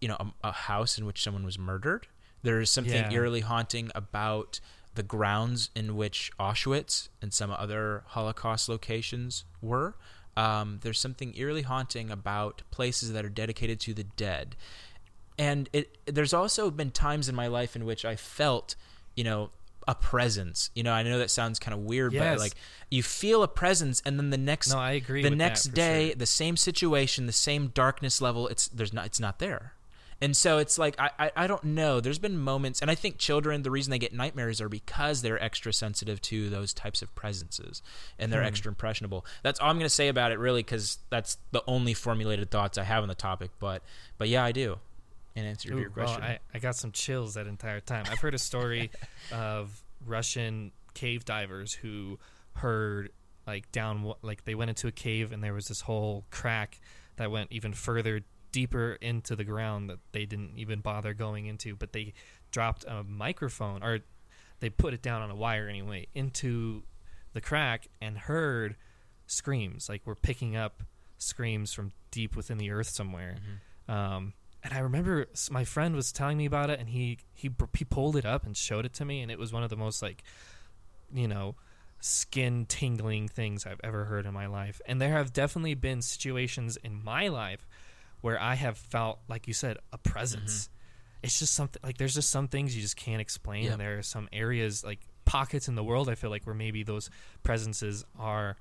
you 0.05 0.09
know, 0.09 0.17
a, 0.21 0.49
a 0.49 0.53
house 0.53 0.99
in 0.99 1.07
which 1.07 1.23
someone 1.23 1.47
was 1.47 1.59
murdered. 1.59 2.07
There 2.43 2.61
is 2.61 2.69
something 2.69 2.93
yeah. 2.93 3.11
eerily 3.11 3.41
haunting 3.41 3.91
about 3.95 4.61
the 4.97 5.03
grounds 5.03 5.71
in 5.75 5.97
which 5.97 6.31
Auschwitz 6.39 7.09
and 7.23 7.33
some 7.33 7.51
other 7.51 8.03
Holocaust 8.09 8.69
locations 8.69 9.45
were. 9.63 9.97
Um, 10.37 10.81
there's 10.83 11.01
something 11.01 11.33
eerily 11.39 11.63
haunting 11.63 12.11
about 12.11 12.61
places 12.71 13.15
that 13.15 13.25
are 13.25 13.31
dedicated 13.31 13.81
to 13.81 13.95
the 13.95 14.05
dead. 14.05 14.57
And 15.39 15.71
it, 15.73 15.97
there's 16.05 16.35
also 16.35 16.71
been 16.71 16.91
times 16.91 17.31
in 17.31 17.35
my 17.35 17.47
life 17.47 17.75
in 17.75 17.87
which 17.87 18.05
I 18.05 18.15
felt, 18.15 18.77
you 19.17 19.25
know, 19.25 19.53
a 19.89 19.95
presence. 19.95 20.69
You 20.75 20.83
know, 20.83 20.93
I 20.93 21.03
know 21.03 21.19
that 21.19 21.31
sounds 21.31 21.59
kind 21.59 21.73
of 21.73 21.81
weird, 21.81 22.13
yes. 22.13 22.35
but 22.35 22.41
like 22.41 22.53
you 22.91 23.03
feel 23.03 23.43
a 23.43 23.49
presence, 23.49 24.03
and 24.05 24.19
then 24.19 24.29
the 24.29 24.37
next, 24.37 24.71
no, 24.71 24.79
I 24.79 24.93
agree. 24.93 25.23
The 25.23 25.31
next 25.31 25.69
day, 25.69 26.09
sure. 26.09 26.17
the 26.17 26.27
same 26.27 26.59
situation, 26.59 27.25
the 27.25 27.33
same 27.33 27.69
darkness 27.69 28.21
level, 28.21 28.49
it's 28.49 28.69
there's 28.69 28.93
not, 28.93 29.07
it's 29.07 29.21
not 29.21 29.39
there. 29.39 29.73
And 30.21 30.37
so 30.37 30.59
it's 30.59 30.79
like 30.79 30.99
I, 30.99 31.11
I, 31.19 31.31
I 31.37 31.47
don't 31.47 31.65
know. 31.65 32.01
There's 32.01 32.19
been 32.19 32.39
moments, 32.39 32.81
and 32.81 32.91
I 32.91 32.95
think 32.95 33.19
children 33.19 33.63
the 33.63 33.71
reason 33.71 33.91
they 33.91 33.99
get 33.99 34.13
nightmares 34.13 34.61
are 34.61 34.69
because 34.69 35.23
they're 35.23 35.43
extra 35.43 35.73
sensitive 35.73 36.21
to 36.23 36.49
those 36.49 36.73
types 36.73 37.03
of 37.03 37.15
presences, 37.15 37.83
and 38.19 38.33
they're 38.33 38.43
hmm. 38.43 38.49
extra 38.49 38.71
impressionable. 38.71 39.27
That's 39.43 39.61
all 39.61 39.71
I'm 39.71 39.77
going 39.77 39.87
to 39.87 39.91
say 39.91 40.09
about 40.09 40.33
it, 40.33 40.39
really, 40.39 40.63
because 40.63 40.99
that's 41.11 41.39
the 41.53 41.63
only 41.67 41.95
formulated 41.95 42.51
thoughts 42.51 42.79
I 42.79 42.85
have 42.85 43.03
on 43.03 43.09
the 43.09 43.15
topic. 43.15 43.51
But 43.59 43.83
but 44.19 44.29
yeah, 44.29 44.45
I 44.45 44.53
do 44.53 44.79
in 45.35 45.45
answer 45.45 45.71
Ooh, 45.71 45.77
to 45.77 45.81
your 45.81 45.91
question. 45.91 46.21
Well, 46.21 46.31
I, 46.31 46.39
I 46.55 46.59
got 46.59 46.77
some 46.77 46.93
chills 46.93 47.35
that 47.35 47.47
entire 47.47 47.81
time. 47.81 48.05
I've 48.11 48.21
heard 48.21 48.35
a 48.35 48.39
story 48.39 48.91
of 49.33 49.83
Russian 50.07 50.73
cave 50.95 51.25
divers 51.25 51.73
who 51.73 52.19
heard 52.55 53.11
like 53.47 53.71
down 53.73 54.15
like 54.23 54.45
they 54.45 54.55
went 54.55 54.71
into 54.71 54.87
a 54.87 54.93
cave 54.93 55.33
and 55.33 55.43
there 55.43 55.53
was 55.53 55.69
this 55.69 55.83
whole 55.83 56.25
crack 56.31 56.81
that 57.17 57.31
went 57.31 57.53
even 57.53 57.73
further 57.73 58.21
deeper 58.55 58.97
into 59.01 59.35
the 59.35 59.43
ground 59.43 59.91
that 59.91 59.99
they 60.13 60.25
didn't 60.25 60.53
even 60.57 60.79
bother 60.79 61.13
going 61.13 61.47
into 61.47 61.75
but 61.75 61.93
they 61.93 62.13
dropped 62.53 62.85
a 62.87 63.03
microphone 63.03 63.83
or 63.83 63.99
they 64.61 64.71
put 64.71 64.95
it 64.95 65.03
down 65.03 65.23
on 65.23 65.31
a 65.31 65.35
wire 65.35 65.69
anyway 65.69 66.07
into 66.15 66.85
the 67.33 67.41
crack 67.41 67.89
and 68.01 68.17
heard 68.17 68.77
screams 69.27 69.89
like 69.89 70.03
we're 70.05 70.15
picking 70.15 70.55
up 70.55 70.85
screams 71.19 71.73
from 71.73 71.91
deep 72.13 72.37
within 72.37 72.57
the 72.59 72.71
earth 72.71 72.89
somewhere 72.91 73.35
mm-hmm. 73.35 73.93
um, 73.93 74.33
and 74.63 74.73
I 74.73 74.79
remember 74.79 75.27
my 75.51 75.65
friend 75.65 75.97
was 75.97 76.11
telling 76.11 76.39
me 76.39 76.47
about 76.47 76.71
it, 76.71 76.81
and 76.81 76.89
he 76.89 77.19
he 77.35 77.51
he 77.77 77.85
pulled 77.85 78.17
it 78.17 78.25
up 78.25 78.47
and 78.47 78.57
showed 78.57 78.87
it 78.87 78.95
to 78.95 79.05
me, 79.05 79.21
and 79.21 79.31
it 79.31 79.39
was 79.39 79.53
one 79.53 79.63
of 79.63 79.69
the 79.69 79.77
most 79.77 80.01
like, 80.01 80.25
you 81.13 81.29
know, 81.29 81.55
skin 82.01 82.67
tingling 82.67 83.29
things 83.29 83.67
I've 83.67 83.81
ever 83.83 84.05
heard 84.05 84.27
in 84.27 84.35
my 84.35 84.47
life. 84.47 84.81
And 84.87 85.01
there 85.01 85.13
have 85.13 85.33
definitely 85.33 85.75
been 85.75 86.03
situations 86.03 86.77
in 86.77 87.03
my 87.03 87.29
life 87.29 87.67
where 88.25 88.41
I 88.41 88.55
have 88.55 88.79
felt, 88.79 89.19
like 89.29 89.47
you 89.47 89.53
said, 89.53 89.77
a 89.93 89.99
presence. 89.99 90.63
Mm-hmm. 90.63 91.25
It's 91.25 91.39
just 91.41 91.53
something 91.53 91.79
like 91.85 91.99
there's 91.99 92.15
just 92.15 92.31
some 92.31 92.49
things 92.49 92.75
you 92.75 92.81
just 92.81 92.97
can't 92.97 93.21
explain, 93.21 93.65
yep. 93.65 93.73
and 93.73 93.81
there 93.83 93.99
are 93.99 94.03
some 94.03 94.31
areas 94.33 94.83
like 94.83 95.01
pockets 95.27 95.69
in 95.69 95.75
the 95.75 95.85
world 95.85 96.09
I 96.09 96.15
feel 96.15 96.31
like 96.31 96.47
where 96.47 96.55
maybe 96.55 96.85
those 96.85 97.11
presences 97.43 98.03
are 98.19 98.57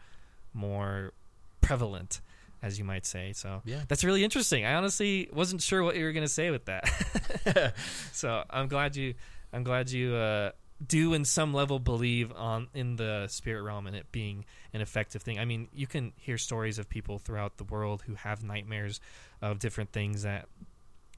more 0.53 1.13
prevalent 1.61 2.19
as 2.61 2.77
you 2.77 2.83
might 2.83 3.05
say. 3.05 3.31
So 3.31 3.61
yeah. 3.63 3.83
that's 3.87 4.03
really 4.03 4.25
interesting. 4.25 4.65
I 4.65 4.73
honestly 4.73 5.29
wasn't 5.31 5.61
sure 5.61 5.81
what 5.81 5.95
you 5.95 6.03
were 6.03 6.11
going 6.11 6.25
to 6.25 6.33
say 6.33 6.51
with 6.51 6.65
that. 6.65 7.73
so 8.11 8.43
I'm 8.49 8.67
glad 8.67 8.97
you, 8.97 9.13
I'm 9.53 9.63
glad 9.63 9.91
you 9.91 10.13
uh, 10.15 10.51
do 10.85 11.13
in 11.13 11.25
some 11.25 11.53
level 11.53 11.79
believe 11.79 12.31
on 12.33 12.67
in 12.73 12.95
the 12.95 13.27
spirit 13.27 13.63
realm 13.63 13.87
and 13.87 13.95
it 13.95 14.11
being 14.11 14.45
an 14.73 14.81
effective 14.81 15.21
thing. 15.21 15.39
I 15.39 15.45
mean, 15.45 15.67
you 15.73 15.87
can 15.87 16.13
hear 16.17 16.37
stories 16.37 16.79
of 16.79 16.89
people 16.89 17.19
throughout 17.19 17.57
the 17.57 17.63
world 17.63 18.03
who 18.05 18.15
have 18.15 18.43
nightmares 18.43 18.99
of 19.41 19.59
different 19.59 19.91
things 19.91 20.23
that 20.23 20.47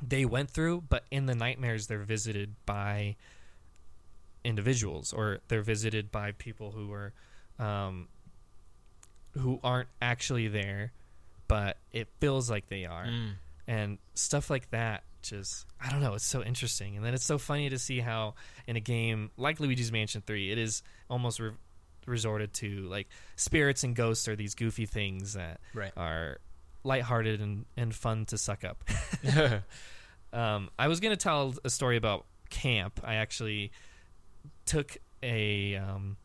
they 0.02 0.26
went 0.26 0.50
through, 0.50 0.84
but 0.90 1.06
in 1.10 1.26
the 1.26 1.36
nightmares 1.36 1.88
they're 1.88 2.00
visited 2.00 2.56
by 2.66 3.16
individuals 4.44 5.14
or 5.14 5.40
they're 5.48 5.62
visited 5.62 6.12
by 6.12 6.32
people 6.34 6.72
who 6.72 6.92
are 6.94 7.14
um, 7.58 8.08
who 9.32 9.60
aren't 9.64 9.90
actually 10.02 10.48
there 10.48 10.92
but 11.48 11.78
it 11.92 12.08
feels 12.20 12.50
like 12.50 12.68
they 12.70 12.86
are. 12.86 13.06
Mm. 13.06 13.32
And 13.68 13.98
stuff 14.14 14.50
like 14.50 14.70
that 14.72 15.04
just 15.30 15.66
I 15.82 15.90
don't 15.90 16.02
know, 16.02 16.14
it's 16.14 16.26
so 16.26 16.44
interesting. 16.44 16.96
And 16.96 17.06
then 17.06 17.14
it's 17.14 17.26
so 17.26 17.38
funny 17.38 17.70
to 17.70 17.80
see 17.80 18.00
how 18.00 18.36
in 18.68 18.76
a 18.76 18.80
game 18.80 19.32
like 19.38 19.60
Luigi's 19.60 19.92
Mansion 19.92 20.24
3, 20.26 20.52
it 20.52 20.58
is 20.58 20.84
almost 21.10 21.40
re- 21.40 21.52
resorted 22.06 22.54
to 22.54 22.82
like 22.82 23.08
spirits 23.36 23.84
and 23.84 23.96
ghosts 23.96 24.28
are 24.28 24.36
these 24.36 24.56
goofy 24.56 24.86
things 24.86 25.34
that 25.34 25.60
right. 25.74 25.92
are 25.98 26.38
lighthearted 26.84 27.42
and, 27.42 27.66
and 27.76 27.94
fun 27.94 28.26
to 28.26 28.38
suck 28.38 28.64
up. 28.64 28.84
um, 30.34 30.70
I 30.78 30.88
was 30.88 31.00
going 31.00 31.12
to 31.12 31.22
tell 31.22 31.56
a 31.64 31.70
story 31.70 31.98
about 31.98 32.26
camp. 32.50 33.02
I 33.04 33.16
actually 33.16 33.72
took 34.66 34.98
a 35.24 35.76
um, 35.76 36.18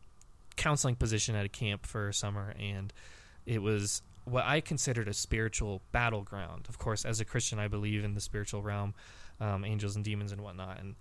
counseling 0.55 0.95
position 0.95 1.35
at 1.35 1.45
a 1.45 1.49
camp 1.49 1.85
for 1.85 2.11
summer, 2.13 2.53
and 2.59 2.93
it 3.45 3.61
was 3.61 4.01
what 4.31 4.45
I 4.45 4.61
considered 4.61 5.07
a 5.07 5.13
spiritual 5.13 5.81
battleground. 5.91 6.67
Of 6.69 6.77
course, 6.77 7.03
as 7.05 7.19
a 7.19 7.25
Christian, 7.25 7.59
I 7.59 7.67
believe 7.67 8.03
in 8.03 8.13
the 8.13 8.21
spiritual 8.21 8.61
realm, 8.61 8.93
um, 9.39 9.65
angels 9.65 9.95
and 9.95 10.05
demons 10.05 10.31
and 10.31 10.41
whatnot. 10.41 10.79
And 10.79 10.95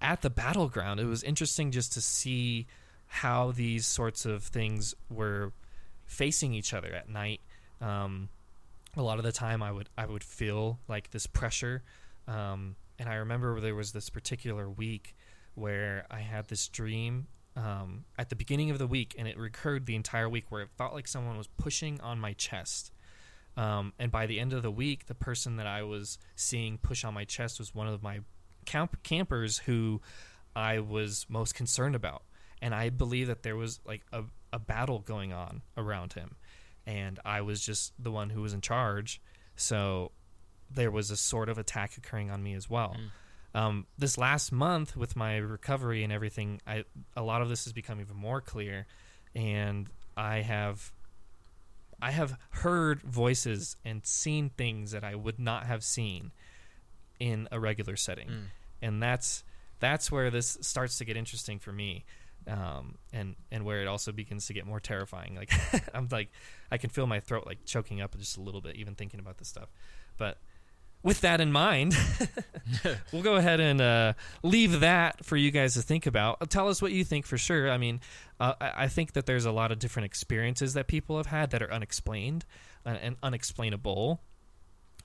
at 0.00 0.22
the 0.22 0.30
battleground, 0.30 1.00
it 1.00 1.06
was 1.06 1.22
interesting 1.22 1.72
just 1.72 1.92
to 1.94 2.00
see 2.00 2.66
how 3.08 3.50
these 3.50 3.86
sorts 3.86 4.24
of 4.24 4.44
things 4.44 4.94
were 5.10 5.52
facing 6.06 6.54
each 6.54 6.72
other 6.72 6.92
at 6.92 7.08
night. 7.08 7.40
Um, 7.80 8.28
a 8.96 9.02
lot 9.02 9.18
of 9.18 9.24
the 9.24 9.32
time, 9.32 9.62
I 9.62 9.72
would 9.72 9.88
I 9.98 10.06
would 10.06 10.24
feel 10.24 10.78
like 10.88 11.10
this 11.10 11.26
pressure, 11.26 11.82
um, 12.26 12.76
and 12.98 13.08
I 13.08 13.16
remember 13.16 13.60
there 13.60 13.74
was 13.74 13.92
this 13.92 14.08
particular 14.08 14.70
week 14.70 15.14
where 15.54 16.06
I 16.10 16.20
had 16.20 16.48
this 16.48 16.68
dream 16.68 17.26
um, 17.56 18.04
at 18.18 18.28
the 18.28 18.36
beginning 18.36 18.70
of 18.70 18.78
the 18.78 18.86
week, 18.86 19.14
and 19.18 19.26
it 19.26 19.38
recurred 19.38 19.86
the 19.86 19.96
entire 19.96 20.28
week 20.28 20.44
where 20.50 20.62
it 20.62 20.68
felt 20.76 20.92
like 20.92 21.08
someone 21.08 21.36
was 21.36 21.48
pushing 21.56 22.00
on 22.00 22.18
my 22.18 22.34
chest. 22.34 22.92
Um, 23.56 23.94
and 23.98 24.12
by 24.12 24.26
the 24.26 24.38
end 24.38 24.52
of 24.52 24.62
the 24.62 24.70
week, 24.70 25.06
the 25.06 25.14
person 25.14 25.56
that 25.56 25.66
I 25.66 25.82
was 25.82 26.18
seeing 26.34 26.76
push 26.76 27.04
on 27.04 27.14
my 27.14 27.24
chest 27.24 27.58
was 27.58 27.74
one 27.74 27.88
of 27.88 28.02
my 28.02 28.20
camp- 28.66 29.02
campers 29.02 29.58
who 29.58 30.02
I 30.54 30.80
was 30.80 31.24
most 31.28 31.54
concerned 31.54 31.94
about. 31.94 32.22
And 32.60 32.74
I 32.74 32.90
believe 32.90 33.28
that 33.28 33.42
there 33.42 33.56
was 33.56 33.80
like 33.86 34.02
a, 34.12 34.24
a 34.52 34.58
battle 34.58 34.98
going 34.98 35.32
on 35.32 35.62
around 35.76 36.12
him. 36.12 36.36
And 36.86 37.18
I 37.24 37.40
was 37.40 37.60
just 37.60 37.92
the 37.98 38.10
one 38.10 38.30
who 38.30 38.42
was 38.42 38.52
in 38.52 38.60
charge. 38.60 39.20
So 39.56 40.12
there 40.70 40.90
was 40.90 41.10
a 41.10 41.16
sort 41.16 41.48
of 41.48 41.58
attack 41.58 41.96
occurring 41.96 42.30
on 42.30 42.42
me 42.42 42.54
as 42.54 42.68
well. 42.68 42.96
Um, 43.56 43.86
this 43.98 44.18
last 44.18 44.52
month 44.52 44.96
with 44.96 45.16
my 45.16 45.36
recovery 45.36 46.04
and 46.04 46.12
everything, 46.12 46.60
I 46.66 46.84
a 47.16 47.22
lot 47.22 47.40
of 47.42 47.48
this 47.48 47.64
has 47.64 47.72
become 47.72 48.00
even 48.00 48.16
more 48.16 48.40
clear, 48.40 48.86
and 49.34 49.88
I 50.16 50.42
have 50.42 50.92
I 52.00 52.10
have 52.10 52.36
heard 52.50 53.02
voices 53.02 53.76
and 53.84 54.04
seen 54.06 54.50
things 54.50 54.90
that 54.90 55.02
I 55.04 55.14
would 55.14 55.38
not 55.38 55.66
have 55.66 55.82
seen 55.82 56.32
in 57.18 57.48
a 57.50 57.58
regular 57.58 57.96
setting, 57.96 58.28
Mm. 58.28 58.42
and 58.82 59.02
that's 59.02 59.42
that's 59.80 60.10
where 60.12 60.30
this 60.30 60.58
starts 60.60 60.98
to 60.98 61.04
get 61.04 61.16
interesting 61.16 61.58
for 61.58 61.72
me, 61.72 62.04
um, 62.46 62.96
and 63.12 63.36
and 63.50 63.64
where 63.64 63.80
it 63.80 63.88
also 63.88 64.12
begins 64.12 64.46
to 64.48 64.52
get 64.52 64.66
more 64.66 64.80
terrifying. 64.80 65.34
Like 65.34 65.50
I'm 65.94 66.08
like 66.10 66.30
I 66.70 66.76
can 66.76 66.90
feel 66.90 67.06
my 67.06 67.20
throat 67.20 67.46
like 67.46 67.64
choking 67.64 68.00
up 68.02 68.16
just 68.18 68.36
a 68.36 68.40
little 68.42 68.60
bit 68.60 68.76
even 68.76 68.94
thinking 68.94 69.20
about 69.20 69.38
this 69.38 69.48
stuff, 69.48 69.70
but 70.18 70.36
with 71.02 71.20
that 71.20 71.40
in 71.40 71.52
mind, 71.52 71.96
we'll 73.12 73.22
go 73.22 73.36
ahead 73.36 73.60
and 73.60 73.80
uh, 73.80 74.12
leave 74.42 74.80
that 74.80 75.24
for 75.24 75.36
you 75.36 75.50
guys 75.50 75.74
to 75.74 75.82
think 75.82 76.06
about. 76.06 76.50
Tell 76.50 76.68
us 76.68 76.82
what 76.82 76.92
you 76.92 77.04
think 77.04 77.26
for 77.26 77.38
sure. 77.38 77.70
I 77.70 77.78
mean, 77.78 78.00
uh, 78.40 78.54
I 78.60 78.72
I 78.76 78.88
think 78.88 79.12
that 79.12 79.26
there's 79.26 79.44
a 79.44 79.52
lot 79.52 79.72
of 79.72 79.78
different 79.78 80.06
experiences 80.06 80.74
that 80.74 80.86
people 80.86 81.16
have 81.16 81.26
had 81.26 81.50
that 81.50 81.62
are 81.62 81.72
unexplained 81.72 82.44
uh, 82.84 82.96
and 83.00 83.16
unexplainable. 83.22 84.20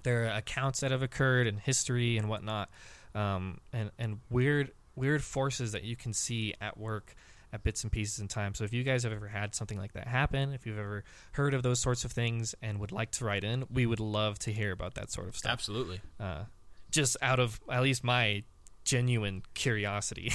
There 0.03 0.25
are 0.25 0.37
accounts 0.37 0.79
that 0.79 0.91
have 0.91 1.03
occurred 1.03 1.47
in 1.47 1.57
history 1.57 2.17
and 2.17 2.27
whatnot, 2.29 2.69
um, 3.13 3.59
and 3.71 3.91
and 3.99 4.19
weird 4.29 4.71
weird 4.95 5.23
forces 5.23 5.71
that 5.71 5.83
you 5.83 5.95
can 5.95 6.13
see 6.13 6.53
at 6.59 6.77
work 6.77 7.15
at 7.53 7.63
bits 7.63 7.83
and 7.83 7.91
pieces 7.91 8.19
in 8.19 8.27
time. 8.27 8.53
So 8.53 8.63
if 8.63 8.73
you 8.73 8.83
guys 8.83 9.03
have 9.03 9.11
ever 9.11 9.27
had 9.27 9.53
something 9.55 9.77
like 9.77 9.93
that 9.93 10.07
happen, 10.07 10.53
if 10.53 10.65
you've 10.65 10.79
ever 10.79 11.03
heard 11.33 11.53
of 11.53 11.63
those 11.63 11.79
sorts 11.79 12.05
of 12.05 12.11
things 12.11 12.55
and 12.61 12.79
would 12.79 12.91
like 12.91 13.11
to 13.11 13.25
write 13.25 13.43
in, 13.43 13.65
we 13.71 13.85
would 13.85 13.99
love 13.99 14.39
to 14.39 14.51
hear 14.51 14.71
about 14.71 14.95
that 14.95 15.11
sort 15.11 15.27
of 15.27 15.35
stuff 15.35 15.51
Absolutely. 15.51 16.01
uh, 16.19 16.43
just 16.89 17.17
out 17.21 17.39
of 17.39 17.59
at 17.69 17.83
least 17.83 18.03
my 18.03 18.43
genuine 18.83 19.43
curiosity. 19.53 20.33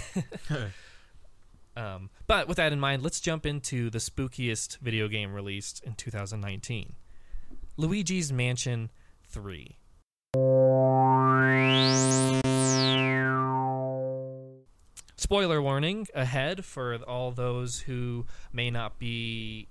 um, 1.77 2.11
but 2.27 2.49
with 2.49 2.57
that 2.59 2.73
in 2.73 2.81
mind, 2.81 3.03
let's 3.03 3.21
jump 3.21 3.47
into 3.47 3.91
the 3.91 3.99
spookiest 3.99 4.79
video 4.79 5.09
game 5.09 5.33
released 5.33 5.83
in 5.85 5.95
2019 5.95 6.95
Luigi's 7.77 8.33
Mansion 8.33 8.91
3. 9.29 9.77
Spoiler 15.19 15.63
warning 15.63 16.07
ahead 16.15 16.65
for 16.65 16.97
all 16.97 17.31
those 17.31 17.81
who 17.81 18.27
may 18.53 18.71
not 18.71 18.99
be 18.99 19.69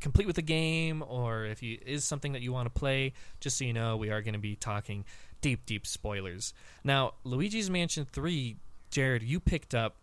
complete 0.00 0.26
with 0.26 0.36
the 0.36 0.42
game 0.42 1.02
or 1.06 1.44
if 1.44 1.62
you 1.62 1.78
is 1.84 2.04
something 2.04 2.32
that 2.32 2.42
you 2.42 2.52
want 2.52 2.72
to 2.72 2.78
play 2.78 3.12
just 3.40 3.58
so 3.58 3.64
you 3.64 3.72
know 3.72 3.96
we 3.96 4.10
are 4.10 4.20
going 4.22 4.34
to 4.34 4.40
be 4.40 4.56
talking 4.56 5.04
deep 5.40 5.64
deep 5.64 5.86
spoilers. 5.86 6.54
Now 6.82 7.14
luigi's 7.22 7.70
mansion 7.70 8.04
3 8.04 8.56
jared 8.90 9.22
you 9.22 9.38
picked 9.38 9.74
up 9.76 9.96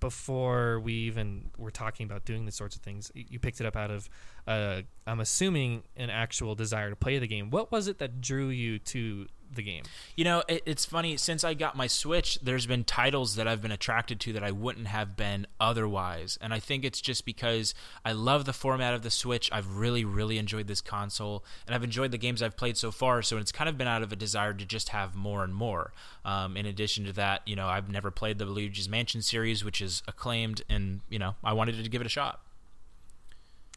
before 0.00 0.80
we 0.80 0.92
even 0.92 1.50
were 1.56 1.70
talking 1.70 2.04
about 2.04 2.26
doing 2.26 2.44
these 2.44 2.56
sorts 2.56 2.76
of 2.76 2.82
things. 2.82 3.10
You 3.14 3.38
picked 3.38 3.60
it 3.60 3.66
up 3.66 3.76
out 3.76 3.90
of 3.90 4.08
uh, 4.46 4.82
i'm 5.06 5.20
assuming 5.20 5.82
an 5.96 6.10
actual 6.10 6.54
desire 6.54 6.90
to 6.90 6.96
play 6.96 7.18
the 7.18 7.26
game. 7.26 7.48
What 7.48 7.72
was 7.72 7.88
it 7.88 7.98
that 7.98 8.20
drew 8.20 8.48
you 8.48 8.78
to 8.80 9.28
the 9.54 9.62
game 9.62 9.82
You 10.16 10.24
know, 10.24 10.42
it, 10.48 10.62
it's 10.66 10.84
funny. 10.84 11.16
Since 11.16 11.44
I 11.44 11.54
got 11.54 11.76
my 11.76 11.86
Switch, 11.86 12.38
there's 12.40 12.66
been 12.66 12.84
titles 12.84 13.36
that 13.36 13.48
I've 13.48 13.62
been 13.62 13.72
attracted 13.72 14.20
to 14.20 14.32
that 14.34 14.44
I 14.44 14.50
wouldn't 14.50 14.86
have 14.86 15.16
been 15.16 15.46
otherwise. 15.60 16.38
And 16.40 16.52
I 16.52 16.60
think 16.60 16.84
it's 16.84 17.00
just 17.00 17.24
because 17.24 17.74
I 18.04 18.12
love 18.12 18.44
the 18.44 18.52
format 18.52 18.94
of 18.94 19.02
the 19.02 19.10
Switch. 19.10 19.50
I've 19.52 19.76
really, 19.76 20.04
really 20.04 20.38
enjoyed 20.38 20.66
this 20.66 20.80
console, 20.80 21.44
and 21.66 21.74
I've 21.74 21.84
enjoyed 21.84 22.10
the 22.10 22.18
games 22.18 22.42
I've 22.42 22.56
played 22.56 22.76
so 22.76 22.90
far. 22.90 23.22
So 23.22 23.38
it's 23.38 23.52
kind 23.52 23.68
of 23.68 23.78
been 23.78 23.88
out 23.88 24.02
of 24.02 24.12
a 24.12 24.16
desire 24.16 24.52
to 24.54 24.64
just 24.64 24.90
have 24.90 25.14
more 25.14 25.44
and 25.44 25.54
more. 25.54 25.92
Um, 26.24 26.56
in 26.56 26.66
addition 26.66 27.04
to 27.04 27.12
that, 27.14 27.42
you 27.46 27.56
know, 27.56 27.66
I've 27.66 27.88
never 27.88 28.10
played 28.10 28.38
the 28.38 28.46
Luigi's 28.46 28.88
Mansion 28.88 29.22
series, 29.22 29.64
which 29.64 29.80
is 29.80 30.02
acclaimed, 30.06 30.62
and 30.68 31.00
you 31.08 31.18
know, 31.18 31.34
I 31.42 31.52
wanted 31.52 31.82
to 31.82 31.90
give 31.90 32.00
it 32.00 32.06
a 32.06 32.10
shot. 32.10 32.40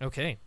Okay. 0.02 0.38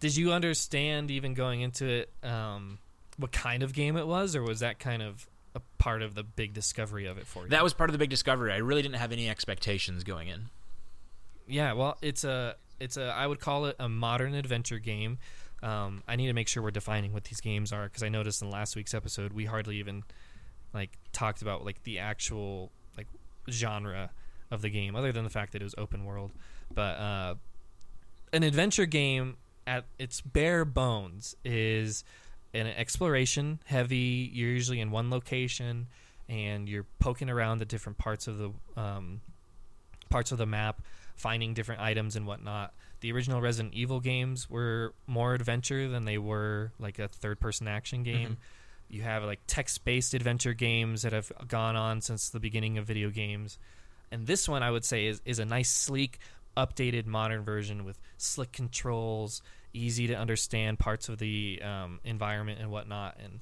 Did 0.00 0.16
you 0.16 0.32
understand 0.32 1.10
even 1.10 1.34
going 1.34 1.60
into 1.60 1.86
it 1.86 2.10
um, 2.22 2.78
what 3.18 3.32
kind 3.32 3.62
of 3.62 3.72
game 3.72 3.96
it 3.96 4.06
was, 4.06 4.34
or 4.36 4.42
was 4.42 4.60
that 4.60 4.78
kind 4.78 5.02
of 5.02 5.28
a 5.54 5.60
part 5.78 6.02
of 6.02 6.14
the 6.14 6.22
big 6.24 6.52
discovery 6.52 7.06
of 7.06 7.18
it 7.18 7.26
for 7.26 7.44
you? 7.44 7.50
That 7.50 7.62
was 7.62 7.72
part 7.72 7.90
of 7.90 7.92
the 7.92 7.98
big 7.98 8.10
discovery. 8.10 8.52
I 8.52 8.56
really 8.56 8.82
didn't 8.82 8.96
have 8.96 9.12
any 9.12 9.28
expectations 9.28 10.04
going 10.04 10.28
in. 10.28 10.48
yeah. 11.46 11.72
Well, 11.72 11.96
it's 12.02 12.24
a 12.24 12.56
it's 12.80 12.96
a 12.96 13.04
I 13.06 13.26
would 13.26 13.40
call 13.40 13.66
it 13.66 13.76
a 13.78 13.88
modern 13.88 14.34
adventure 14.34 14.78
game. 14.78 15.18
Um, 15.62 16.02
I 16.06 16.16
need 16.16 16.26
to 16.26 16.32
make 16.34 16.48
sure 16.48 16.62
we're 16.62 16.70
defining 16.72 17.12
what 17.12 17.24
these 17.24 17.40
games 17.40 17.72
are 17.72 17.84
because 17.84 18.02
I 18.02 18.08
noticed 18.08 18.42
in 18.42 18.50
last 18.50 18.76
week's 18.76 18.92
episode 18.92 19.32
we 19.32 19.46
hardly 19.46 19.76
even 19.76 20.02
like 20.74 20.98
talked 21.12 21.40
about 21.40 21.64
like 21.64 21.82
the 21.84 22.00
actual 22.00 22.70
like 22.96 23.06
genre 23.48 24.10
of 24.50 24.60
the 24.60 24.68
game, 24.70 24.94
other 24.94 25.12
than 25.12 25.24
the 25.24 25.30
fact 25.30 25.52
that 25.52 25.62
it 25.62 25.64
was 25.64 25.74
open 25.78 26.04
world. 26.04 26.32
But 26.74 26.98
uh, 26.98 27.34
an 28.32 28.42
adventure 28.42 28.86
game 28.86 29.36
at 29.66 29.84
its 29.98 30.20
bare 30.20 30.64
bones 30.66 31.34
is 31.44 32.04
an 32.54 32.66
exploration 32.68 33.58
heavy. 33.64 34.30
You're 34.32 34.50
usually 34.50 34.80
in 34.80 34.90
one 34.90 35.10
location 35.10 35.88
and 36.28 36.68
you're 36.68 36.86
poking 37.00 37.28
around 37.28 37.58
the 37.58 37.64
different 37.64 37.98
parts 37.98 38.26
of 38.28 38.38
the 38.38 38.50
um, 38.76 39.20
parts 40.08 40.32
of 40.32 40.38
the 40.38 40.46
map, 40.46 40.80
finding 41.16 41.54
different 41.54 41.80
items 41.80 42.16
and 42.16 42.26
whatnot. 42.26 42.72
The 43.00 43.12
original 43.12 43.40
Resident 43.40 43.74
Evil 43.74 44.00
games 44.00 44.48
were 44.48 44.94
more 45.06 45.34
adventure 45.34 45.88
than 45.88 46.04
they 46.04 46.16
were 46.16 46.72
like 46.78 46.98
a 46.98 47.08
third-person 47.08 47.68
action 47.68 48.02
game. 48.02 48.38
You 48.88 49.02
have 49.02 49.24
like 49.24 49.40
text-based 49.46 50.14
adventure 50.14 50.54
games 50.54 51.02
that 51.02 51.12
have 51.12 51.30
gone 51.48 51.76
on 51.76 52.00
since 52.00 52.30
the 52.30 52.40
beginning 52.40 52.78
of 52.78 52.86
video 52.86 53.10
games, 53.10 53.58
and 54.12 54.26
this 54.26 54.48
one 54.48 54.62
I 54.62 54.70
would 54.70 54.84
say 54.84 55.06
is 55.06 55.20
is 55.24 55.38
a 55.38 55.44
nice, 55.44 55.70
sleek, 55.70 56.18
updated, 56.56 57.06
modern 57.06 57.42
version 57.42 57.84
with 57.84 57.98
slick 58.16 58.52
controls, 58.52 59.42
easy 59.74 60.06
to 60.06 60.14
understand 60.14 60.78
parts 60.78 61.08
of 61.08 61.18
the 61.18 61.60
um, 61.62 62.00
environment 62.04 62.60
and 62.60 62.70
whatnot, 62.70 63.18
and 63.22 63.40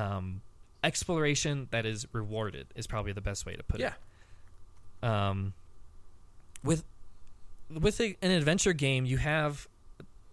um, 0.00 0.42
exploration 0.82 1.66
that 1.70 1.84
is 1.86 2.06
rewarded 2.12 2.68
is 2.76 2.86
probably 2.86 3.12
the 3.12 3.20
best 3.20 3.46
way 3.46 3.56
to 3.56 3.62
put 3.62 3.80
it 3.80 3.94
um, 5.04 5.52
with 6.64 6.84
with 7.70 8.00
a, 8.00 8.16
an 8.22 8.30
adventure 8.30 8.72
game, 8.72 9.04
you 9.04 9.18
have 9.18 9.68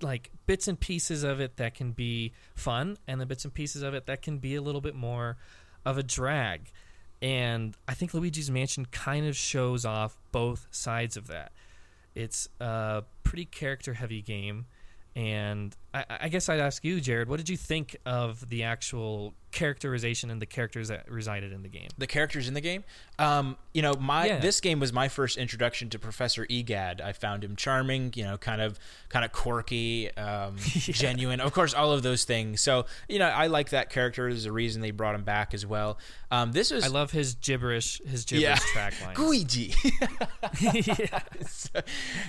like 0.01 0.31
bits 0.47 0.67
and 0.67 0.79
pieces 0.79 1.23
of 1.23 1.39
it 1.39 1.57
that 1.57 1.75
can 1.75 1.91
be 1.91 2.31
fun, 2.55 2.97
and 3.07 3.21
the 3.21 3.25
bits 3.25 3.45
and 3.45 3.53
pieces 3.53 3.83
of 3.83 3.93
it 3.93 4.05
that 4.07 4.21
can 4.21 4.37
be 4.37 4.55
a 4.55 4.61
little 4.61 4.81
bit 4.81 4.95
more 4.95 5.37
of 5.85 5.97
a 5.97 6.03
drag. 6.03 6.71
And 7.21 7.75
I 7.87 7.93
think 7.93 8.13
Luigi's 8.13 8.49
Mansion 8.49 8.85
kind 8.85 9.27
of 9.27 9.35
shows 9.35 9.85
off 9.85 10.17
both 10.31 10.67
sides 10.71 11.17
of 11.17 11.27
that. 11.27 11.51
It's 12.15 12.49
a 12.59 13.03
pretty 13.23 13.45
character 13.45 13.93
heavy 13.93 14.21
game, 14.21 14.65
and 15.15 15.75
I, 15.93 16.05
I 16.21 16.29
guess 16.29 16.47
I'd 16.47 16.59
ask 16.61 16.83
you, 16.85 17.01
Jared, 17.01 17.27
what 17.27 17.37
did 17.37 17.49
you 17.49 17.57
think 17.57 17.97
of 18.05 18.47
the 18.49 18.63
actual 18.63 19.33
characterization 19.51 20.31
and 20.31 20.41
the 20.41 20.45
characters 20.45 20.87
that 20.87 21.11
resided 21.11 21.51
in 21.51 21.63
the 21.63 21.67
game? 21.67 21.89
the 21.97 22.07
characters 22.07 22.47
in 22.47 22.53
the 22.53 22.61
game. 22.61 22.85
Um, 23.19 23.57
you 23.73 23.81
know, 23.81 23.93
my 23.99 24.25
Yeah. 24.27 24.39
this 24.39 24.61
game 24.61 24.79
was 24.79 24.93
my 24.93 25.09
first 25.09 25.35
introduction 25.35 25.89
to 25.89 25.99
Professor 25.99 26.45
Egad. 26.49 27.01
I 27.01 27.11
found 27.11 27.43
him 27.43 27.57
charming, 27.57 28.13
you 28.15 28.23
know, 28.23 28.37
kind 28.37 28.61
of 28.61 28.79
kind 29.09 29.25
of 29.25 29.33
quirky, 29.33 30.09
um, 30.15 30.55
genuine. 30.59 31.41
Of 31.41 31.51
course, 31.51 31.73
all 31.73 31.91
of 31.91 32.03
those 32.03 32.23
things. 32.23 32.61
So, 32.61 32.85
you 33.09 33.19
know, 33.19 33.27
I 33.27 33.47
like 33.47 33.71
that 33.71 33.89
character. 33.89 34.29
There's 34.29 34.45
a 34.45 34.51
reason 34.53 34.81
they 34.81 34.91
brought 34.91 35.15
him 35.15 35.23
back 35.25 35.53
as 35.53 35.65
well. 35.65 35.97
Um, 36.31 36.53
this 36.53 36.71
was 36.71 36.85
I 36.85 36.87
love 36.87 37.11
his 37.11 37.35
gibberish, 37.35 37.99
his 38.07 38.23
gibberish 38.23 38.59
Yeah. 38.73 38.73
track 38.73 38.93
lines. 39.05 39.19
Luigi. 39.19 39.73
yeah. 40.61 41.19
it's, 41.39 41.69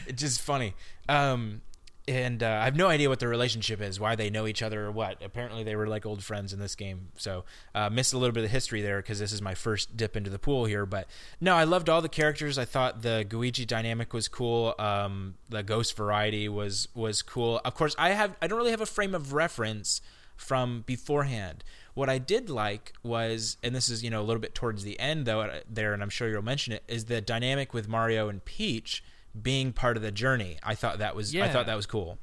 it's 0.09 0.21
just 0.21 0.41
funny. 0.41 0.75
Um, 1.09 1.61
and 2.09 2.43
uh, 2.43 2.59
I 2.61 2.65
have 2.65 2.75
no 2.75 2.89
idea 2.89 3.09
what 3.09 3.21
their 3.21 3.29
relationship 3.29 3.81
is, 3.81 4.01
why 4.01 4.17
they 4.17 4.29
know 4.29 4.47
each 4.47 4.63
other 4.63 4.87
or 4.87 4.91
what. 4.91 5.23
Apparently, 5.23 5.63
they 5.63 5.77
were 5.77 5.87
like 5.87 6.05
old 6.05 6.25
friends 6.25 6.53
in 6.53 6.59
this 6.59 6.75
game. 6.75 7.09
So, 7.17 7.45
uh, 7.75 7.91
missed 7.91 8.13
a 8.13 8.19
little 8.19 8.33
bit 8.33 8.45
of 8.45 8.51
history 8.51 8.83
there 8.83 9.01
because 9.01 9.21
this 9.21 9.33
is 9.33 9.41
my 9.41 9.55
first 9.55 9.97
dip 9.97 10.17
into 10.17 10.29
the 10.29 10.39
pool 10.39 10.65
here. 10.65 10.85
But 10.85 11.07
no, 11.41 11.55
I 11.55 11.65
loved 11.65 11.89
all 11.89 12.03
the 12.03 12.09
characters. 12.09 12.59
I 12.59 12.65
thought 12.65 13.03
the 13.03 13.25
Gooigi 13.29 13.67
dynamic 13.67 14.13
was 14.13 14.27
cool. 14.27 14.75
Um, 14.79 15.35
the 15.49 15.63
ghost 15.63 15.97
variety 15.97 16.49
was 16.49 16.89
was 16.95 17.23
cool. 17.23 17.61
Of 17.65 17.75
course, 17.75 17.95
I 17.99 18.11
have 18.11 18.37
I 18.43 18.49
don't 18.49 18.59
really 18.59 18.73
have 18.73 18.81
a 18.81 18.87
frame 18.87 19.15
of 19.15 19.33
reference 19.33 20.01
from 20.37 20.83
beforehand. 20.87 21.63
What 21.95 22.09
I 22.09 22.19
did 22.19 22.51
like 22.51 22.95
was, 23.03 23.59
and 23.63 23.75
this 23.77 23.89
is 23.89 24.03
you 24.03 24.11
know 24.11 24.21
a 24.21 24.25
little 24.25 24.41
bit 24.41 24.55
towards 24.55 24.83
the 24.83 24.99
end 24.99 25.27
though 25.27 25.43
uh, 25.43 25.61
there, 25.71 25.95
and 25.95 26.03
I'm 26.03 26.11
sure 26.11 26.29
you'll 26.29 26.43
mention 26.43 26.73
it, 26.73 26.83
is 26.89 27.05
the 27.05 27.21
dynamic 27.21 27.73
with 27.73 27.87
Mario 27.87 28.29
and 28.29 28.45
Peach 28.45 29.05
being 29.41 29.73
part 29.73 29.97
of 29.97 30.03
the 30.03 30.11
journey. 30.13 30.59
I 30.63 30.75
thought 30.75 30.99
that 30.99 31.15
was 31.17 31.35
I 31.35 31.49
thought 31.49 31.67
that 31.67 31.75
was 31.77 31.87
cool. 31.87 32.19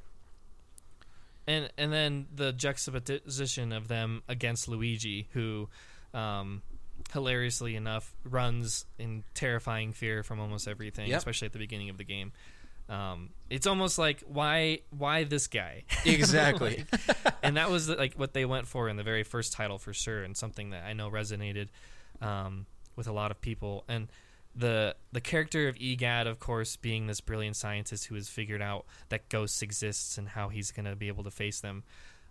and 1.46 1.70
and 1.76 1.92
then 1.92 2.26
the 2.34 2.52
juxtaposition 2.52 3.72
of 3.72 3.88
them 3.88 4.22
against 4.28 4.68
Luigi, 4.68 5.28
who, 5.32 5.68
um, 6.14 6.62
hilariously 7.12 7.76
enough, 7.76 8.14
runs 8.24 8.84
in 8.98 9.24
terrifying 9.34 9.92
fear 9.92 10.22
from 10.22 10.38
almost 10.40 10.68
everything, 10.68 11.08
Yep. 11.08 11.18
especially 11.18 11.46
at 11.46 11.52
the 11.52 11.58
beginning 11.58 11.90
of 11.90 11.98
the 11.98 12.04
game. 12.04 12.32
Um, 12.88 13.30
it's 13.48 13.66
almost 13.68 13.98
like 13.98 14.20
why 14.26 14.80
why 14.90 15.24
this 15.24 15.46
guy 15.46 15.84
Exactly. 16.04 16.84
Like, 17.08 17.34
and 17.42 17.56
that 17.56 17.70
was 17.70 17.88
like 17.88 18.14
what 18.14 18.32
they 18.34 18.44
went 18.44 18.66
for 18.66 18.88
in 18.88 18.96
the 18.96 19.04
very 19.04 19.22
first 19.22 19.52
title 19.52 19.78
for 19.78 19.92
sure, 19.92 20.22
and 20.24 20.36
something 20.36 20.70
that 20.70 20.84
I 20.84 20.92
know 20.92 21.10
resonated. 21.10 21.68
Um, 22.20 22.66
with 22.96 23.06
a 23.06 23.12
lot 23.12 23.30
of 23.30 23.40
people, 23.40 23.82
and 23.88 24.08
the 24.54 24.96
the 25.12 25.20
character 25.20 25.68
of 25.68 25.76
Egad, 25.76 26.26
of 26.26 26.40
course, 26.40 26.76
being 26.76 27.06
this 27.06 27.20
brilliant 27.20 27.56
scientist 27.56 28.06
who 28.06 28.14
has 28.14 28.28
figured 28.28 28.62
out 28.62 28.84
that 29.08 29.28
ghosts 29.28 29.62
exists 29.62 30.18
and 30.18 30.28
how 30.28 30.48
he's 30.48 30.72
going 30.72 30.86
to 30.86 30.96
be 30.96 31.08
able 31.08 31.24
to 31.24 31.30
face 31.30 31.60
them. 31.60 31.84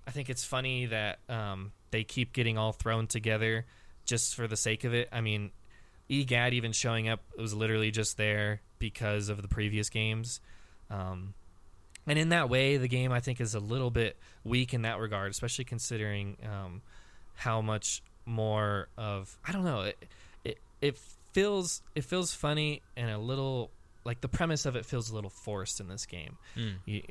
I 0.08 0.12
think 0.12 0.30
it's 0.30 0.44
funny 0.44 0.88
that 0.88 1.20
um, 1.30 1.72
they 1.92 2.04
keep 2.04 2.34
getting 2.34 2.58
all 2.58 2.72
thrown 2.72 3.08
together 3.08 3.66
just 4.06 4.36
for 4.36 4.48
the 4.48 4.58
sake 4.58 4.84
of 4.84 4.94
it. 4.94 5.08
I 5.12 5.22
mean, 5.22 5.52
Egad 6.10 6.54
even 6.54 6.72
showing 6.72 7.08
up 7.08 7.22
was 7.38 7.54
literally 7.54 7.92
just 7.92 8.18
there 8.18 8.62
because 8.80 9.30
of 9.30 9.42
the 9.42 9.48
previous 9.48 9.90
games. 9.90 10.42
Um, 10.90 11.36
and 12.08 12.18
in 12.18 12.30
that 12.30 12.50
way, 12.50 12.78
the 12.78 12.88
game 12.88 13.12
I 13.12 13.20
think 13.20 13.40
is 13.40 13.54
a 13.54 13.60
little 13.60 13.92
bit 13.92 14.18
weak 14.44 14.74
in 14.74 14.82
that 14.82 15.00
regard, 15.00 15.30
especially 15.30 15.66
considering 15.66 16.38
um, 16.44 16.82
how 17.36 17.62
much 17.62 18.02
more 18.26 18.90
of 18.98 19.38
I 19.46 19.52
don't 19.52 19.64
know 19.64 19.82
it, 19.82 19.98
it 20.44 20.58
it 20.82 21.00
feels 21.34 21.82
it 21.96 22.04
feels 22.04 22.34
funny 22.34 22.82
and 22.96 23.10
a 23.10 23.18
little 23.18 23.72
like 24.04 24.22
the 24.22 24.28
premise 24.28 24.66
of 24.66 24.76
it 24.76 24.86
feels 24.86 25.10
a 25.10 25.16
little 25.16 25.30
forced 25.30 25.80
in 25.80 25.88
this 25.88 26.06
game. 26.06 26.38
Mm. 26.56 26.76
You, 26.86 27.04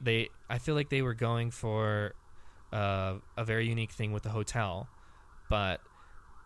they 0.00 0.28
I 0.50 0.58
feel 0.58 0.74
like 0.74 0.90
they 0.90 1.02
were 1.02 1.14
going 1.14 1.50
for 1.50 2.14
uh, 2.72 3.14
a 3.36 3.44
very 3.44 3.68
unique 3.68 3.92
thing 3.92 4.12
with 4.12 4.22
the 4.22 4.30
hotel, 4.30 4.88
but 5.48 5.80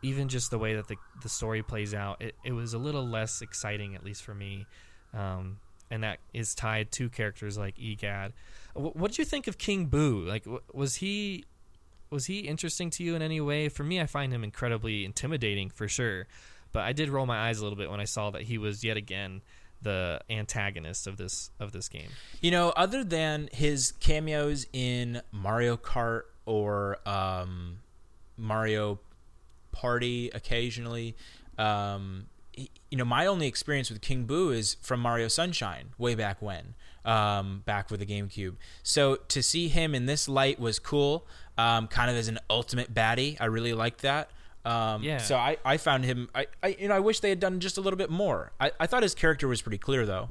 even 0.03 0.29
just 0.29 0.51
the 0.51 0.59
way 0.59 0.75
that 0.75 0.89
the 0.89 0.97
the 1.23 1.29
story 1.29 1.63
plays 1.63 1.95
out, 1.95 2.21
it, 2.23 2.35
it 2.45 2.53
was 2.53 2.75
a 2.75 2.79
little 2.79 3.07
less 3.07 3.43
exciting, 3.43 3.95
at 3.95 4.05
least 4.05 4.23
for 4.23 4.35
me. 4.35 4.67
Um, 5.15 5.59
and 5.91 6.03
that 6.03 6.19
is 6.35 6.55
tied 6.55 6.91
to 6.93 7.09
characters 7.09 7.57
like 7.57 7.79
Egad. 7.79 8.33
What, 8.75 8.97
what 8.97 9.11
did 9.13 9.19
you 9.19 9.25
think 9.25 9.47
of 9.47 9.57
King 9.57 9.87
Boo? 9.87 10.25
Like, 10.27 10.45
w- 10.45 10.63
was 10.73 10.97
he 10.97 11.45
was 12.11 12.27
he 12.27 12.41
interesting 12.41 12.91
to 12.91 13.05
you 13.05 13.15
in 13.15 13.23
any 13.23 13.41
way? 13.41 13.69
For 13.69 13.85
me, 13.85 14.01
I 14.01 14.07
find 14.07 14.33
him 14.33 14.45
incredibly 14.45 15.05
intimidating 15.05 15.71
for 15.71 15.89
sure. 15.89 16.27
But 16.77 16.85
I 16.85 16.93
did 16.93 17.09
roll 17.09 17.25
my 17.25 17.49
eyes 17.49 17.59
a 17.59 17.63
little 17.63 17.79
bit 17.79 17.91
when 17.91 18.01
I 18.01 18.05
saw 18.05 18.29
that 18.33 18.43
he 18.43 18.59
was 18.59 18.85
yet 18.85 18.99
again 18.99 19.41
the 19.81 20.21
antagonist 20.29 21.07
of 21.07 21.17
this 21.17 21.51
of 21.59 21.73
this 21.73 21.89
game. 21.89 22.11
You 22.43 22.51
know, 22.51 22.69
other 22.77 23.03
than 23.03 23.49
his 23.51 23.93
cameos 23.93 24.67
in 24.75 25.23
Mario 25.33 25.79
Kart 25.79 26.25
or 26.45 26.99
um, 27.09 27.79
Mario 28.37 29.01
Party 29.73 30.29
occasionally, 30.35 31.17
um, 31.57 32.27
he- 32.53 32.71
you 32.91 32.99
know, 32.99 33.07
my 33.07 33.25
only 33.25 33.47
experience 33.47 33.89
with 33.89 34.03
King 34.03 34.25
Boo 34.25 34.51
is 34.51 34.77
from 34.83 35.01
Mario 35.01 35.29
Sunshine 35.29 35.95
way 35.97 36.15
back 36.15 36.43
when, 36.43 36.75
um, 37.07 37.63
back 37.65 37.91
with 37.91 38.01
the 38.01 38.07
GameCube. 38.07 38.57
So 38.83 39.17
to 39.17 39.43
see 39.43 39.69
him 39.69 39.95
in 39.95 40.05
this 40.05 40.29
light 40.29 40.61
was 40.61 40.79
cool, 40.79 41.27
um, 41.57 41.89
kind 41.89 42.11
of 42.11 42.19
as 42.19 42.29
an 42.29 42.39
ultimate 42.51 42.93
baddie. 42.93 43.39
I 43.41 43.47
really 43.47 43.73
liked 43.73 44.03
that. 44.03 44.31
Um, 44.67 45.03
Yeah. 45.03 45.19
So 45.19 45.37
I, 45.37 45.57
I 45.65 45.77
found 45.77 46.05
him. 46.05 46.29
I, 46.35 46.47
I 46.63 46.77
you 46.79 46.89
know 46.89 46.97
I 46.97 47.01
wish 47.01 47.21
they 47.21 47.29
had 47.29 47.41
done 47.41 47.61
just 47.61 47.79
a 47.79 47.81
little 47.81 47.97
bit 47.97 48.11
more. 48.11 48.53
I, 48.61 48.73
I 48.81 48.87
thought 48.87 49.03
his 49.03 49.15
character 49.15 49.47
was 49.49 49.63
pretty 49.63 49.79
clear 49.79 50.05
though. 50.05 50.31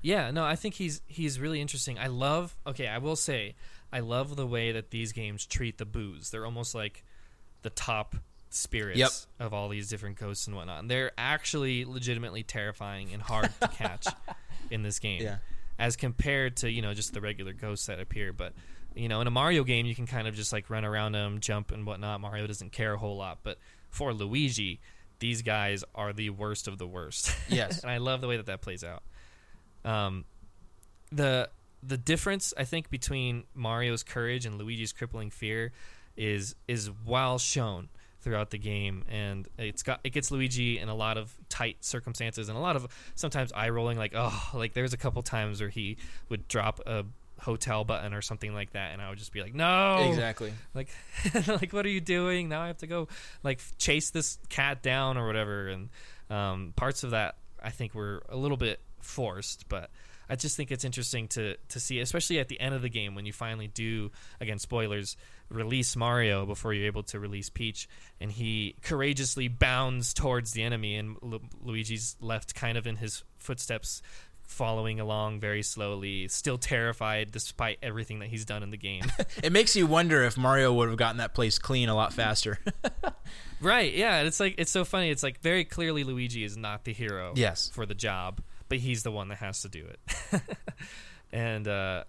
Yeah, 0.00 0.30
no, 0.32 0.44
I 0.44 0.56
think 0.56 0.74
he's 0.74 1.00
he's 1.06 1.38
really 1.38 1.60
interesting. 1.60 1.98
I 1.98 2.08
love. 2.08 2.56
Okay, 2.66 2.88
I 2.88 2.98
will 2.98 3.14
say, 3.16 3.54
I 3.92 4.00
love 4.00 4.34
the 4.36 4.46
way 4.46 4.72
that 4.72 4.90
these 4.90 5.12
games 5.12 5.46
treat 5.46 5.78
the 5.78 5.84
boos. 5.84 6.30
They're 6.30 6.44
almost 6.46 6.74
like 6.74 7.04
the 7.62 7.70
top 7.70 8.16
spirits 8.50 8.98
Yep. 8.98 9.10
of 9.46 9.54
all 9.54 9.68
these 9.68 9.88
different 9.88 10.18
ghosts 10.18 10.46
and 10.46 10.56
whatnot. 10.56 10.80
And 10.80 10.90
they're 10.90 11.12
actually 11.16 11.84
legitimately 11.84 12.42
terrifying 12.42 13.12
and 13.12 13.22
hard 13.22 13.50
to 13.60 13.68
catch 13.78 14.06
in 14.70 14.82
this 14.82 14.98
game, 14.98 15.22
Yeah. 15.22 15.36
as 15.78 15.94
compared 15.96 16.56
to 16.58 16.70
you 16.70 16.82
know 16.82 16.94
just 16.94 17.14
the 17.14 17.20
regular 17.20 17.52
ghosts 17.52 17.86
that 17.86 18.00
appear. 18.00 18.32
But 18.32 18.54
you 18.94 19.08
know, 19.08 19.20
in 19.20 19.26
a 19.26 19.30
Mario 19.30 19.64
game, 19.64 19.86
you 19.86 19.94
can 19.94 20.06
kind 20.06 20.26
of 20.28 20.34
just 20.34 20.52
like 20.52 20.70
run 20.70 20.84
around 20.84 21.12
them, 21.12 21.40
jump 21.40 21.70
and 21.70 21.86
whatnot. 21.86 22.20
Mario 22.20 22.46
doesn't 22.46 22.72
care 22.72 22.94
a 22.94 22.98
whole 22.98 23.16
lot, 23.16 23.38
but 23.42 23.58
for 23.90 24.12
Luigi, 24.12 24.80
these 25.18 25.42
guys 25.42 25.84
are 25.94 26.12
the 26.12 26.30
worst 26.30 26.68
of 26.68 26.78
the 26.78 26.86
worst. 26.86 27.32
Yes. 27.48 27.82
and 27.82 27.90
I 27.90 27.98
love 27.98 28.20
the 28.20 28.28
way 28.28 28.36
that 28.36 28.46
that 28.46 28.60
plays 28.60 28.84
out. 28.84 29.02
Um, 29.84 30.24
the 31.10 31.48
the 31.82 31.96
difference 31.96 32.54
I 32.56 32.64
think 32.64 32.90
between 32.90 33.44
Mario's 33.54 34.02
courage 34.02 34.46
and 34.46 34.56
Luigi's 34.56 34.92
crippling 34.92 35.30
fear 35.30 35.72
is 36.16 36.54
is 36.68 36.90
well 37.04 37.38
shown 37.38 37.88
throughout 38.20 38.50
the 38.50 38.58
game, 38.58 39.04
and 39.10 39.48
it's 39.58 39.82
got 39.82 40.00
it 40.04 40.10
gets 40.10 40.30
Luigi 40.30 40.78
in 40.78 40.88
a 40.88 40.94
lot 40.94 41.18
of 41.18 41.36
tight 41.48 41.84
circumstances 41.84 42.48
and 42.48 42.56
a 42.56 42.60
lot 42.60 42.76
of 42.76 42.86
sometimes 43.14 43.52
eye 43.52 43.68
rolling. 43.68 43.98
Like 43.98 44.12
oh, 44.14 44.50
like 44.54 44.72
there's 44.72 44.92
a 44.92 44.96
couple 44.96 45.22
times 45.22 45.60
where 45.60 45.70
he 45.70 45.96
would 46.28 46.48
drop 46.48 46.80
a 46.86 47.04
hotel 47.42 47.84
button 47.84 48.14
or 48.14 48.22
something 48.22 48.54
like 48.54 48.72
that, 48.72 48.92
and 48.92 49.02
I 49.02 49.08
would 49.10 49.18
just 49.18 49.32
be 49.32 49.42
like, 49.42 49.54
no, 49.54 50.08
Exactly. 50.08 50.52
like 50.74 50.88
like 51.48 51.72
what 51.72 51.84
are 51.84 51.90
you 51.90 52.00
doing 52.00 52.48
now 52.48 52.62
i 52.62 52.68
have 52.68 52.78
to 52.78 52.86
go 52.86 53.08
like 53.42 53.60
chase 53.78 54.10
this 54.10 54.38
cat 54.48 54.82
down 54.82 55.18
or 55.18 55.26
whatever 55.26 55.68
and 55.68 55.88
um, 56.30 56.72
parts 56.76 57.04
of 57.04 57.10
that 57.10 57.36
i 57.62 57.70
think 57.70 57.94
were 57.94 58.22
a 58.28 58.36
little 58.36 58.56
bit 58.56 58.80
forced 59.00 59.68
but 59.68 59.90
i 60.30 60.36
just 60.36 60.56
think 60.56 60.70
it's 60.70 60.84
interesting 60.84 61.28
to 61.28 61.56
to 61.68 61.78
see 61.80 62.00
especially 62.00 62.38
at 62.38 62.48
the 62.48 62.58
end 62.60 62.74
of 62.74 62.82
the 62.82 62.88
game 62.88 63.14
when 63.14 63.26
you 63.26 63.32
finally 63.32 63.66
do 63.68 64.10
again 64.40 64.58
spoilers 64.58 65.16
release 65.48 65.94
mario 65.96 66.46
before 66.46 66.72
you're 66.72 66.86
able 66.86 67.02
to 67.02 67.18
release 67.20 67.50
peach 67.50 67.88
and 68.20 68.30
he 68.32 68.74
courageously 68.82 69.48
bounds 69.48 70.14
towards 70.14 70.52
the 70.52 70.62
enemy 70.62 70.96
and 70.96 71.16
Lu- 71.20 71.40
luigi's 71.62 72.16
left 72.20 72.54
kind 72.54 72.78
of 72.78 72.86
in 72.86 72.96
his 72.96 73.24
footsteps 73.38 74.00
following 74.52 75.00
along 75.00 75.40
very 75.40 75.62
slowly 75.62 76.28
still 76.28 76.58
terrified 76.58 77.30
despite 77.32 77.78
everything 77.82 78.18
that 78.20 78.28
he's 78.28 78.44
done 78.44 78.62
in 78.62 78.70
the 78.70 78.76
game 78.76 79.02
It 79.42 79.50
makes 79.52 79.74
you 79.74 79.86
wonder 79.86 80.22
if 80.22 80.36
Mario 80.36 80.72
would 80.74 80.88
have 80.88 80.98
gotten 80.98 81.16
that 81.16 81.34
place 81.34 81.58
clean 81.58 81.88
a 81.88 81.94
lot 81.94 82.12
faster. 82.12 82.58
Right, 83.60 83.94
yeah, 83.94 84.22
it's 84.22 84.40
like 84.40 84.56
it's 84.58 84.72
so 84.72 84.84
funny. 84.84 85.10
It's 85.10 85.22
like 85.22 85.40
very 85.40 85.64
clearly 85.64 86.02
Luigi 86.02 86.42
is 86.42 86.56
not 86.56 86.82
the 86.84 86.92
hero 86.92 87.32
Yes. 87.36 87.70
for 87.72 87.86
the 87.86 87.94
job, 87.94 88.40
but 88.68 88.78
he's 88.78 89.04
the 89.04 89.12
one 89.12 89.28
that 89.28 89.36
has 89.38 89.62
to 89.62 89.68
do 89.68 89.86
it. 89.86 90.40
and 91.32 91.68
uh 91.68 92.02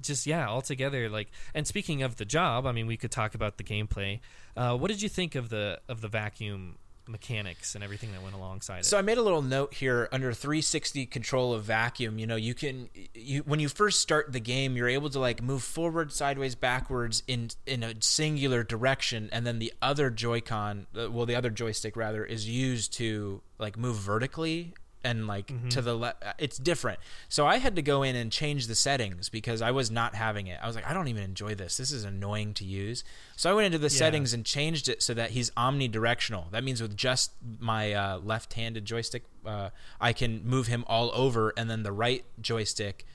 just 0.00 0.26
yeah, 0.26 0.48
altogether 0.48 1.08
like 1.08 1.30
and 1.54 1.64
speaking 1.64 2.02
of 2.02 2.16
the 2.16 2.24
job, 2.24 2.66
I 2.66 2.72
mean 2.72 2.88
we 2.88 2.96
could 2.96 3.12
talk 3.12 3.36
about 3.36 3.56
the 3.56 3.62
gameplay. 3.62 4.18
Uh 4.56 4.76
what 4.76 4.88
did 4.90 5.00
you 5.00 5.08
think 5.08 5.36
of 5.36 5.48
the 5.48 5.80
of 5.88 6.00
the 6.00 6.08
vacuum 6.08 6.76
mechanics 7.06 7.74
and 7.74 7.84
everything 7.84 8.12
that 8.12 8.22
went 8.22 8.34
alongside 8.34 8.80
it? 8.80 8.84
So 8.86 8.98
I 8.98 9.02
made 9.02 9.18
a 9.18 9.22
little 9.22 9.42
note 9.42 9.74
here 9.74 10.08
under 10.12 10.32
360 10.32 11.06
control 11.06 11.52
of 11.52 11.64
vacuum. 11.64 12.18
You 12.18 12.26
know, 12.26 12.36
you 12.36 12.54
can 12.54 12.88
you 13.14 13.42
when 13.42 13.60
you 13.60 13.68
first 13.68 14.00
start 14.00 14.32
the 14.32 14.40
game, 14.40 14.76
you're 14.76 14.88
able 14.88 15.10
to 15.10 15.18
like 15.18 15.42
move 15.42 15.62
forward, 15.62 16.12
sideways, 16.12 16.54
backwards 16.54 17.22
in 17.26 17.50
in 17.66 17.82
a 17.82 17.94
singular 18.00 18.62
direction, 18.62 19.28
and 19.32 19.46
then 19.46 19.58
the 19.58 19.72
other 19.82 20.10
Joy-Con, 20.10 20.86
uh, 20.96 21.10
well, 21.10 21.26
the 21.26 21.36
other 21.36 21.50
joystick 21.50 21.96
rather, 21.96 22.24
is 22.24 22.48
used 22.48 22.92
to 22.94 23.42
like 23.58 23.76
move 23.76 23.96
vertically 23.96 24.74
and 25.04 25.26
like 25.26 25.52
to 25.70 25.82
the 25.82 25.94
left. 25.94 26.22
It's 26.38 26.56
different. 26.56 26.98
So 27.28 27.46
I 27.46 27.58
had 27.58 27.76
to 27.76 27.82
go 27.82 28.02
in 28.02 28.16
and 28.16 28.32
change 28.32 28.66
the 28.66 28.74
settings 28.74 29.28
because 29.28 29.60
I 29.62 29.70
was 29.70 29.90
not 29.90 30.14
having 30.14 30.46
it. 30.46 30.58
I 30.62 30.66
was 30.66 30.74
like, 30.74 30.86
I 30.88 30.94
don't 30.94 31.08
even 31.08 31.22
enjoy 31.22 31.54
this. 31.54 31.76
This 31.76 31.92
is 31.92 32.04
annoying 32.04 32.54
to 32.54 32.64
use. 32.64 33.04
So 33.36 33.50
I 33.50 33.54
went 33.54 33.66
into 33.66 33.78
the 33.78 33.84
Yeah. 33.84 33.98
settings 33.98 34.32
and 34.32 34.44
changed 34.44 34.88
it 34.88 35.02
so 35.02 35.14
that 35.14 35.30
he's 35.32 35.50
omnidirectional. 35.52 36.50
That 36.50 36.64
means 36.64 36.80
with 36.80 36.96
just 36.96 37.32
my 37.60 37.92
uh, 37.92 38.18
left-handed 38.18 38.84
joystick, 38.84 39.24
uh, 39.46 39.70
I 40.00 40.12
can 40.12 40.44
move 40.44 40.66
him 40.68 40.84
all 40.86 41.10
over, 41.14 41.52
and 41.56 41.68
then 41.68 41.82
the 41.82 41.92
right 41.92 42.24
joystick 42.40 43.06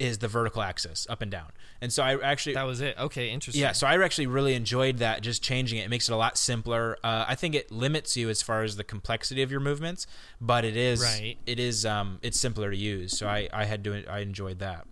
is 0.00 0.18
the 0.18 0.26
vertical 0.28 0.62
axis, 0.62 1.06
up 1.10 1.22
and 1.22 1.30
down. 1.30 1.52
And 1.80 1.92
so 1.92 2.02
I 2.02 2.18
actually 2.20 2.54
that 2.54 2.64
was 2.66 2.80
it. 2.80 2.96
Okay, 2.98 3.30
interesting. 3.30 3.60
yeah, 3.62 3.72
so 3.72 3.86
I 3.86 4.02
actually 4.02 4.26
really 4.26 4.54
enjoyed 4.54 4.98
that. 4.98 5.22
Just 5.22 5.42
changing 5.42 5.78
it, 5.78 5.82
it 5.84 5.90
makes 5.90 6.08
it 6.08 6.12
a 6.12 6.16
lot 6.16 6.36
simpler. 6.38 6.96
Uh, 7.04 7.24
I 7.28 7.34
think 7.36 7.54
it 7.54 7.70
limits 7.70 8.16
you 8.16 8.28
as 8.28 8.42
far 8.42 8.62
as 8.62 8.76
the 8.76 8.84
complexity 8.84 9.42
of 9.42 9.50
your 9.50 9.60
movements, 9.60 10.06
but 10.40 10.64
it 10.64 10.76
is 10.76 11.00
Right. 11.02 11.36
it 11.46 11.60
is 11.60 11.86
um, 11.86 12.18
it's 12.22 12.40
simpler 12.40 12.70
to 12.70 12.76
use. 12.76 13.16
So 13.16 13.28
I, 13.28 13.48
I 13.52 13.64
had 13.66 13.84
to 13.84 14.04
I 14.10 14.20
enjoyed 14.20 14.58
that. 14.58 14.86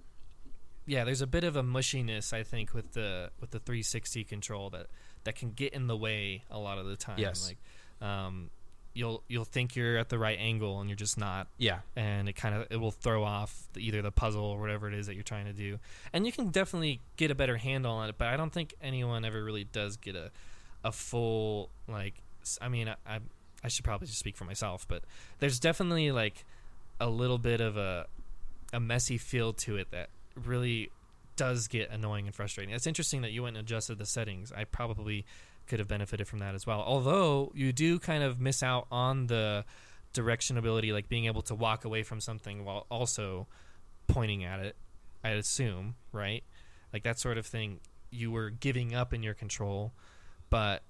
yeah, 0.86 1.04
there's 1.04 1.22
a 1.22 1.26
bit 1.26 1.44
of 1.44 1.56
a 1.56 1.62
mushiness 1.62 2.32
I 2.32 2.42
think 2.42 2.74
with 2.74 2.92
the 2.92 3.30
with 3.40 3.50
the 3.50 3.58
360 3.58 4.24
control 4.24 4.70
that 4.70 4.86
that 5.24 5.34
can 5.34 5.50
get 5.52 5.72
in 5.72 5.86
the 5.86 5.96
way 5.96 6.44
a 6.50 6.58
lot 6.58 6.78
of 6.78 6.86
the 6.86 6.96
time. 6.96 7.18
Yes. 7.18 7.48
Like, 8.00 8.08
um, 8.08 8.50
you'll 8.98 9.22
you'll 9.28 9.44
think 9.44 9.76
you're 9.76 9.96
at 9.96 10.08
the 10.08 10.18
right 10.18 10.36
angle 10.38 10.80
and 10.80 10.90
you're 10.90 10.96
just 10.96 11.16
not, 11.16 11.46
Yeah, 11.56 11.78
and 11.94 12.28
it 12.28 12.34
kind 12.34 12.54
of 12.54 12.66
it 12.70 12.76
will 12.76 12.90
throw 12.90 13.22
off 13.22 13.68
the, 13.72 13.86
either 13.86 14.02
the 14.02 14.10
puzzle 14.10 14.44
or 14.44 14.60
whatever 14.60 14.88
it 14.88 14.94
is 14.94 15.06
that 15.06 15.14
you're 15.14 15.22
trying 15.22 15.46
to 15.46 15.52
do. 15.52 15.78
And 16.12 16.26
you 16.26 16.32
can 16.32 16.48
definitely 16.50 17.00
get 17.16 17.30
a 17.30 17.34
better 17.34 17.56
handle 17.56 17.92
on 17.92 18.08
it, 18.08 18.16
but 18.18 18.28
I 18.28 18.36
don't 18.36 18.52
think 18.52 18.74
anyone 18.82 19.24
ever 19.24 19.42
really 19.42 19.64
does 19.64 19.96
get 19.96 20.16
a 20.16 20.30
a 20.82 20.90
full 20.90 21.70
like. 21.86 22.14
I 22.60 22.68
mean, 22.68 22.88
I 22.88 22.96
I, 23.06 23.20
I 23.62 23.68
should 23.68 23.84
probably 23.84 24.08
just 24.08 24.18
speak 24.18 24.36
for 24.36 24.44
myself, 24.44 24.86
but 24.88 25.02
there's 25.38 25.60
definitely 25.60 26.10
like 26.10 26.44
a 27.00 27.08
little 27.08 27.38
bit 27.38 27.60
of 27.60 27.76
a 27.76 28.06
a 28.72 28.80
messy 28.80 29.16
feel 29.16 29.52
to 29.52 29.76
it 29.76 29.92
that 29.92 30.10
really 30.44 30.90
does 31.36 31.68
get 31.68 31.88
annoying 31.90 32.26
and 32.26 32.34
frustrating. 32.34 32.74
It's 32.74 32.86
interesting 32.86 33.22
that 33.22 33.30
you 33.30 33.44
went 33.44 33.56
and 33.56 33.64
adjusted 33.64 33.98
the 33.98 34.06
settings. 34.06 34.50
I 34.52 34.64
probably 34.64 35.24
could 35.68 35.78
have 35.78 35.88
benefited 35.88 36.26
from 36.26 36.40
that 36.40 36.54
as 36.54 36.66
well. 36.66 36.80
Although 36.80 37.52
you 37.54 37.72
do 37.72 37.98
kind 37.98 38.24
of 38.24 38.40
miss 38.40 38.62
out 38.62 38.86
on 38.90 39.26
the 39.28 39.64
direction 40.12 40.58
ability, 40.58 40.92
like 40.92 41.08
being 41.08 41.26
able 41.26 41.42
to 41.42 41.54
walk 41.54 41.84
away 41.84 42.02
from 42.02 42.20
something 42.20 42.64
while 42.64 42.86
also 42.90 43.46
pointing 44.08 44.42
at 44.44 44.60
it. 44.60 44.76
I 45.22 45.30
assume, 45.30 45.96
right? 46.12 46.42
Like 46.92 47.02
that 47.02 47.18
sort 47.18 47.38
of 47.38 47.46
thing. 47.46 47.80
You 48.10 48.30
were 48.30 48.48
giving 48.48 48.94
up 48.94 49.12
in 49.12 49.22
your 49.22 49.34
control, 49.34 49.92
but 50.48 50.82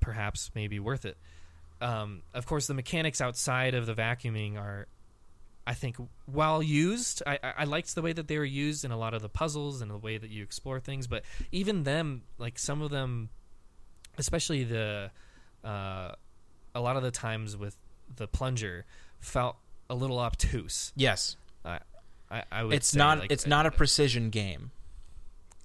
perhaps 0.00 0.50
maybe 0.54 0.78
worth 0.78 1.04
it. 1.04 1.16
um, 1.80 2.22
of 2.32 2.46
course, 2.46 2.66
the 2.66 2.74
mechanics 2.74 3.20
outside 3.20 3.74
of 3.74 3.86
the 3.86 3.94
vacuuming 3.94 4.56
are, 4.56 4.86
I 5.66 5.74
think, 5.74 5.96
well 6.26 6.62
used. 6.62 7.22
I, 7.26 7.38
I, 7.42 7.52
I 7.58 7.64
liked 7.64 7.94
the 7.94 8.02
way 8.02 8.12
that 8.12 8.28
they 8.28 8.38
were 8.38 8.44
used 8.44 8.84
in 8.84 8.90
a 8.90 8.96
lot 8.96 9.14
of 9.14 9.22
the 9.22 9.28
puzzles 9.28 9.82
and 9.82 9.90
the 9.90 9.98
way 9.98 10.16
that 10.16 10.30
you 10.30 10.42
explore 10.42 10.80
things. 10.80 11.06
But 11.06 11.24
even 11.52 11.82
them, 11.82 12.22
like 12.38 12.58
some 12.58 12.80
of 12.80 12.90
them, 12.90 13.28
especially 14.18 14.64
the, 14.64 15.10
uh, 15.64 16.12
a 16.74 16.80
lot 16.80 16.96
of 16.96 17.02
the 17.02 17.10
times 17.10 17.56
with 17.56 17.76
the 18.16 18.26
plunger, 18.26 18.84
felt 19.20 19.56
a 19.90 19.94
little 19.94 20.18
obtuse. 20.18 20.92
Yes, 20.96 21.36
I, 21.64 21.78
I, 22.30 22.42
I 22.50 22.64
would. 22.64 22.74
it's 22.74 22.88
say, 22.88 22.98
not. 22.98 23.18
like, 23.20 23.32
it's 23.32 23.46
uh, 23.46 23.48
not 23.48 23.66
a 23.66 23.70
precision 23.70 24.30
game. 24.30 24.70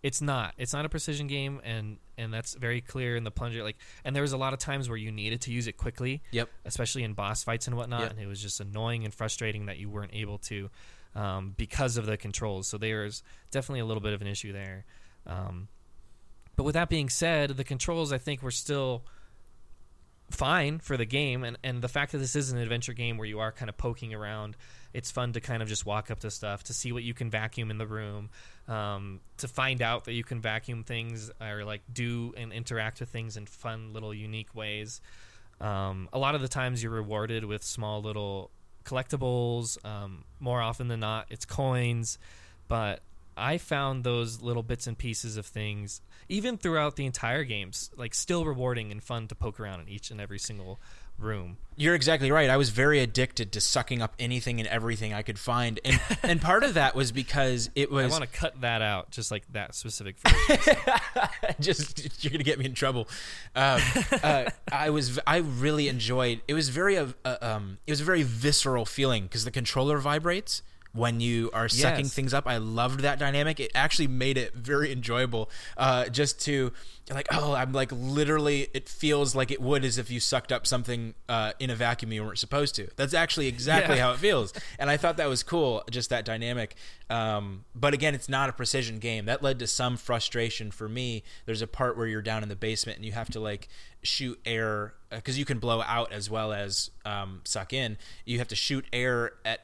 it's 0.02 0.22
not 0.22 0.54
it's 0.58 0.72
not 0.72 0.86
a 0.86 0.90
precision 0.90 1.28
game 1.28 1.60
and 1.66 1.98
and 2.18 2.34
that's 2.34 2.54
very 2.54 2.80
clear 2.80 3.18
in 3.18 3.26
the 3.26 3.32
plunger 3.32 3.64
like 3.64 3.76
and 4.06 4.16
there 4.16 4.24
was 4.24 4.32
a 4.32 4.38
lot 4.38 4.54
of 4.54 4.60
times 4.60 4.88
where 4.88 4.98
you 4.98 5.12
needed 5.12 5.42
to 5.42 5.52
use 5.52 5.68
it 5.68 5.76
quickly 5.76 6.22
Yep. 6.32 6.48
especially 6.64 7.04
in 7.04 7.12
boss 7.14 7.44
fights 7.44 7.68
and 7.68 7.76
whatnot 7.76 8.02
Yep. 8.02 8.12
and 8.12 8.20
it 8.22 8.26
was 8.28 8.42
just 8.42 8.62
annoying 8.62 9.04
and 9.04 9.14
frustrating 9.14 9.66
that 9.66 9.78
you 9.78 9.90
weren't 9.90 10.14
able 10.14 10.38
to 10.38 10.70
um, 11.16 11.54
because 11.58 11.98
of 11.98 12.06
the 12.06 12.16
controls 12.16 12.66
so 12.70 12.78
there's 12.78 13.24
definitely 13.52 13.82
a 13.82 13.86
little 13.86 14.00
bit 14.02 14.14
of 14.14 14.22
an 14.22 14.28
issue 14.28 14.54
there 14.54 14.86
um, 15.28 15.68
but 16.60 16.66
with 16.66 16.74
that 16.74 16.90
being 16.90 17.08
said 17.08 17.52
the 17.52 17.64
controls 17.64 18.12
i 18.12 18.18
think 18.18 18.44
were 18.44 18.52
still 18.52 19.04
fine 20.32 20.80
for 20.80 20.98
the 20.98 21.06
game. 21.06 21.44
And, 21.44 21.58
and 21.64 21.82
the 21.82 21.88
fact 21.88 22.12
that 22.12 22.20
this 22.20 22.36
is 22.36 22.52
an 22.52 22.58
adventure 22.58 22.94
game 22.94 23.18
where 23.18 23.28
you 23.28 23.40
are 23.40 23.52
kind 23.52 23.70
of 23.70 23.78
poking 23.78 24.14
around 24.14 24.56
it's 24.92 25.12
fun 25.12 25.34
to 25.34 25.40
kind 25.40 25.62
of 25.62 25.70
just 25.70 25.86
walk 25.86 26.10
up 26.10 26.20
to 26.20 26.32
stuff 26.32 26.64
to 26.64 26.74
see 26.74 26.92
what 26.92 27.04
you 27.04 27.14
can 27.14 27.30
vacuum 27.30 27.70
in 27.70 27.78
the 27.78 27.86
room 27.86 28.30
um, 28.68 29.20
to 29.38 29.48
find 29.48 29.84
out 29.84 30.06
that 30.06 30.14
you 30.14 30.24
can 30.24 30.42
vacuum 30.42 30.84
things 30.84 31.30
or 31.40 31.64
like 31.64 31.82
do 31.94 32.34
and 32.36 32.52
interact 32.52 33.00
with 33.00 33.10
things 33.10 33.38
in 33.38 33.46
fun 33.46 33.94
little 33.94 34.14
unique 34.14 34.56
ways. 34.56 35.00
Um, 35.62 36.10
a 36.12 36.18
lot 36.18 36.34
of 36.34 36.42
the 36.42 36.48
times 36.48 36.82
you're 36.82 36.92
rewarded 36.92 37.46
with 37.46 37.64
small 37.64 38.02
little 38.02 38.50
collectibles 38.84 39.84
um, 39.86 40.24
more 40.40 40.60
often 40.60 40.88
than 40.88 41.02
not 41.02 41.28
it's 41.30 41.46
coins. 41.46 42.18
But 42.68 43.02
i 43.38 43.58
found 43.58 44.04
those 44.04 44.42
little 44.42 44.64
bits 44.64 44.88
and 44.88 44.98
pieces 44.98 45.38
of 45.38 45.46
things 45.46 46.02
even 46.30 46.58
throughout 46.58 46.96
the 46.96 47.06
entire 47.06 47.44
games 47.44 47.90
like 47.98 48.14
still 48.14 48.46
rewarding 48.46 48.92
and 48.92 49.04
fun 49.04 49.28
to 49.28 49.36
poke 49.36 49.60
around 49.60 49.82
in 49.82 49.90
each 49.90 50.12
and 50.12 50.22
every 50.22 50.40
single 50.40 50.80
room 51.18 51.58
You're 51.76 51.96
exactly 51.96 52.32
right. 52.32 52.50
I 52.50 52.56
was 52.56 52.70
very 52.70 53.00
addicted 53.00 53.52
to 53.54 53.62
sucking 53.62 54.02
up 54.02 54.14
anything 54.20 54.60
and 54.60 54.68
everything 54.70 55.14
I 55.14 55.22
could 55.22 55.38
find, 55.38 55.80
and 55.84 56.00
and 56.24 56.42
part 56.42 56.64
of 56.64 56.76
that 56.76 56.96
was 56.96 57.12
because 57.12 57.70
it 57.76 57.92
was. 57.92 58.06
i 58.06 58.20
want 58.20 58.32
to 58.32 58.38
cut 58.38 58.62
that 58.62 58.82
out 58.82 59.12
just 59.12 59.30
like 59.32 59.44
that 59.52 59.76
specific 59.76 60.16
just 61.60 62.24
you're 62.24 62.32
gonna 62.32 62.44
get 62.44 62.60
me 62.60 62.66
in 62.66 62.74
trouble. 62.74 63.08
Um, 63.56 63.82
uh, 64.24 64.46
I 64.72 64.90
was 64.92 65.20
I 65.28 65.38
really 65.38 65.88
enjoyed. 65.90 66.42
It 66.48 66.54
was 66.54 66.70
very 66.70 66.98
uh, 66.98 67.08
uh, 67.26 67.38
um 67.42 67.78
it 67.86 67.92
was 67.92 68.02
a 68.02 68.06
very 68.06 68.24
visceral 68.24 68.86
feeling 68.86 69.24
because 69.24 69.44
the 69.46 69.52
controller 69.52 69.98
vibrates 69.98 70.62
when 70.92 71.20
you 71.20 71.52
are 71.54 71.70
sucking 71.70 72.06
Yes. 72.06 72.14
things 72.14 72.34
up. 72.34 72.48
I 72.48 72.58
loved 72.58 73.02
that 73.02 73.20
dynamic. 73.20 73.60
It 73.60 73.72
actually 73.76 74.08
made 74.08 74.38
it 74.38 74.56
very 74.56 74.92
enjoyable. 74.92 75.50
Uh, 75.78 76.10
just 76.10 76.40
to 76.46 76.74
like 77.12 77.28
oh 77.32 77.54
I'm 77.54 77.74
like 77.74 77.92
literally 77.92 78.68
it 78.74 78.88
feels 78.88 79.34
like 79.36 79.50
it 79.52 79.60
would 79.62 79.84
as 79.84 79.98
if 79.98 80.10
you 80.12 80.20
sucked 80.20 80.52
up 80.52 80.66
something 80.68 81.16
uh, 81.28 81.54
in 81.60 81.70
a 81.72 81.76
vacuum 81.76 82.12
you 82.14 82.24
weren't 82.24 82.38
supposed 82.40 82.76
to. 82.76 82.88
That's 82.96 83.14
actually 83.14 83.48
exactly 83.48 83.96
Yeah. 83.98 84.04
how 84.08 84.12
it 84.14 84.18
feels, 84.20 84.52
and 84.80 84.90
I 84.90 84.98
thought 84.98 85.18
that 85.18 85.30
was 85.30 85.44
cool. 85.44 85.84
Just 85.92 86.10
that 86.10 86.26
dynamic. 86.26 86.76
Um, 87.10 87.66
but 87.76 87.94
again, 87.96 88.14
it's 88.16 88.30
not 88.30 88.50
a 88.50 88.54
precision 88.54 89.00
game. 89.00 89.26
That 89.26 89.42
led 89.42 89.58
to 89.60 89.68
some 89.68 89.98
frustration 89.98 90.70
for 90.72 90.88
me. 90.90 91.24
There's 91.46 91.62
a 91.64 91.68
part 91.68 91.98
where 91.98 92.06
you're 92.08 92.22
down 92.22 92.44
in 92.44 92.50
the 92.50 92.56
basement 92.56 92.98
and 92.98 93.06
you 93.06 93.12
have 93.14 93.30
to 93.32 93.40
like 93.40 93.68
shoot 94.04 94.40
air 94.46 94.94
because 95.10 95.38
you 95.40 95.46
can 95.46 95.58
blow 95.60 95.82
out 95.82 96.12
as 96.12 96.30
well 96.30 96.54
as 96.54 96.92
um, 97.06 97.42
suck 97.44 97.74
in. 97.74 97.98
You 98.26 98.38
have 98.40 98.48
to 98.50 98.56
shoot 98.56 98.86
air 98.94 99.32
at 99.44 99.62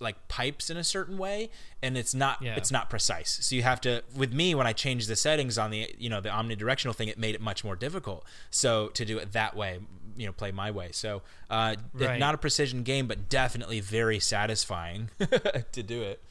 like 0.00 0.28
pipes 0.28 0.70
in 0.70 0.76
a 0.76 0.84
certain 0.84 1.18
way 1.18 1.50
and 1.82 1.96
it's 1.96 2.14
not 2.14 2.40
Yeah. 2.42 2.56
it's 2.56 2.70
not 2.70 2.90
precise. 2.90 3.38
So 3.42 3.54
you 3.56 3.62
have 3.62 3.80
to 3.82 4.02
with 4.16 4.32
me 4.32 4.54
when 4.54 4.66
i 4.66 4.72
changed 4.72 5.08
the 5.08 5.16
settings 5.16 5.58
on 5.58 5.70
the 5.70 5.94
you 5.98 6.08
know 6.08 6.20
the 6.20 6.28
omnidirectional 6.30 6.94
thing 6.94 7.08
it 7.08 7.18
made 7.18 7.34
it 7.34 7.40
much 7.40 7.64
more 7.64 7.76
difficult. 7.76 8.24
So 8.50 8.88
to 8.88 9.04
do 9.04 9.18
it 9.18 9.32
that 9.32 9.56
way 9.56 9.80
you 10.16 10.26
know 10.26 10.32
play 10.32 10.52
my 10.52 10.70
way. 10.70 10.90
So 10.92 11.22
uh 11.50 11.76
Right. 11.94 12.18
not 12.18 12.34
a 12.34 12.38
precision 12.38 12.82
game 12.82 13.06
but 13.06 13.28
definitely 13.28 13.80
very 13.80 14.20
satisfying 14.20 15.10
to 15.72 15.82
do 15.82 16.02
it. 16.02 16.22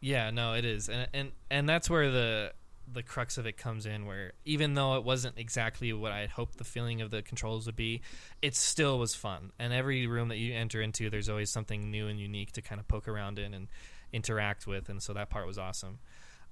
Yeah, 0.00 0.30
no, 0.30 0.54
it 0.54 0.64
is, 0.64 0.88
and 0.88 1.08
and 1.14 1.30
and 1.50 1.68
that's 1.68 1.88
where 1.88 2.10
the 2.10 2.52
the 2.90 3.02
crux 3.02 3.38
of 3.38 3.46
it 3.46 3.56
comes 3.56 3.86
in. 3.86 4.06
Where 4.06 4.32
even 4.44 4.74
though 4.74 4.96
it 4.96 5.04
wasn't 5.04 5.38
exactly 5.38 5.92
what 5.92 6.12
I 6.12 6.20
had 6.20 6.30
hoped 6.30 6.58
the 6.58 6.64
feeling 6.64 7.00
of 7.00 7.10
the 7.10 7.22
controls 7.22 7.66
would 7.66 7.76
be, 7.76 8.02
it 8.40 8.54
still 8.54 8.98
was 8.98 9.14
fun. 9.14 9.52
And 9.58 9.72
every 9.72 10.06
room 10.06 10.28
that 10.28 10.38
you 10.38 10.54
enter 10.54 10.80
into, 10.80 11.10
there's 11.10 11.28
always 11.28 11.50
something 11.50 11.90
new 11.90 12.08
and 12.08 12.18
unique 12.18 12.52
to 12.52 12.62
kind 12.62 12.80
of 12.80 12.88
poke 12.88 13.08
around 13.08 13.38
in 13.38 13.54
and 13.54 13.68
interact 14.12 14.66
with, 14.66 14.88
and 14.88 15.02
so 15.02 15.12
that 15.14 15.30
part 15.30 15.46
was 15.46 15.58
awesome. 15.58 15.98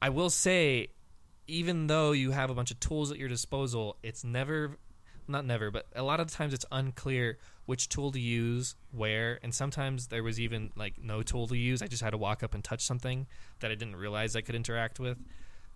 I 0.01 0.09
will 0.09 0.31
say, 0.31 0.89
even 1.47 1.87
though 1.89 2.13
you 2.13 2.31
have 2.31 2.51
a 2.51 2.55
bunch 2.55 2.71
of 2.71 2.81
tools 2.81 3.11
at 3.11 3.19
your 3.19 3.29
disposal, 3.29 3.97
it's 4.03 4.25
never 4.25 4.79
not 5.29 5.45
never, 5.47 5.71
but 5.71 5.87
a 5.95 6.03
lot 6.03 6.19
of 6.19 6.29
times 6.29 6.53
it's 6.53 6.65
unclear 6.73 7.39
which 7.67 7.89
tool 7.89 8.11
to 8.11 8.19
use 8.19 8.75
where, 8.91 9.39
and 9.43 9.55
sometimes 9.55 10.09
there 10.09 10.25
was 10.25 10.41
even 10.41 10.73
like 10.75 10.95
no 11.01 11.23
tool 11.23 11.47
to 11.47 11.57
use. 11.57 11.83
I 11.83 11.87
just 11.87 12.03
had 12.03 12.11
to 12.11 12.19
walk 12.19 12.43
up 12.43 12.53
and 12.53 12.65
touch 12.65 12.83
something 12.83 13.29
that 13.61 13.71
I 13.71 13.75
didn't 13.75 13.97
realize 13.97 14.35
I 14.35 14.41
could 14.41 14.57
interact 14.57 14.99
with. 14.99 15.19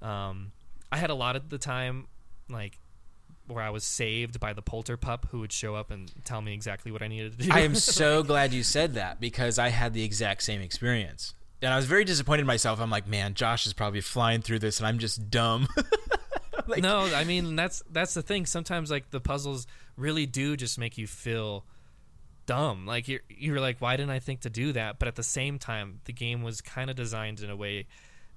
Um, 0.04 0.52
I 0.92 0.96
had 0.98 1.10
a 1.10 1.14
lot 1.14 1.36
of 1.36 1.48
the 1.48 1.58
time, 1.58 2.06
like 2.48 2.78
where 3.46 3.62
I 3.62 3.70
was 3.70 3.84
saved 3.84 4.40
by 4.40 4.52
the 4.52 4.62
polter 4.62 4.96
pup 4.96 5.26
who 5.30 5.40
would 5.40 5.52
show 5.52 5.74
up 5.74 5.90
and 5.90 6.10
tell 6.24 6.40
me 6.40 6.54
exactly 6.54 6.92
what 6.92 7.02
I 7.02 7.08
needed 7.08 7.38
to 7.38 7.46
do. 7.46 7.52
i 7.52 7.60
am 7.60 7.74
so 7.74 8.22
glad 8.22 8.54
you 8.54 8.62
said 8.62 8.94
that 8.94 9.20
because 9.20 9.58
i 9.58 9.68
had 9.68 9.92
the 9.92 10.02
exact 10.02 10.42
same 10.42 10.62
experience 10.62 11.34
and 11.60 11.70
i 11.70 11.76
was 11.76 11.84
very 11.84 12.06
disappointed 12.06 12.40
in 12.40 12.46
myself 12.46 12.80
i'm 12.80 12.88
like 12.88 13.06
man 13.06 13.34
josh 13.34 13.66
is 13.66 13.74
probably 13.74 14.00
flying 14.00 14.40
through 14.40 14.58
this 14.58 14.78
and 14.78 14.86
i'm 14.86 14.98
just 14.98 15.30
dumb 15.30 15.68
like, 16.66 16.82
no, 16.82 17.00
I 17.00 17.24
mean 17.24 17.56
that's 17.56 17.82
that's 17.90 18.14
the 18.14 18.22
thing. 18.22 18.46
Sometimes 18.46 18.90
like 18.90 19.10
the 19.10 19.20
puzzles 19.20 19.66
really 19.96 20.26
do 20.26 20.56
just 20.56 20.78
make 20.78 20.98
you 20.98 21.06
feel 21.06 21.64
dumb. 22.46 22.86
Like 22.86 23.08
you're 23.08 23.20
you're 23.28 23.60
like, 23.60 23.80
why 23.80 23.96
didn't 23.96 24.10
I 24.10 24.18
think 24.18 24.40
to 24.40 24.50
do 24.50 24.72
that? 24.72 24.98
But 24.98 25.08
at 25.08 25.16
the 25.16 25.22
same 25.22 25.58
time, 25.58 26.00
the 26.04 26.12
game 26.12 26.42
was 26.42 26.60
kind 26.60 26.90
of 26.90 26.96
designed 26.96 27.40
in 27.40 27.50
a 27.50 27.56
way 27.56 27.86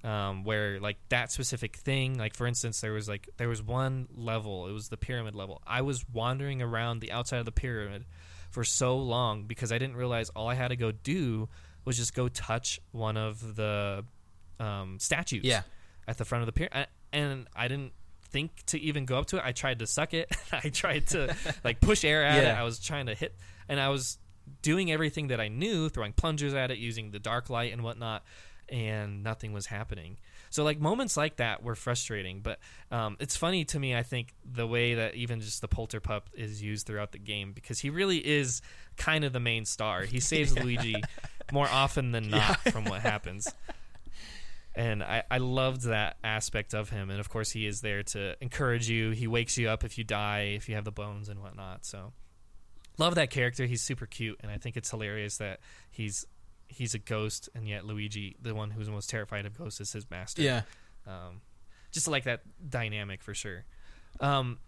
um, 0.04 0.44
where 0.44 0.78
like 0.80 0.96
that 1.08 1.32
specific 1.32 1.76
thing, 1.76 2.18
like 2.18 2.34
for 2.34 2.46
instance, 2.46 2.80
there 2.80 2.92
was 2.92 3.08
like 3.08 3.28
there 3.36 3.48
was 3.48 3.62
one 3.62 4.08
level. 4.14 4.66
It 4.68 4.72
was 4.72 4.88
the 4.88 4.96
pyramid 4.96 5.34
level. 5.34 5.60
I 5.66 5.82
was 5.82 6.04
wandering 6.12 6.62
around 6.62 7.00
the 7.00 7.10
outside 7.12 7.38
of 7.38 7.44
the 7.46 7.52
pyramid 7.52 8.04
for 8.50 8.64
so 8.64 8.96
long 8.96 9.44
because 9.44 9.72
I 9.72 9.78
didn't 9.78 9.96
realize 9.96 10.30
all 10.30 10.48
I 10.48 10.54
had 10.54 10.68
to 10.68 10.76
go 10.76 10.92
do 10.92 11.48
was 11.84 11.96
just 11.96 12.14
go 12.14 12.28
touch 12.28 12.80
one 12.92 13.16
of 13.16 13.56
the 13.56 14.04
um, 14.60 14.98
statues 14.98 15.44
Yeah. 15.44 15.62
at 16.06 16.18
the 16.18 16.24
front 16.24 16.42
of 16.42 16.46
the 16.46 16.52
pyramid, 16.52 16.88
and 17.12 17.46
I 17.54 17.68
didn't 17.68 17.92
think 18.30 18.50
to 18.66 18.78
even 18.80 19.04
go 19.06 19.18
up 19.18 19.26
to 19.26 19.36
it. 19.38 19.42
I 19.44 19.52
tried 19.52 19.78
to 19.80 19.86
suck 19.86 20.12
it. 20.14 20.30
I 20.52 20.68
tried 20.68 21.06
to 21.08 21.34
like 21.64 21.80
push 21.80 22.04
air 22.04 22.24
at 22.24 22.44
it. 22.44 22.48
I 22.48 22.62
was 22.62 22.78
trying 22.78 23.06
to 23.06 23.14
hit, 23.14 23.34
and 23.68 23.80
I 23.80 23.88
was 23.88 24.18
doing 24.62 24.90
everything 24.90 25.28
that 25.28 25.40
I 25.40 25.48
knew, 25.48 25.88
throwing 25.88 26.12
plungers 26.12 26.54
at 26.54 26.70
it, 26.70 26.78
using 26.78 27.10
the 27.10 27.18
dark 27.18 27.50
light 27.50 27.72
and 27.72 27.82
whatnot, 27.82 28.24
and 28.70 29.22
nothing 29.22 29.52
was 29.52 29.66
happening. 29.66 30.18
So 30.50 30.64
like 30.64 30.80
moments 30.80 31.16
like 31.16 31.36
that 31.36 31.62
were 31.62 31.74
frustrating, 31.74 32.40
but 32.40 32.58
um, 32.90 33.16
it's 33.20 33.36
funny 33.36 33.64
to 33.66 33.78
me. 33.78 33.94
I 33.94 34.02
think 34.02 34.34
the 34.44 34.66
way 34.66 34.94
that 34.94 35.14
even 35.14 35.40
just 35.40 35.60
the 35.60 35.68
polter 35.68 36.00
pup 36.00 36.30
is 36.34 36.62
used 36.62 36.86
throughout 36.86 37.12
the 37.12 37.18
game 37.18 37.52
because 37.52 37.80
he 37.80 37.90
really 37.90 38.18
is 38.18 38.62
kind 38.96 39.24
of 39.24 39.32
the 39.32 39.40
main 39.40 39.64
star. 39.64 40.02
He 40.02 40.20
saves 40.20 40.58
Luigi 40.58 41.02
more 41.52 41.68
often 41.68 42.12
than 42.12 42.30
not 42.30 42.60
from 42.60 42.84
what 42.84 43.00
happens 43.00 43.52
and 44.78 45.02
I, 45.02 45.24
I 45.28 45.38
loved 45.38 45.82
that 45.82 46.16
aspect 46.22 46.72
of 46.72 46.88
him 46.88 47.10
and 47.10 47.18
of 47.18 47.28
course 47.28 47.50
he 47.50 47.66
is 47.66 47.80
there 47.80 48.04
to 48.04 48.36
encourage 48.40 48.88
you 48.88 49.10
he 49.10 49.26
wakes 49.26 49.58
you 49.58 49.68
up 49.68 49.84
if 49.84 49.98
you 49.98 50.04
die 50.04 50.54
if 50.56 50.68
you 50.68 50.76
have 50.76 50.84
the 50.84 50.92
bones 50.92 51.28
and 51.28 51.40
whatnot 51.40 51.84
so 51.84 52.12
love 52.96 53.16
that 53.16 53.30
character 53.30 53.66
he's 53.66 53.82
super 53.82 54.06
cute 54.06 54.38
and 54.40 54.50
i 54.50 54.56
think 54.56 54.76
it's 54.76 54.90
hilarious 54.90 55.38
that 55.38 55.60
he's 55.90 56.24
he's 56.68 56.94
a 56.94 56.98
ghost 56.98 57.48
and 57.54 57.66
yet 57.68 57.84
luigi 57.84 58.36
the 58.40 58.54
one 58.54 58.70
who's 58.70 58.88
most 58.88 59.10
terrified 59.10 59.44
of 59.46 59.56
ghosts 59.56 59.80
is 59.80 59.92
his 59.92 60.10
master 60.10 60.42
yeah 60.42 60.62
um, 61.06 61.40
just 61.90 62.06
like 62.08 62.24
that 62.24 62.42
dynamic 62.68 63.22
for 63.22 63.34
sure. 63.34 63.64
Um, 64.20 64.58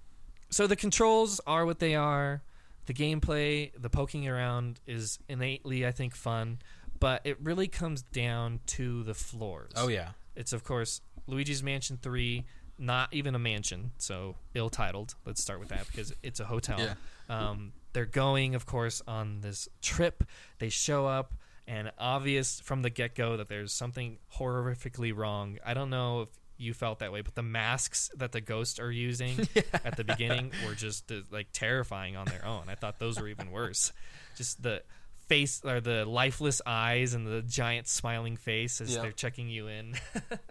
so 0.48 0.66
the 0.66 0.76
controls 0.76 1.40
are 1.46 1.66
what 1.66 1.78
they 1.78 1.94
are. 1.94 2.42
The 2.86 2.94
gameplay, 2.94 3.72
the 3.78 3.90
poking 3.90 4.26
around 4.26 4.80
is 4.86 5.18
innately, 5.28 5.86
I 5.86 5.92
think, 5.92 6.14
fun, 6.14 6.58
but 6.98 7.20
it 7.24 7.38
really 7.40 7.68
comes 7.68 8.02
down 8.02 8.60
to 8.68 9.02
the 9.04 9.14
floors. 9.14 9.72
oh 9.76 9.88
yeah 9.88 10.10
It's 10.34 10.52
of 10.52 10.64
course 10.64 11.02
Luigi's 11.26 11.62
Mansion 11.62 11.98
Three, 12.00 12.46
not 12.78 13.12
even 13.12 13.34
a 13.34 13.38
mansion, 13.38 13.92
so 13.98 14.36
ill-titled. 14.54 15.14
Let's 15.26 15.42
start 15.42 15.60
with 15.60 15.68
that 15.68 15.86
because 15.86 16.12
it's 16.22 16.40
a 16.40 16.46
hotel. 16.46 16.78
Yeah. 16.80 16.94
Um, 17.28 17.72
they're 17.92 18.06
going, 18.06 18.54
of 18.54 18.66
course, 18.66 19.02
on 19.06 19.40
this 19.42 19.68
trip. 19.82 20.24
They 20.58 20.70
show 20.70 21.06
up, 21.06 21.34
and 21.70 21.92
obvious 21.98 22.58
from 22.60 22.82
the 22.82 22.90
get-go 22.90 23.36
that 23.36 23.48
there's 23.48 23.72
something 23.72 24.18
horrifically 24.36 25.14
wrong. 25.16 25.58
I 25.64 25.72
don't 25.72 25.88
know 25.90 26.22
if 26.22 26.28
you 26.56 26.74
felt 26.74 26.98
that 26.98 27.12
way, 27.12 27.20
but 27.20 27.36
the 27.36 27.44
masks 27.44 28.10
that 28.16 28.32
the 28.32 28.40
ghosts 28.40 28.80
are 28.80 28.90
using 28.90 29.46
at 29.84 29.96
the 29.96 30.02
beginning 30.02 30.50
were 30.66 30.74
just 30.74 31.10
uh, 31.12 31.20
like 31.30 31.46
terrifying 31.52 32.16
on 32.16 32.26
their 32.26 32.44
own. 32.44 32.64
I 32.68 32.74
thought 32.74 32.98
those 32.98 33.20
were 33.20 33.28
even 33.28 33.52
worse. 33.52 33.92
Just 34.36 34.62
the 34.62 34.82
face 35.28 35.62
or 35.64 35.80
the 35.80 36.04
lifeless 36.04 36.60
eyes 36.66 37.14
and 37.14 37.24
the 37.24 37.40
giant 37.42 37.86
smiling 37.86 38.36
face 38.36 38.80
as 38.80 38.92
Yeah. 38.92 39.02
they're 39.02 39.12
checking 39.12 39.48
you 39.48 39.68
in. 39.68 39.94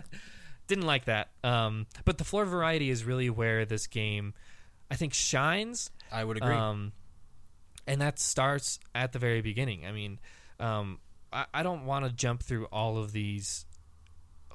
Didn't 0.67 0.85
like 0.85 1.05
that. 1.05 1.31
Um, 1.43 1.85
but 2.05 2.17
the 2.17 2.23
floor 2.23 2.45
variety 2.45 2.89
is 2.89 3.03
really 3.03 3.29
where 3.29 3.65
this 3.65 3.87
game, 3.87 4.33
I 4.89 4.95
think, 4.95 5.13
shines. 5.13 5.91
I 6.11 6.23
would 6.23 6.37
agree. 6.37 6.53
Um, 6.55 6.93
and 7.85 7.99
that 8.01 8.19
starts 8.19 8.79
at 8.95 9.11
the 9.11 9.19
very 9.19 9.41
beginning. 9.41 9.85
I 9.85 9.91
mean, 9.91 10.19
um, 10.59 10.99
I, 11.31 11.45
I 11.53 11.63
don't 11.63 11.85
want 11.85 12.05
to 12.05 12.11
jump 12.11 12.43
through 12.43 12.65
all 12.65 12.97
of 12.97 13.11
these 13.11 13.65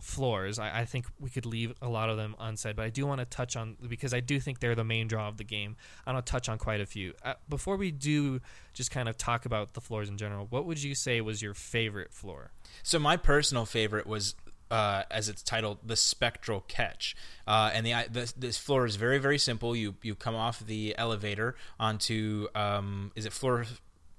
floors. 0.00 0.58
I, 0.58 0.80
I 0.80 0.84
think 0.84 1.06
we 1.18 1.30
could 1.30 1.46
leave 1.46 1.72
a 1.80 1.88
lot 1.88 2.10
of 2.10 2.16
them 2.16 2.34
unsaid, 2.38 2.76
but 2.76 2.84
I 2.84 2.90
do 2.90 3.06
want 3.06 3.20
to 3.20 3.24
touch 3.24 3.56
on 3.56 3.76
because 3.88 4.12
I 4.12 4.20
do 4.20 4.40
think 4.40 4.60
they're 4.60 4.74
the 4.74 4.84
main 4.84 5.08
draw 5.08 5.28
of 5.28 5.36
the 5.36 5.44
game. 5.44 5.76
I 6.04 6.12
want 6.12 6.26
to 6.26 6.30
touch 6.30 6.48
on 6.48 6.58
quite 6.58 6.80
a 6.80 6.86
few. 6.86 7.14
Uh, 7.22 7.34
before 7.48 7.76
we 7.76 7.90
do, 7.90 8.40
just 8.74 8.90
kind 8.90 9.08
of 9.08 9.16
talk 9.16 9.46
about 9.46 9.74
the 9.74 9.80
floors 9.80 10.08
in 10.08 10.18
general. 10.18 10.46
What 10.50 10.66
would 10.66 10.82
you 10.82 10.94
say 10.94 11.20
was 11.20 11.40
your 11.40 11.54
favorite 11.54 12.12
floor? 12.12 12.50
So 12.82 12.98
my 12.98 13.16
personal 13.16 13.64
favorite 13.64 14.06
was, 14.06 14.34
uh, 14.70 15.04
as 15.10 15.28
it's 15.28 15.42
titled, 15.42 15.78
the 15.84 15.96
Spectral 15.96 16.62
Catch, 16.66 17.16
uh, 17.46 17.70
and 17.72 17.86
the, 17.86 17.94
the 18.10 18.32
this 18.36 18.58
floor 18.58 18.84
is 18.86 18.96
very 18.96 19.18
very 19.18 19.38
simple. 19.38 19.76
You 19.76 19.94
you 20.02 20.14
come 20.14 20.34
off 20.34 20.58
the 20.58 20.94
elevator 20.98 21.54
onto 21.78 22.48
um, 22.54 23.12
is 23.14 23.26
it 23.26 23.32
floor 23.32 23.64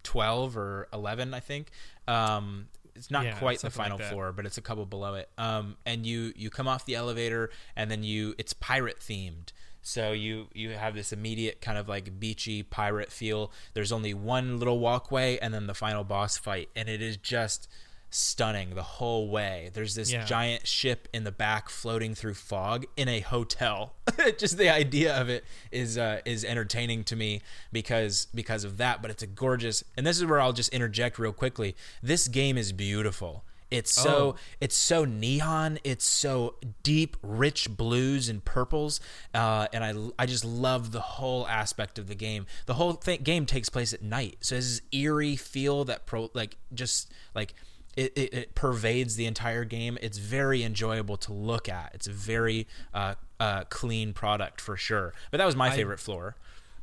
twelve 0.04 0.56
or 0.56 0.88
eleven? 0.94 1.34
I 1.34 1.42
think. 1.42 1.70
Um, 2.08 2.68
it's 2.96 3.12
not 3.12 3.26
Yeah, 3.26 3.38
quite 3.38 3.60
the 3.60 3.70
something 3.70 3.92
like 3.92 4.00
final 4.00 4.10
floor, 4.10 4.32
but 4.32 4.46
it's 4.46 4.58
a 4.58 4.62
couple 4.62 4.86
below 4.86 5.16
it. 5.16 5.30
Um, 5.38 5.78
and 5.86 6.06
you 6.06 6.32
you 6.36 6.50
come 6.50 6.68
off 6.68 6.86
the 6.86 6.96
elevator, 6.96 7.50
and 7.76 7.92
then 7.92 8.04
you 8.04 8.36
it's 8.38 8.54
pirate 8.54 9.00
themed. 9.00 9.52
So 9.82 10.14
you 10.14 10.48
you 10.54 10.72
have 10.72 10.96
this 10.96 11.12
immediate 11.12 11.62
kind 11.62 11.78
of 11.78 11.88
like 11.88 12.20
beachy 12.20 12.64
pirate 12.64 13.12
feel. 13.12 13.52
There's 13.74 13.92
only 13.92 14.14
one 14.14 14.58
little 14.58 14.80
walkway, 14.80 15.38
and 15.40 15.54
then 15.54 15.68
the 15.68 15.74
final 15.74 16.04
boss 16.04 16.38
fight, 16.38 16.70
and 16.76 16.88
it 16.90 17.02
is 17.02 17.18
just 17.18 17.68
stunning 18.16 18.76
the 18.76 18.84
whole 18.84 19.30
way. 19.30 19.70
There's 19.74 19.96
this 19.96 20.12
Yeah. 20.12 20.26
giant 20.26 20.68
ship 20.68 21.08
in 21.14 21.24
the 21.26 21.32
back 21.32 21.70
floating 21.70 22.16
through 22.16 22.36
fog 22.36 22.86
in 22.96 23.08
a 23.10 23.20
hotel. 23.20 23.94
Just 24.38 24.58
the 24.58 24.70
idea 24.70 25.16
of 25.20 25.30
it 25.30 25.44
is 25.72 25.98
uh, 25.98 26.22
is 26.26 26.44
entertaining 26.46 27.04
to 27.06 27.16
me 27.16 27.42
because 27.72 28.28
because 28.34 28.64
of 28.64 28.78
that. 28.78 29.02
But 29.02 29.12
it's 29.12 29.24
a 29.24 29.28
gorgeous, 29.28 29.84
and 29.98 30.06
this 30.08 30.18
is 30.18 30.26
where 30.26 30.40
I'll 30.40 30.54
just 30.54 30.70
interject 30.74 31.20
real 31.20 31.34
quickly. 31.34 31.76
This 32.02 32.28
game 32.28 32.58
is 32.58 32.72
beautiful. 32.72 33.44
It's 33.72 33.92
so 33.92 34.16
Oh. 34.16 34.36
it's 34.62 34.78
so 34.78 35.06
neon. 35.06 35.80
It's 35.84 36.06
so 36.06 36.56
deep, 36.84 37.18
rich 37.24 37.68
blues 37.76 38.30
and 38.30 38.46
purples, 38.46 39.02
uh, 39.34 39.68
and 39.74 39.84
I 39.84 40.24
I 40.24 40.26
just 40.28 40.46
love 40.46 40.92
the 40.92 41.02
whole 41.02 41.48
aspect 41.48 41.98
of 41.98 42.08
the 42.08 42.16
game. 42.16 42.46
The 42.68 42.76
whole 42.76 42.94
thing, 42.94 43.24
game 43.24 43.46
takes 43.48 43.68
place 43.70 43.92
at 43.92 44.02
night, 44.04 44.38
so 44.42 44.56
there's 44.56 44.80
this 44.80 44.82
eerie 44.92 45.36
feel 45.36 45.84
that 45.86 46.06
pro 46.06 46.30
like 46.36 46.58
just 46.74 47.12
like 47.34 47.56
it, 47.96 48.14
it, 48.16 48.34
it 48.34 48.56
pervades 48.56 49.16
the 49.16 49.26
entire 49.26 49.64
game. 49.66 49.98
It's 50.02 50.18
very 50.18 50.64
enjoyable 50.64 51.18
to 51.18 51.34
look 51.34 51.70
at. 51.70 51.92
It's 51.94 52.08
a 52.08 52.12
very 52.12 52.68
uh, 52.94 53.16
uh, 53.40 53.64
clean 53.70 54.14
product 54.14 54.60
for 54.62 54.76
sure. 54.78 55.14
But 55.32 55.38
that 55.38 55.46
was 55.46 55.56
my 55.56 55.68
I- 55.68 55.76
favorite 55.76 56.00
floor. 56.00 56.36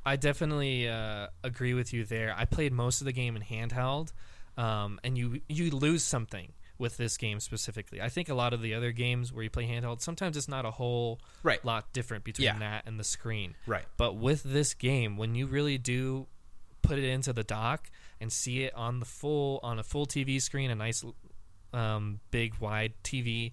I 0.04 0.16
definitely 0.16 0.88
uh, 0.88 1.28
agree 1.44 1.74
with 1.74 1.92
you 1.92 2.04
there. 2.04 2.34
I 2.36 2.44
played 2.44 2.72
most 2.72 3.00
of 3.00 3.04
the 3.04 3.12
game 3.12 3.36
in 3.36 3.42
handheld, 3.42 4.12
um, 4.56 4.98
and 5.04 5.16
you 5.16 5.40
you 5.48 5.70
lose 5.70 6.02
something 6.02 6.52
with 6.76 6.96
this 6.96 7.16
game 7.16 7.38
specifically. 7.38 8.00
I 8.02 8.08
think 8.08 8.28
a 8.28 8.34
lot 8.34 8.52
of 8.52 8.60
the 8.62 8.74
other 8.74 8.90
games 8.90 9.32
where 9.32 9.44
you 9.44 9.50
play 9.50 9.64
handheld, 9.68 10.00
sometimes 10.00 10.36
it's 10.36 10.48
not 10.48 10.64
a 10.64 10.72
whole 10.72 11.20
Right. 11.44 11.64
lot 11.64 11.92
different 11.92 12.24
between 12.24 12.46
Yeah. 12.46 12.58
that 12.58 12.82
and 12.86 12.98
the 12.98 13.04
screen. 13.04 13.54
Right. 13.66 13.84
But 13.96 14.16
with 14.16 14.42
this 14.42 14.74
game, 14.74 15.16
when 15.16 15.36
you 15.36 15.46
really 15.46 15.78
do 15.78 16.26
put 16.82 16.98
it 16.98 17.04
into 17.04 17.32
the 17.32 17.44
dock 17.44 17.88
and 18.22 18.32
see 18.32 18.62
it 18.62 18.74
on 18.74 19.00
the 19.00 19.04
full 19.04 19.60
on 19.62 19.78
a 19.78 19.82
full 19.82 20.06
TV 20.06 20.40
screen, 20.40 20.70
a 20.70 20.74
nice 20.74 21.04
um, 21.74 22.20
big 22.30 22.54
wide 22.60 22.94
TV, 23.04 23.52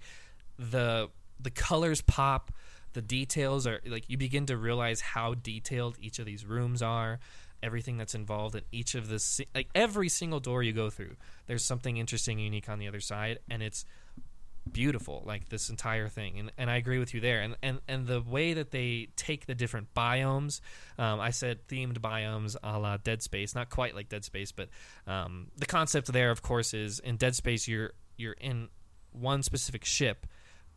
the 0.58 1.10
the 1.40 1.50
colors 1.50 2.02
pop, 2.02 2.52
the 2.94 3.02
details 3.02 3.66
are 3.68 3.82
like 3.86 4.06
you 4.08 4.18
begin 4.18 4.46
to 4.46 4.56
realize 4.56 5.02
how 5.02 5.34
detailed 5.34 5.98
each 6.00 6.20
of 6.20 6.26
these 6.26 6.46
rooms 6.46 6.82
are, 6.82 7.20
everything 7.64 7.98
that's 7.98 8.16
involved 8.16 8.56
in 8.56 8.62
each 8.72 8.96
of 8.96 9.10
the 9.10 9.46
like 9.56 9.68
every 9.76 10.10
single 10.10 10.40
door 10.40 10.64
you 10.64 10.72
go 10.72 10.90
through. 10.90 11.16
There's 11.48 11.66
something 11.66 11.98
interesting, 11.98 12.40
unique 12.40 12.70
on 12.70 12.80
the 12.80 12.88
other 12.88 13.02
side, 13.02 13.40
and 13.50 13.64
it's 13.64 13.86
beautiful 14.74 15.24
like 15.26 15.50
this 15.50 15.70
entire 15.70 16.08
thing 16.08 16.40
and, 16.40 16.52
and 16.58 16.70
i 16.70 16.76
agree 16.78 17.00
with 17.00 17.14
you 17.14 17.20
there 17.20 17.42
and, 17.42 17.56
and 17.62 17.80
and 17.88 18.08
the 18.08 18.22
way 18.22 18.54
that 18.54 18.72
they 18.72 19.08
take 19.16 19.46
the 19.46 19.56
different 19.56 19.94
biomes 19.94 20.62
um, 20.98 21.20
i 21.20 21.30
said 21.30 21.68
themed 21.68 22.00
biomes 22.00 22.56
a 22.64 22.80
la 22.80 22.98
dead 22.98 23.22
space 23.22 23.56
not 23.56 23.70
quite 23.70 23.96
like 23.96 24.10
dead 24.10 24.24
space 24.24 24.52
but 24.52 24.70
um, 25.08 25.48
the 25.58 25.66
concept 25.66 26.12
there 26.12 26.32
of 26.32 26.42
course 26.42 26.74
is 26.74 27.00
in 27.00 27.18
dead 27.18 27.36
space 27.36 27.68
you're 27.68 27.92
you're 28.18 28.34
in 28.34 28.70
one 29.12 29.44
specific 29.44 29.86
ship 29.86 30.26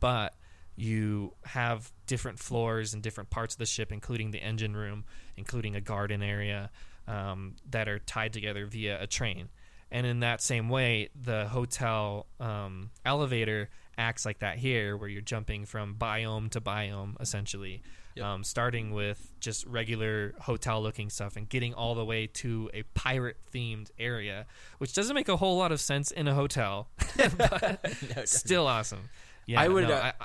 but 0.00 0.34
you 0.74 1.34
have 1.44 1.92
different 2.06 2.38
floors 2.38 2.94
and 2.94 3.02
different 3.02 3.28
parts 3.28 3.54
of 3.54 3.58
the 3.58 3.66
ship 3.66 3.92
including 3.92 4.30
the 4.30 4.38
engine 4.38 4.74
room 4.74 5.04
including 5.36 5.76
a 5.76 5.80
garden 5.80 6.22
area 6.22 6.70
um, 7.06 7.56
that 7.70 7.88
are 7.88 7.98
tied 7.98 8.32
together 8.32 8.66
via 8.66 9.00
a 9.00 9.06
train. 9.06 9.48
And 9.90 10.06
in 10.06 10.20
that 10.20 10.40
same 10.40 10.68
way, 10.68 11.10
the 11.14 11.46
hotel 11.46 12.26
um, 12.40 12.90
elevator 13.04 13.68
acts 13.98 14.24
like 14.24 14.38
that 14.40 14.58
here, 14.58 14.96
where 14.96 15.08
you're 15.08 15.20
jumping 15.22 15.64
from 15.66 15.94
biome 15.98 16.50
to 16.50 16.60
biome, 16.60 17.20
essentially, 17.20 17.82
Yep. 18.14 18.24
um, 18.26 18.44
starting 18.44 18.92
with 18.92 19.32
just 19.40 19.64
regular 19.66 20.34
hotel 20.40 20.82
looking 20.82 21.08
stuff 21.08 21.36
and 21.36 21.48
getting 21.48 21.72
all 21.72 21.94
the 21.94 22.04
way 22.04 22.26
to 22.26 22.70
a 22.74 22.82
pirate 22.94 23.38
themed 23.54 23.90
area, 23.98 24.44
which 24.78 24.92
doesn't 24.92 25.14
make 25.14 25.28
a 25.30 25.36
whole 25.38 25.56
lot 25.56 25.72
of 25.72 25.80
sense 25.80 26.10
in 26.10 26.28
a 26.28 26.34
hotel, 26.34 26.88
but 27.38 27.80
still 28.28 28.66
awesome. 28.66 29.08
Yeah, 29.46 29.60
I 29.62 29.68
would, 29.68 29.88
no, 29.88 29.94
uh, 29.94 30.12
I- 30.20 30.24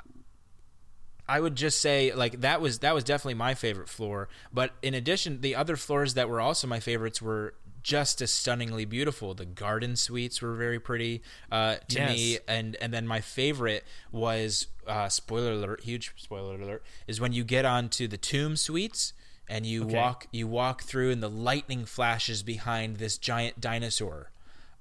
I 1.30 1.40
would 1.40 1.56
just 1.56 1.82
say 1.82 2.14
like 2.14 2.40
that 2.40 2.62
was 2.62 2.78
that 2.78 2.94
was 2.94 3.04
definitely 3.04 3.34
my 3.34 3.52
favorite 3.54 3.90
floor. 3.90 4.28
But 4.50 4.72
in 4.80 4.94
addition, 4.94 5.42
the 5.42 5.56
other 5.56 5.76
floors 5.76 6.14
that 6.14 6.26
were 6.28 6.40
also 6.40 6.66
my 6.66 6.80
favorites 6.80 7.20
were 7.20 7.52
just 7.82 8.20
as 8.20 8.32
stunningly 8.32 8.84
beautiful. 8.84 9.34
The 9.34 9.44
garden 9.44 9.96
suites 9.96 10.40
were 10.42 10.54
very 10.54 10.78
pretty 10.80 11.22
uh, 11.50 11.76
to 11.88 12.00
me, 12.00 12.38
and 12.46 12.76
and 12.80 12.92
then 12.92 13.06
my 13.06 13.20
favorite 13.20 13.84
was 14.12 14.66
uh, 14.86 15.08
spoiler 15.08 15.52
alert, 15.52 15.82
huge 15.82 16.12
spoiler 16.16 16.54
alert, 16.60 16.82
is 17.06 17.20
when 17.20 17.32
you 17.32 17.44
get 17.44 17.64
onto 17.64 18.08
the 18.08 18.16
tomb 18.16 18.56
suites 18.56 19.12
and 19.48 19.64
you 19.66 19.82
Okay. 19.84 19.94
walk 19.94 20.26
you 20.32 20.46
walk 20.46 20.82
through 20.82 21.10
and 21.10 21.22
the 21.22 21.30
lightning 21.30 21.84
flashes 21.84 22.42
behind 22.42 22.96
this 22.96 23.18
giant 23.18 23.60
dinosaur, 23.60 24.30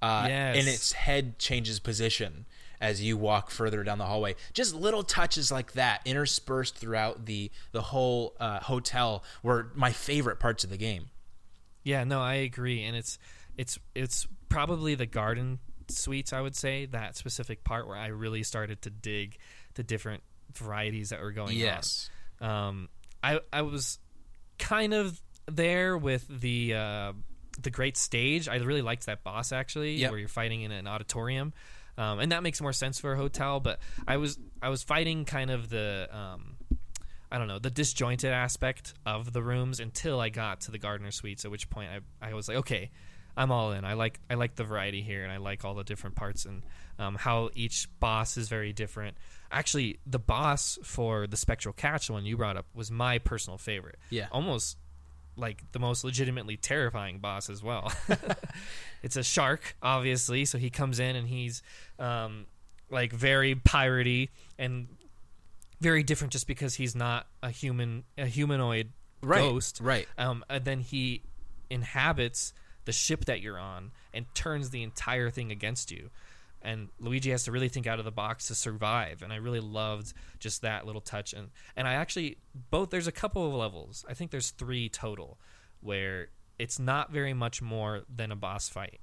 uh, 0.02 0.28
and 0.60 0.68
its 0.68 0.94
head 0.94 1.40
changes 1.40 1.80
position 1.80 2.46
as 2.80 3.02
you 3.02 3.18
walk 3.18 3.50
further 3.50 3.84
down 3.84 3.98
the 3.98 4.06
hallway. 4.06 4.36
Just 4.54 4.76
little 4.76 5.02
touches 5.04 5.52
like 5.52 5.74
that 5.74 6.02
interspersed 6.06 6.76
throughout 6.78 7.26
the 7.26 7.50
the 7.72 7.82
whole 7.82 8.36
uh, 8.40 8.60
hotel 8.60 9.24
were 9.42 9.72
my 9.76 9.92
favorite 9.92 10.40
parts 10.40 10.64
of 10.64 10.70
the 10.70 10.78
game. 10.78 11.10
Yeah, 11.88 12.04
no, 12.04 12.20
I 12.22 12.36
agree, 12.36 12.84
and 12.84 12.98
it's 12.98 13.18
it's 13.58 13.80
it's 13.96 14.28
probably 14.50 14.96
the 14.96 15.06
garden 15.06 15.60
suites. 15.88 16.34
I 16.34 16.42
would 16.42 16.54
say 16.56 16.86
that 16.88 17.16
specific 17.16 17.64
part 17.64 17.88
where 17.88 17.96
I 17.96 18.08
really 18.08 18.44
started 18.44 18.82
to 18.82 18.90
dig 18.90 19.38
the 19.76 19.84
different 19.84 20.22
varieties 20.54 21.12
that 21.12 21.22
were 21.22 21.32
going 21.32 21.52
on. 21.52 21.56
Um, 22.42 22.90
I 23.24 23.40
I 23.54 23.62
was 23.62 24.00
kind 24.60 24.94
of 24.94 25.22
there 25.50 25.98
with 25.98 26.28
the 26.28 26.74
uh, 26.74 27.14
the 27.62 27.70
great 27.72 27.96
stage. 27.96 28.50
I 28.50 28.58
really 28.58 28.82
liked 28.82 29.06
that 29.06 29.24
boss 29.24 29.54
actually, 29.54 29.96
Yep. 29.96 30.12
where 30.12 30.20
you're 30.20 30.28
fighting 30.28 30.64
in 30.64 30.74
an 30.74 30.88
auditorium, 30.88 31.54
um, 31.98 32.20
and 32.20 32.34
that 32.34 32.44
makes 32.44 32.60
more 32.60 32.74
sense 32.74 33.00
for 33.00 33.14
a 33.14 33.18
hotel. 33.18 33.62
But 33.62 33.80
I 34.06 34.18
was 34.18 34.38
I 34.62 34.68
was 34.68 34.84
fighting 34.84 35.24
kind 35.24 35.50
of 35.52 35.70
the 35.70 36.10
um, 36.12 36.57
I 37.32 37.38
don't 37.38 37.48
know 37.48 37.60
the 37.60 37.70
disjointed 37.70 38.32
aspect 38.32 38.94
of 39.06 39.34
the 39.34 39.42
rooms 39.42 39.80
until 39.80 40.20
I 40.20 40.30
got 40.30 40.62
to 40.62 40.72
the 40.72 40.78
gardener 40.78 41.12
suites. 41.12 41.46
At 41.46 41.52
which 41.52 41.70
point 41.70 41.90
I 41.92 42.30
I 42.30 42.34
was 42.34 42.48
like, 42.48 42.58
okay, 42.58 42.92
I'm 43.36 43.52
all 43.52 43.72
in. 43.72 43.86
I 43.86 43.94
like 43.94 44.20
I 44.30 44.34
like 44.36 44.56
the 44.56 44.64
variety 44.64 45.02
here, 45.02 45.24
and 45.24 45.32
I 45.32 45.38
like 45.38 45.66
all 45.66 45.76
the 45.76 45.84
different 45.84 46.16
parts 46.16 46.46
and 46.46 46.64
um, 47.00 47.16
how 47.16 47.50
each 47.54 47.88
boss 48.00 48.38
is 48.38 48.50
very 48.50 48.74
different. 48.74 49.18
Actually, 49.52 50.00
the 50.06 50.20
boss 50.20 50.80
for 50.84 51.28
the 51.28 51.38
spectral 51.38 51.74
catch, 51.74 52.08
the 52.08 52.14
one 52.14 52.26
you 52.26 52.36
brought 52.36 52.58
up, 52.58 52.66
was 52.74 52.90
my 52.90 53.20
personal 53.20 53.58
favorite. 53.58 53.98
Yeah. 54.10 54.28
almost 54.32 54.78
like 55.38 55.72
the 55.72 55.80
most 55.80 56.04
legitimately 56.04 56.58
terrifying 56.58 57.20
boss 57.20 57.50
as 57.50 57.62
well. 57.62 57.92
it's 59.04 59.16
a 59.16 59.24
shark, 59.24 59.78
obviously, 59.82 60.46
so 60.46 60.58
he 60.58 60.70
comes 60.70 61.00
in 61.00 61.16
and 61.16 61.28
he's 61.28 61.62
um, 62.00 62.48
like 62.90 63.14
very 63.14 63.54
piratey 63.56 64.30
and 64.58 64.88
very 65.82 66.04
different 66.04 66.34
just 66.34 66.48
because 66.48 66.76
he's 66.76 66.96
not 66.96 67.28
a 67.44 67.50
human, 67.50 68.04
a 68.18 68.26
humanoid 68.26 68.92
Right, 69.22 69.40
ghost. 69.42 69.80
right. 69.82 70.08
Um, 70.18 70.44
and 70.50 70.64
then 70.66 70.80
he 70.82 71.24
inhabits 71.70 72.54
the 72.86 72.92
ship 72.92 73.26
that 73.26 73.42
you're 73.42 73.60
on 73.60 73.92
and 74.14 74.26
turns 74.34 74.70
the 74.70 74.84
entire 74.84 75.30
thing 75.30 75.52
against 75.52 75.92
you. 75.92 76.10
and 76.64 76.90
Luigi 77.00 77.30
has 77.30 77.44
to 77.44 77.52
really 77.52 77.70
think 77.70 77.86
out 77.86 78.00
of 78.00 78.06
the 78.06 78.12
box 78.12 78.48
to 78.48 78.56
survive. 78.56 79.22
And 79.22 79.32
I 79.32 79.36
really 79.36 79.60
loved 79.60 80.12
just 80.40 80.64
that 80.64 80.86
little 80.88 81.02
touch. 81.02 81.32
And 81.34 81.50
and 81.76 81.88
I 81.88 81.94
actually 81.94 82.38
both 82.72 82.90
there's 82.90 83.06
a 83.08 83.12
couple 83.12 83.46
of 83.46 83.54
levels. 83.54 84.04
I 84.10 84.16
think 84.16 84.32
there's 84.32 84.50
three 84.52 84.90
total 84.90 85.38
where 85.82 86.30
it's 86.58 86.80
not 86.80 87.12
very 87.12 87.34
much 87.36 87.62
more 87.62 88.02
than 88.14 88.32
a 88.32 88.36
boss 88.36 88.70
fight. 88.70 89.00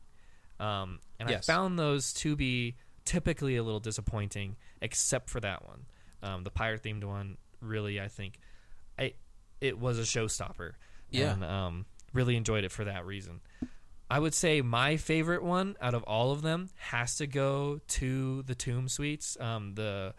Um, 0.59 0.99
and 1.20 1.31
Yes. 1.31 1.49
I 1.49 1.53
found 1.53 1.79
those 1.79 2.12
to 2.14 2.35
be 2.35 2.75
typically 3.05 3.55
a 3.57 3.62
little 3.62 3.81
disappointing, 3.81 4.57
except 4.83 5.31
for 5.31 5.39
that 5.41 5.64
one, 5.64 5.87
um, 6.25 6.43
the 6.45 6.51
pirate 6.51 6.83
themed 6.83 7.05
one. 7.05 7.37
Really, 7.61 8.01
I 8.01 8.09
think, 8.09 8.39
I 8.99 9.14
it 9.61 9.79
was 9.79 9.99
a 9.99 10.03
showstopper. 10.03 10.72
Yeah. 11.11 11.33
and 11.33 11.45
um, 11.45 11.87
really 12.12 12.37
enjoyed 12.37 12.64
it 12.64 12.72
for 12.72 12.85
that 12.85 13.07
reason. 13.07 13.41
I 14.11 14.18
would 14.18 14.35
say 14.35 14.61
my 14.61 14.97
favorite 14.97 15.43
one 15.43 15.77
out 15.81 15.95
of 15.95 16.03
all 16.05 16.33
of 16.33 16.43
them 16.43 16.70
has 16.77 17.16
to 17.16 17.27
go 17.27 17.81
to 17.89 18.43
the 18.43 18.55
Tomb 18.55 18.89
Suites, 18.89 19.37
um, 19.41 19.75
the 19.75 20.14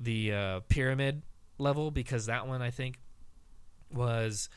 the 0.00 0.32
uh, 0.32 0.60
pyramid 0.68 1.22
level, 1.58 1.90
because 1.90 2.26
that 2.26 2.46
one 2.46 2.62
I 2.62 2.70
think 2.70 2.98
was 3.92 4.48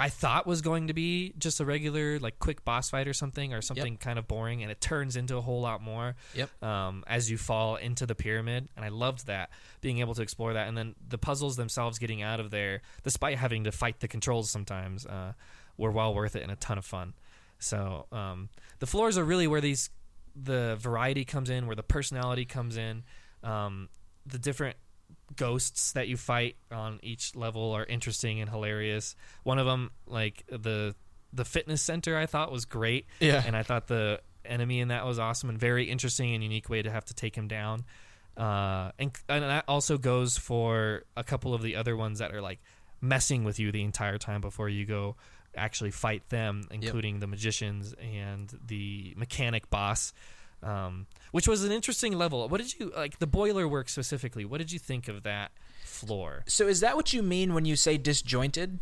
I 0.00 0.08
thought 0.08 0.46
was 0.46 0.62
going 0.62 0.86
to 0.86 0.94
be 0.94 1.34
just 1.38 1.60
a 1.60 1.64
regular 1.64 2.18
like 2.18 2.38
quick 2.38 2.64
boss 2.64 2.88
fight 2.90 3.06
or 3.06 3.12
something 3.12 3.52
or 3.52 3.60
something 3.60 3.98
kind 3.98 4.18
of 4.18 4.26
boring, 4.26 4.62
and 4.62 4.72
it 4.72 4.80
turns 4.80 5.14
into 5.14 5.36
a 5.36 5.40
whole 5.40 5.60
lot 5.60 5.82
more 5.82 6.16
Yep. 6.34 6.62
um, 6.62 7.04
as 7.06 7.30
you 7.30 7.36
fall 7.36 7.76
into 7.76 8.06
the 8.06 8.14
pyramid, 8.14 8.68
and 8.76 8.84
I 8.84 8.88
loved 8.88 9.26
that 9.26 9.50
being 9.80 9.98
able 9.98 10.14
to 10.14 10.22
explore 10.22 10.54
that, 10.54 10.68
and 10.68 10.76
then 10.76 10.94
the 11.06 11.18
puzzles 11.18 11.56
themselves 11.56 11.98
getting 11.98 12.22
out 12.22 12.40
of 12.40 12.50
there, 12.50 12.80
despite 13.02 13.36
having 13.36 13.64
to 13.64 13.72
fight 13.72 14.00
the 14.00 14.08
controls 14.08 14.50
sometimes, 14.50 15.04
uh, 15.06 15.34
were 15.76 15.90
well 15.90 16.14
worth 16.14 16.34
it 16.34 16.42
and 16.42 16.50
a 16.50 16.56
ton 16.56 16.78
of 16.78 16.84
fun. 16.84 17.14
So 17.58 18.06
um, 18.10 18.48
the 18.78 18.86
floors 18.86 19.18
are 19.18 19.24
really 19.24 19.46
where 19.46 19.60
these 19.60 19.90
the 20.34 20.76
variety 20.80 21.24
comes 21.24 21.50
in, 21.50 21.66
where 21.66 21.76
the 21.76 21.82
personality 21.82 22.46
comes 22.46 22.76
in, 22.76 23.02
um, 23.42 23.88
the 24.24 24.38
different 24.38 24.76
ghosts 25.36 25.92
that 25.92 26.08
you 26.08 26.16
fight 26.16 26.56
on 26.72 26.98
each 27.02 27.34
level 27.36 27.72
are 27.72 27.84
interesting 27.84 28.40
and 28.40 28.50
hilarious. 28.50 29.14
One 29.42 29.58
of 29.58 29.66
them, 29.66 29.90
like 30.06 30.44
the 30.48 30.94
the 31.32 31.44
fitness 31.44 31.80
center, 31.82 32.16
I 32.16 32.26
thought 32.26 32.50
was 32.50 32.64
great 32.64 33.06
Yeah. 33.20 33.42
and 33.46 33.56
I 33.56 33.62
thought 33.62 33.86
the 33.86 34.20
enemy 34.44 34.80
in 34.80 34.88
that 34.88 35.06
was 35.06 35.18
awesome 35.18 35.48
and 35.48 35.58
very 35.58 35.84
interesting 35.84 36.34
and 36.34 36.42
unique 36.42 36.68
way 36.68 36.82
to 36.82 36.90
have 36.90 37.04
to 37.06 37.14
take 37.14 37.36
him 37.36 37.46
down. 37.46 37.84
Uh, 38.36 38.90
and 38.98 39.12
and 39.28 39.44
that 39.44 39.64
also 39.68 39.98
goes 39.98 40.36
for 40.38 41.04
a 41.16 41.22
couple 41.22 41.54
of 41.54 41.62
the 41.62 41.76
other 41.76 41.96
ones 41.96 42.18
that 42.20 42.34
are 42.34 42.40
like 42.40 42.58
messing 43.00 43.44
with 43.44 43.58
you 43.58 43.70
the 43.70 43.82
entire 43.82 44.18
time 44.18 44.40
before 44.40 44.68
you 44.68 44.84
go 44.86 45.16
actually 45.56 45.90
fight 45.90 46.28
them, 46.30 46.62
including 46.70 47.18
the 47.20 47.26
magicians 47.26 47.94
and 48.00 48.52
the 48.66 49.14
mechanic 49.16 49.68
boss. 49.70 50.12
Um, 50.62 51.06
which 51.32 51.48
was 51.48 51.64
an 51.64 51.72
interesting 51.72 52.18
level. 52.18 52.46
What 52.48 52.60
did 52.60 52.78
you 52.78 52.92
like 52.94 53.18
the 53.18 53.26
boiler 53.26 53.66
work 53.66 53.88
specifically? 53.88 54.44
What 54.44 54.58
did 54.58 54.70
you 54.72 54.78
think 54.78 55.08
of 55.08 55.22
that 55.22 55.52
floor? 55.84 56.44
So 56.46 56.68
is 56.68 56.80
that 56.80 56.96
what 56.96 57.12
you 57.12 57.22
mean 57.22 57.54
when 57.54 57.64
you 57.64 57.76
say 57.76 57.96
disjointed? 57.96 58.78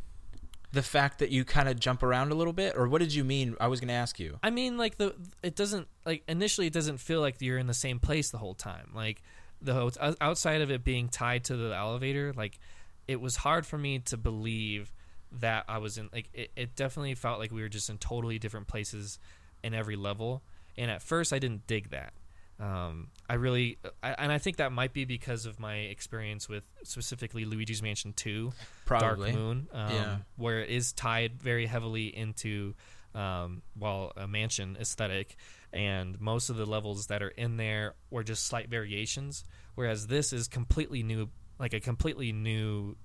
The 0.73 0.83
fact 0.83 1.19
that 1.21 1.31
you 1.31 1.45
kind 1.45 1.69
of 1.69 1.81
jump 1.81 2.03
around 2.03 2.31
a 2.31 2.35
little 2.35 2.53
bit, 2.53 2.77
or 2.77 2.89
what 2.89 2.99
did 2.99 3.15
you 3.15 3.25
mean? 3.25 3.57
I 3.59 3.69
was 3.69 3.81
going 3.81 3.89
to 3.89 3.95
ask 3.95 4.19
you. 4.21 4.39
I 4.43 4.51
mean, 4.51 4.77
like 4.77 4.99
the 4.99 5.15
it 5.43 5.55
doesn't 5.55 5.89
like 6.05 6.25
initially 6.29 6.67
it 6.67 6.73
doesn't 6.73 6.99
feel 6.99 7.21
like 7.21 7.37
you're 7.41 7.59
in 7.59 7.69
the 7.69 7.75
same 7.75 7.99
place 8.01 8.31
the 8.31 8.39
whole 8.39 8.55
time. 8.55 8.91
Like 8.95 9.23
the 9.63 10.17
outside 10.21 10.61
of 10.61 10.71
it 10.71 10.85
being 10.85 11.09
tied 11.09 11.45
to 11.45 11.57
the 11.57 11.75
elevator, 11.75 12.33
like 12.37 12.59
it 13.07 13.21
was 13.21 13.37
hard 13.37 13.67
for 13.67 13.79
me 13.79 13.99
to 14.01 14.17
believe 14.17 14.93
that 15.41 15.65
I 15.69 15.79
was 15.79 15.99
in. 15.99 16.11
Like 16.13 16.29
it, 16.33 16.51
it 16.57 16.77
definitely 16.77 17.15
felt 17.15 17.39
like 17.39 17.51
we 17.51 17.63
were 17.63 17.69
just 17.69 17.89
in 17.89 17.99
totally 17.99 18.39
different 18.39 18.67
places 18.67 19.19
in 19.63 19.75
every 19.75 19.97
level. 19.97 20.43
And 20.79 20.91
at 20.91 21.03
first, 21.03 21.33
I 21.33 21.39
didn't 21.39 21.67
dig 21.67 21.91
that. 21.91 22.15
Um, 22.61 23.09
I 23.29 23.35
really, 23.35 23.79
I, 24.03 24.13
and 24.19 24.33
I 24.33 24.39
think 24.39 24.57
that 24.57 24.73
might 24.73 24.93
be 24.93 25.05
because 25.05 25.45
of 25.47 25.61
my 25.61 25.75
experience 25.77 26.49
with 26.49 26.65
specifically 26.85 27.45
Luigi's 27.45 27.83
Mansion 27.83 28.13
Two. 28.15 28.53
Probably. 28.85 29.33
Dark 29.33 29.41
Moon, 29.41 29.69
um, 29.73 29.93
Yeah. 29.93 30.17
where 30.37 30.61
it 30.61 30.71
is 30.71 30.93
tied 30.93 31.43
very 31.43 31.67
heavily 31.67 32.07
into 32.17 32.75
um, 33.15 33.63
well 33.79 34.13
a 34.17 34.27
mansion 34.27 34.77
aesthetic, 34.81 35.37
and 35.73 36.21
most 36.21 36.51
of 36.51 36.57
the 36.57 36.67
levels 36.67 37.07
that 37.09 37.23
are 37.23 37.29
in 37.29 37.59
there 37.59 37.95
were 38.11 38.25
just 38.25 38.47
slight 38.47 38.69
variations. 38.69 39.45
Whereas 39.77 40.09
this 40.09 40.33
is 40.33 40.49
completely 40.49 41.03
new, 41.05 41.29
like 41.59 41.75
a 41.75 41.81
completely 41.81 42.33
new 42.33 42.97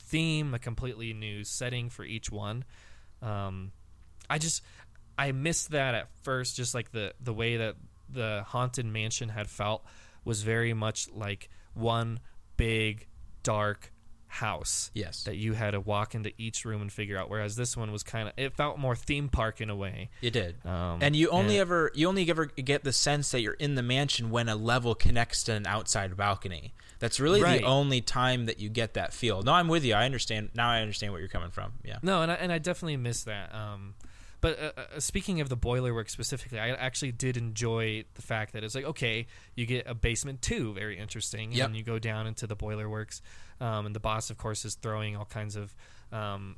theme, 0.00 0.54
a 0.54 0.58
completely 0.58 1.12
new 1.12 1.44
setting 1.44 1.88
for 1.88 2.04
each 2.04 2.30
one. 2.30 2.64
Um, 3.22 3.72
I 4.28 4.38
just 4.38 4.62
I 5.18 5.32
missed 5.32 5.70
that 5.70 5.94
at 5.94 6.08
first, 6.22 6.56
just 6.56 6.74
like 6.74 6.92
the 6.92 7.14
the 7.20 7.32
way 7.34 7.56
that 7.58 7.76
the 8.08 8.44
haunted 8.46 8.86
mansion 8.86 9.28
had 9.30 9.48
felt 9.48 9.84
was 10.24 10.42
very 10.42 10.74
much 10.74 11.08
like 11.12 11.48
one 11.74 12.20
big 12.56 13.06
dark 13.42 13.92
house 14.26 14.90
Yes. 14.94 15.24
that 15.24 15.36
you 15.36 15.52
had 15.52 15.72
to 15.72 15.80
walk 15.80 16.14
into 16.14 16.32
each 16.38 16.64
room 16.64 16.80
and 16.80 16.90
figure 16.90 17.18
out 17.18 17.28
whereas 17.28 17.54
this 17.54 17.76
one 17.76 17.92
was 17.92 18.02
kind 18.02 18.28
of 18.28 18.34
it 18.38 18.54
felt 18.54 18.78
more 18.78 18.96
theme 18.96 19.28
park 19.28 19.60
in 19.60 19.68
a 19.68 19.76
way 19.76 20.08
It 20.22 20.30
did. 20.30 20.56
um, 20.64 21.00
and 21.02 21.14
you 21.14 21.28
only 21.28 21.56
and- 21.56 21.60
ever 21.62 21.90
you 21.94 22.08
only 22.08 22.28
ever 22.30 22.46
get 22.46 22.82
the 22.82 22.94
sense 22.94 23.30
that 23.32 23.40
you're 23.42 23.52
in 23.54 23.74
the 23.74 23.82
mansion 23.82 24.30
when 24.30 24.48
a 24.48 24.56
level 24.56 24.94
connects 24.94 25.42
to 25.44 25.52
an 25.52 25.66
outside 25.66 26.16
balcony. 26.16 26.72
That's 26.98 27.20
really 27.20 27.42
Right. 27.42 27.60
the 27.60 27.66
only 27.66 28.00
time 28.00 28.46
that 28.46 28.58
you 28.58 28.68
get 28.70 28.94
that 28.94 29.12
feel. 29.12 29.42
No, 29.42 29.52
I'm 29.52 29.68
with 29.68 29.84
you. 29.84 29.92
I 29.94 30.06
understand. 30.06 30.50
Now 30.54 30.70
I 30.70 30.80
understand 30.80 31.12
what 31.12 31.18
you're 31.18 31.28
coming 31.28 31.50
from. 31.50 31.72
Yeah. 31.84 31.98
No, 32.02 32.22
and 32.22 32.30
I, 32.32 32.36
and 32.36 32.50
I 32.52 32.58
definitely 32.58 32.96
miss 32.96 33.24
that. 33.24 33.54
Um, 33.54 33.94
but 34.42 34.58
uh, 34.60 34.72
uh, 34.76 35.00
speaking 35.00 35.40
of 35.40 35.48
the 35.48 35.56
boiler 35.56 35.94
work 35.94 36.10
specifically, 36.10 36.58
I 36.58 36.68
actually 36.72 37.12
did 37.12 37.38
enjoy 37.38 38.04
the 38.12 38.20
fact 38.22 38.52
that 38.52 38.62
it's 38.62 38.74
like 38.74 38.84
okay, 38.84 39.26
you 39.54 39.64
get 39.64 39.86
a 39.86 39.94
basement 39.94 40.42
two, 40.42 40.74
very 40.74 40.98
interesting, 40.98 41.44
and 41.48 41.54
Yep. 41.54 41.68
then 41.68 41.74
you 41.76 41.82
go 41.82 41.98
down 41.98 42.26
into 42.26 42.46
the 42.46 42.54
boiler 42.56 42.88
works, 42.90 43.22
um, 43.60 43.86
and 43.86 43.94
the 43.94 44.00
boss, 44.00 44.28
of 44.28 44.36
course, 44.36 44.66
is 44.66 44.74
throwing 44.74 45.16
all 45.16 45.24
kinds 45.24 45.56
of 45.56 45.74
um, 46.12 46.56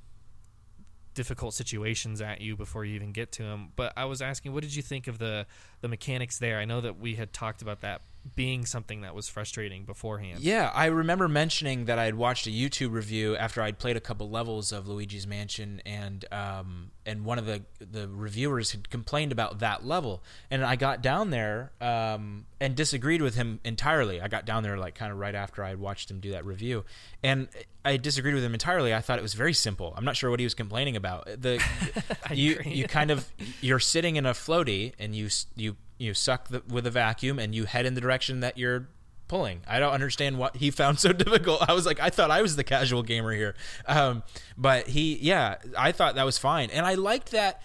difficult 1.15 1.55
situations 1.55 2.21
at 2.21 2.41
you 2.41 2.57
before 2.57 2.85
you 2.85 2.95
even 2.97 3.13
get 3.13 3.31
to 3.33 3.45
him. 3.45 3.69
But 3.77 3.93
I 3.97 4.07
was 4.07 4.21
asking, 4.21 4.53
what 4.53 4.63
did 4.65 4.75
you 4.75 4.83
think 4.83 5.07
of 5.07 5.19
the 5.19 5.47
the 5.81 5.89
mechanics 5.89 6.39
there? 6.39 6.59
I 6.59 6.65
know 6.65 6.81
that 6.81 6.99
we 6.99 7.15
had 7.15 7.33
talked 7.33 7.63
about 7.63 7.83
that 7.83 8.01
being 8.35 8.65
something 8.65 9.03
that 9.03 9.15
was 9.15 9.29
frustrating 9.29 9.85
beforehand. 9.85 10.41
Yeah, 10.41 10.71
I 10.75 10.87
remember 10.87 11.29
mentioning 11.29 11.85
that 11.85 11.99
I 11.99 12.05
had 12.05 12.15
watched 12.15 12.47
a 12.47 12.51
YouTube 12.51 12.93
review 12.93 13.37
after 13.37 13.61
I'd 13.61 13.79
played 13.79 13.97
a 13.97 14.01
couple 14.01 14.31
levels 14.31 14.73
of 14.73 14.89
Luigi's 14.89 15.27
Mansion, 15.27 15.83
and 15.85 16.25
um, 16.33 16.91
and 17.05 17.25
one 17.25 17.39
of 17.39 17.47
the 17.47 17.63
the 17.79 18.09
reviewers 18.09 18.73
had 18.73 18.89
complained 18.89 19.31
about 19.31 19.59
that 19.59 19.85
level, 19.85 20.23
and 20.51 20.65
I 20.65 20.77
got 20.77 21.03
down 21.03 21.31
there 21.31 21.73
um, 21.81 22.47
and 22.61 22.75
disagreed 22.75 23.21
with 23.21 23.35
him 23.35 23.61
entirely. 23.63 24.21
I 24.21 24.29
got 24.29 24.47
down 24.47 24.63
there 24.63 24.79
like 24.79 24.95
kind 24.95 25.13
of 25.13 25.19
right 25.19 25.35
after 25.35 25.63
I 25.63 25.69
had 25.69 25.79
watched 25.79 26.11
him 26.11 26.21
do 26.21 26.31
that 26.31 26.47
review, 26.47 26.85
and 27.23 27.49
I 27.85 27.99
disagreed 27.99 28.35
with 28.35 28.43
him 28.43 28.55
entirely. 28.55 28.95
I 28.95 29.01
thought 29.01 29.19
it 29.19 29.23
was 29.23 29.35
very 29.35 29.53
simple. 29.53 29.93
I'm 29.97 30.05
not 30.05 30.17
sure 30.17 30.31
what 30.31 30.41
he 30.41 30.47
was 30.47 30.55
complaining 30.55 30.97
about. 30.97 31.27
The 31.27 31.63
you 32.33 32.57
agree. 32.59 32.73
you 32.73 32.87
kind 32.87 33.11
of 33.11 33.31
you're 33.61 33.81
sitting 33.81 34.17
in 34.17 34.25
a 34.25 34.33
floaty 34.33 34.95
and 34.99 35.15
you 35.15 35.29
you 35.57 35.77
you 35.99 36.15
suck 36.15 36.49
the, 36.49 36.63
with 36.69 36.87
a 36.87 36.91
vacuum 36.91 37.39
and 37.39 37.55
you 37.55 37.65
head 37.65 37.87
in 37.87 37.95
the 37.95 38.01
direction 38.01 38.41
that 38.41 38.59
you're 38.59 38.89
pulling. 39.29 39.63
I 39.67 39.79
don't 39.79 39.93
understand 39.93 40.39
what 40.39 40.57
he 40.57 40.71
found 40.71 40.99
so 41.01 41.13
difficult. 41.13 41.69
I 41.69 41.73
was 41.73 41.87
like, 41.87 42.01
I 42.01 42.11
thought 42.11 42.31
I 42.31 42.43
was 42.43 42.57
the 42.57 42.65
casual 42.65 43.03
gamer 43.03 43.33
here, 43.33 43.55
um, 43.87 44.23
but 44.57 44.89
he, 44.89 45.19
yeah, 45.21 45.57
I 45.77 45.93
thought 45.93 46.15
that 46.15 46.25
was 46.25 46.39
fine, 46.39 46.71
and 46.71 46.87
I 46.87 46.95
liked 46.95 47.31
that. 47.33 47.63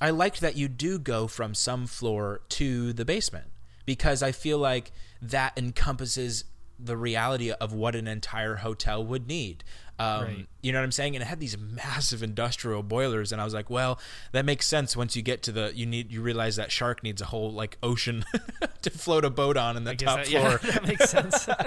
I 0.00 0.10
liked 0.10 0.40
that 0.40 0.56
you 0.56 0.68
do 0.68 0.98
go 0.98 1.28
from 1.28 1.54
some 1.54 1.86
floor 1.86 2.40
to 2.50 2.92
the 2.92 3.04
basement 3.04 3.46
because 3.86 4.22
I 4.22 4.32
feel 4.32 4.58
like 4.58 4.90
that 5.20 5.56
encompasses 5.56 6.44
the 6.78 6.96
reality 6.96 7.52
of 7.52 7.72
what 7.72 7.94
an 7.94 8.08
entire 8.08 8.56
hotel 8.56 9.04
would 9.04 9.28
need. 9.28 9.62
Um, 10.02 10.24
Right. 10.24 10.46
You 10.62 10.72
know 10.72 10.78
what 10.78 10.84
I'm 10.84 10.92
saying? 10.92 11.16
And 11.16 11.22
it 11.22 11.26
had 11.26 11.40
these 11.40 11.56
massive 11.58 12.22
industrial 12.22 12.82
boilers, 12.82 13.32
and 13.32 13.40
I 13.40 13.44
was 13.44 13.52
like, 13.54 13.68
well, 13.70 13.98
that 14.32 14.44
makes 14.44 14.66
sense. 14.66 14.96
Once 14.96 15.16
you 15.16 15.22
get 15.22 15.42
to 15.44 15.52
the, 15.52 15.72
you 15.74 15.86
need, 15.86 16.12
you 16.12 16.22
realize 16.22 16.56
that 16.56 16.70
shark 16.70 17.02
needs 17.02 17.20
a 17.20 17.26
whole 17.26 17.52
like 17.52 17.78
ocean 17.82 18.24
to 18.82 18.90
float 18.90 19.24
a 19.24 19.30
boat 19.30 19.56
on 19.56 19.76
in 19.76 19.84
the 19.84 19.94
top 19.94 20.18
that, 20.18 20.26
floor. 20.28 20.60
yeah, 20.62 20.70
that 20.72 20.86
makes 20.86 21.10
sense. 21.10 21.48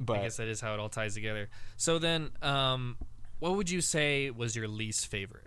But 0.00 0.18
I 0.18 0.22
guess 0.22 0.36
that 0.38 0.48
is 0.48 0.60
how 0.60 0.74
it 0.74 0.80
all 0.80 0.88
ties 0.88 1.14
together. 1.14 1.48
So 1.76 2.00
then, 2.00 2.30
um, 2.42 2.96
what 3.38 3.54
would 3.56 3.70
you 3.70 3.80
say 3.80 4.30
was 4.30 4.56
your 4.56 4.66
least 4.66 5.06
favorite? 5.06 5.46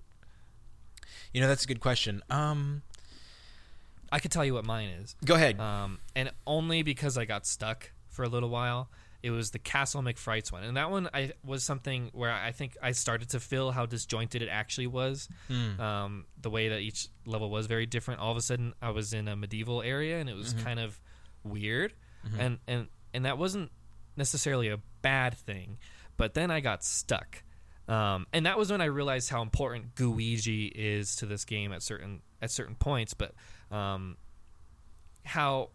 you 1.33 1.41
know, 1.41 1.47
that's 1.49 1.65
a 1.65 1.67
good 1.67 1.81
question. 1.81 2.21
Um, 2.29 2.81
I 4.09 4.19
could 4.19 4.31
tell 4.31 4.45
you 4.45 4.53
what 4.53 4.63
mine 4.65 4.87
is, 4.87 5.15
go 5.25 5.35
ahead. 5.35 5.59
um, 5.59 5.99
and 6.15 6.31
only 6.47 6.81
because 6.83 7.17
I 7.17 7.25
got 7.25 7.45
stuck 7.45 7.91
for 8.07 8.23
a 8.23 8.29
little 8.29 8.47
while. 8.49 8.89
It 9.25 9.31
was 9.31 9.49
the 9.49 9.57
Castle 9.57 10.03
MacFrights 10.03 10.51
one, 10.51 10.63
and 10.63 10.77
that 10.77 10.91
one 10.91 11.09
I 11.11 11.31
was 11.43 11.63
something 11.63 12.11
where 12.13 12.31
I 12.31 12.51
think 12.51 12.77
I 12.79 12.91
started 12.91 13.29
to 13.29 13.39
feel 13.39 13.71
how 13.71 13.87
disjointed 13.87 14.43
it 14.43 14.49
actually 14.49 14.85
was. 14.85 15.27
Hmm. 15.47 15.81
Um, 15.81 16.25
the 16.39 16.51
way 16.51 16.69
that 16.69 16.81
each 16.81 17.07
level 17.25 17.49
was 17.49 17.65
very 17.65 17.87
different. 17.87 18.19
All 18.19 18.29
of 18.29 18.37
a 18.37 18.41
sudden, 18.41 18.75
I 18.83 18.91
was 18.91 19.13
in 19.13 19.27
a 19.27 19.35
medieval 19.35 19.81
area, 19.81 20.19
and 20.19 20.29
it 20.29 20.35
was 20.35 20.53
kind 20.63 20.79
of 20.79 21.01
weird, 21.43 21.93
and 22.37 22.59
and 22.67 22.87
and 23.15 23.25
that 23.25 23.39
wasn't 23.39 23.71
necessarily 24.15 24.69
a 24.69 24.77
bad 25.01 25.33
thing. 25.33 25.79
But 26.17 26.35
then 26.35 26.51
I 26.51 26.59
got 26.59 26.83
stuck, 26.83 27.41
um, 27.87 28.27
and 28.31 28.45
that 28.45 28.59
was 28.59 28.71
when 28.71 28.79
I 28.79 28.85
realized 28.85 29.31
how 29.31 29.41
important 29.41 29.95
Gooigi 29.95 30.71
is 30.71 31.15
to 31.15 31.25
this 31.25 31.45
game 31.45 31.73
at 31.73 31.81
certain 31.81 32.21
at 32.43 32.51
certain 32.51 32.75
points. 32.75 33.15
But 33.15 33.33
um, 33.71 34.17
how 35.23 35.71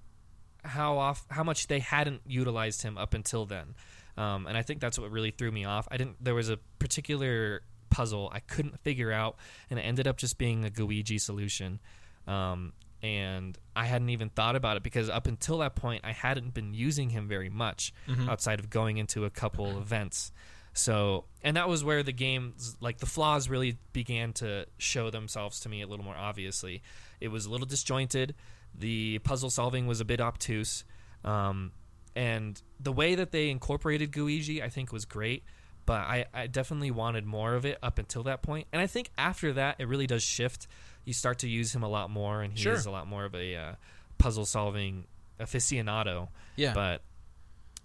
how 0.65 0.99
off 0.99 1.25
how 1.31 1.45
much 1.45 1.67
they 1.67 1.81
hadn't 1.81 2.23
utilized 2.27 2.83
him 2.83 2.99
up 2.99 3.15
until 3.15 3.47
then. 3.47 3.75
Um, 4.17 4.47
and 4.47 4.57
I 4.57 4.63
think 4.63 4.81
that's 4.81 4.99
what 4.99 5.11
really 5.11 5.31
threw 5.31 5.51
me 5.51 5.65
off. 5.65 5.89
I 5.91 5.97
didn't. 5.97 6.23
There 6.23 6.35
was 6.35 6.51
a 6.51 6.59
particular 6.79 7.63
puzzle 7.91 8.31
I 8.33 8.41
couldn't 8.41 8.79
figure 8.81 9.13
out, 9.13 9.37
and 9.69 9.79
it 9.79 9.83
ended 9.83 10.07
up 10.07 10.17
just 10.17 10.39
being 10.39 10.65
a 10.65 10.71
Gooigi 10.71 11.21
solution. 11.21 11.81
Um, 12.27 12.73
and 13.03 13.57
I 13.75 13.87
hadn't 13.87 14.11
even 14.11 14.29
thought 14.29 14.57
about 14.57 14.77
it 14.77 14.83
because 14.83 15.09
up 15.09 15.27
until 15.27 15.59
that 15.59 15.75
point, 15.75 16.03
I 16.05 16.13
hadn't 16.13 16.53
been 16.53 16.75
using 16.75 17.11
him 17.11 17.29
very 17.29 17.49
much 17.49 17.95
outside 18.29 18.61
of 18.61 18.69
going 18.69 18.99
into 18.99 19.25
a 19.25 19.31
couple 19.31 19.79
events. 19.79 20.33
So, 20.75 21.25
and 21.43 21.57
that 21.57 21.69
was 21.69 21.83
where 21.83 22.03
the 22.03 22.13
game's 22.13 22.77
like 22.81 22.99
the 22.99 23.07
flaws 23.07 23.49
really 23.49 23.79
began 23.93 24.33
to 24.35 24.67
show 24.79 25.11
themselves 25.11 25.61
to 25.61 25.69
me 25.69 25.83
a 25.83 25.87
little 25.87 26.05
more 26.05 26.15
obviously. 26.17 26.83
It 27.21 27.29
was 27.29 27.47
a 27.47 27.51
little 27.51 27.67
disjointed. 27.67 28.35
The 28.75 29.19
puzzle 29.21 29.51
solving 29.51 29.87
was 29.87 30.01
a 30.01 30.05
bit 30.05 30.21
obtuse. 30.21 30.85
Um, 31.25 31.73
and 32.17 32.61
the 32.79 32.93
way 32.93 33.15
that 33.15 33.31
they 33.31 33.51
incorporated 33.51 34.11
Gooigi, 34.13 34.63
I 34.63 34.69
think, 34.69 34.93
was 34.93 35.05
great. 35.05 35.45
But 35.87 36.01
I, 36.03 36.27
I 36.33 36.47
definitely 36.47 36.91
wanted 36.91 37.25
more 37.27 37.55
of 37.55 37.65
it 37.65 37.79
up 37.83 37.99
until 37.99 38.23
that. 38.25 38.47
And 38.49 38.65
I 38.81 38.87
think 38.87 39.11
after 39.19 39.55
that, 39.55 39.77
it 39.79 39.89
really 39.89 40.07
does 40.07 40.23
shift. 40.23 40.67
You 41.05 41.13
start 41.13 41.41
to 41.41 41.49
use 41.49 41.75
him 41.75 41.83
a 41.83 41.89
lot 41.89 42.11
more, 42.11 42.43
and 42.43 42.53
he 42.53 42.61
Sure. 42.61 42.75
is 42.75 42.87
a 42.87 42.91
lot 42.91 43.07
more 43.07 43.25
of 43.25 43.35
a 43.35 43.57
uh, 43.57 43.73
puzzle 44.19 44.45
solving 44.45 45.07
aficionado. 45.41 46.29
Yeah. 46.57 46.75
But 46.75 47.03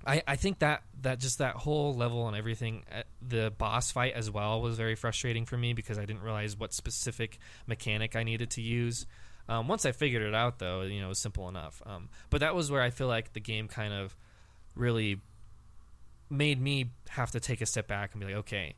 I, 0.06 0.22
I 0.28 0.36
think 0.36 0.60
that 0.60 0.84
that 1.02 1.20
just 1.20 1.40
that 1.40 1.56
whole 1.56 1.96
level 1.96 2.28
and 2.28 2.38
everything, 2.38 2.84
uh, 2.92 3.04
the 3.28 3.52
boss 3.58 3.92
fight 3.92 4.14
as 4.14 4.30
well 4.30 4.62
was 4.62 4.78
very 4.78 4.96
frustrating 4.96 5.46
for 5.46 5.58
me 5.58 5.74
because 5.74 5.98
I 5.98 6.06
didn't 6.06 6.22
realize 6.22 6.56
what 6.58 6.74
specific 6.74 7.40
mechanic 7.66 8.16
I 8.16 8.24
needed 8.24 8.52
to 8.52 8.62
use. 8.62 9.08
Um, 9.48 9.68
once 9.68 9.86
I 9.86 9.92
figured 9.92 10.24
it 10.24 10.34
out, 10.34 10.60
though, 10.60 10.82
you 10.82 11.00
know, 11.00 11.06
it 11.06 11.10
was 11.10 11.20
simple 11.20 11.48
enough. 11.48 11.82
Um, 11.86 12.10
but 12.30 12.42
that 12.42 12.56
was 12.56 12.72
where 12.72 12.82
I 12.82 12.90
feel 12.90 13.08
like 13.08 13.34
the 13.34 13.40
game 13.40 13.68
kind 13.68 13.94
of 13.94 14.16
really 14.76 15.22
made 16.30 16.60
me 16.60 16.92
have 17.10 17.32
to 17.32 17.40
take 17.40 17.62
a 17.62 17.66
step 17.66 17.88
back 17.88 18.14
and 18.14 18.20
be 18.20 18.28
like, 18.28 18.36
okay, 18.38 18.76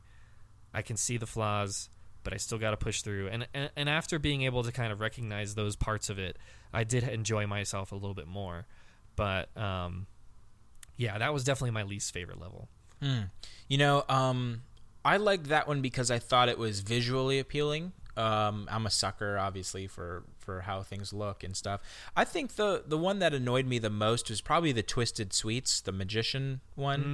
I 0.74 0.82
can 0.82 0.96
see 0.96 1.16
the 1.16 1.26
flaws, 1.26 1.88
but 2.22 2.32
I 2.32 2.36
still 2.36 2.58
got 2.58 2.72
to 2.72 2.76
push 2.76 3.02
through. 3.02 3.28
And, 3.28 3.48
and 3.54 3.70
and 3.76 3.88
after 3.88 4.18
being 4.18 4.42
able 4.42 4.62
to 4.62 4.72
kind 4.72 4.92
of 4.92 5.00
recognize 5.00 5.54
those 5.54 5.76
parts 5.76 6.10
of 6.10 6.18
it, 6.18 6.36
I 6.72 6.84
did 6.84 7.04
enjoy 7.04 7.46
myself 7.46 7.92
a 7.92 7.94
little 7.94 8.14
bit 8.14 8.28
more. 8.28 8.66
But 9.16 9.56
um, 9.56 10.06
yeah, 10.96 11.16
that 11.18 11.32
was 11.32 11.44
definitely 11.44 11.70
my 11.70 11.84
least 11.84 12.12
favorite 12.12 12.40
level. 12.40 12.68
Hmm. 13.02 13.22
You 13.68 13.78
know, 13.78 14.04
um, 14.08 14.62
I 15.04 15.16
liked 15.16 15.48
that 15.48 15.66
one 15.66 15.80
because 15.80 16.10
I 16.10 16.18
thought 16.18 16.48
it 16.48 16.58
was 16.58 16.80
visually 16.80 17.38
appealing. 17.38 17.92
Um, 18.16 18.68
I'm 18.70 18.84
a 18.84 18.90
sucker, 18.90 19.38
obviously, 19.38 19.86
for 19.86 20.24
for 20.48 20.62
how 20.62 20.82
things 20.82 21.12
look 21.12 21.44
and 21.44 21.54
stuff. 21.54 21.82
I 22.16 22.24
think 22.24 22.56
the 22.56 22.82
the 22.86 22.96
one 22.96 23.18
that 23.18 23.34
annoyed 23.34 23.66
me 23.66 23.78
the 23.78 23.90
most 23.90 24.30
was 24.30 24.40
probably 24.40 24.72
the 24.72 24.82
Twisted 24.82 25.34
Suites, 25.34 25.82
the 25.82 25.92
magician 25.92 26.62
one, 26.74 27.04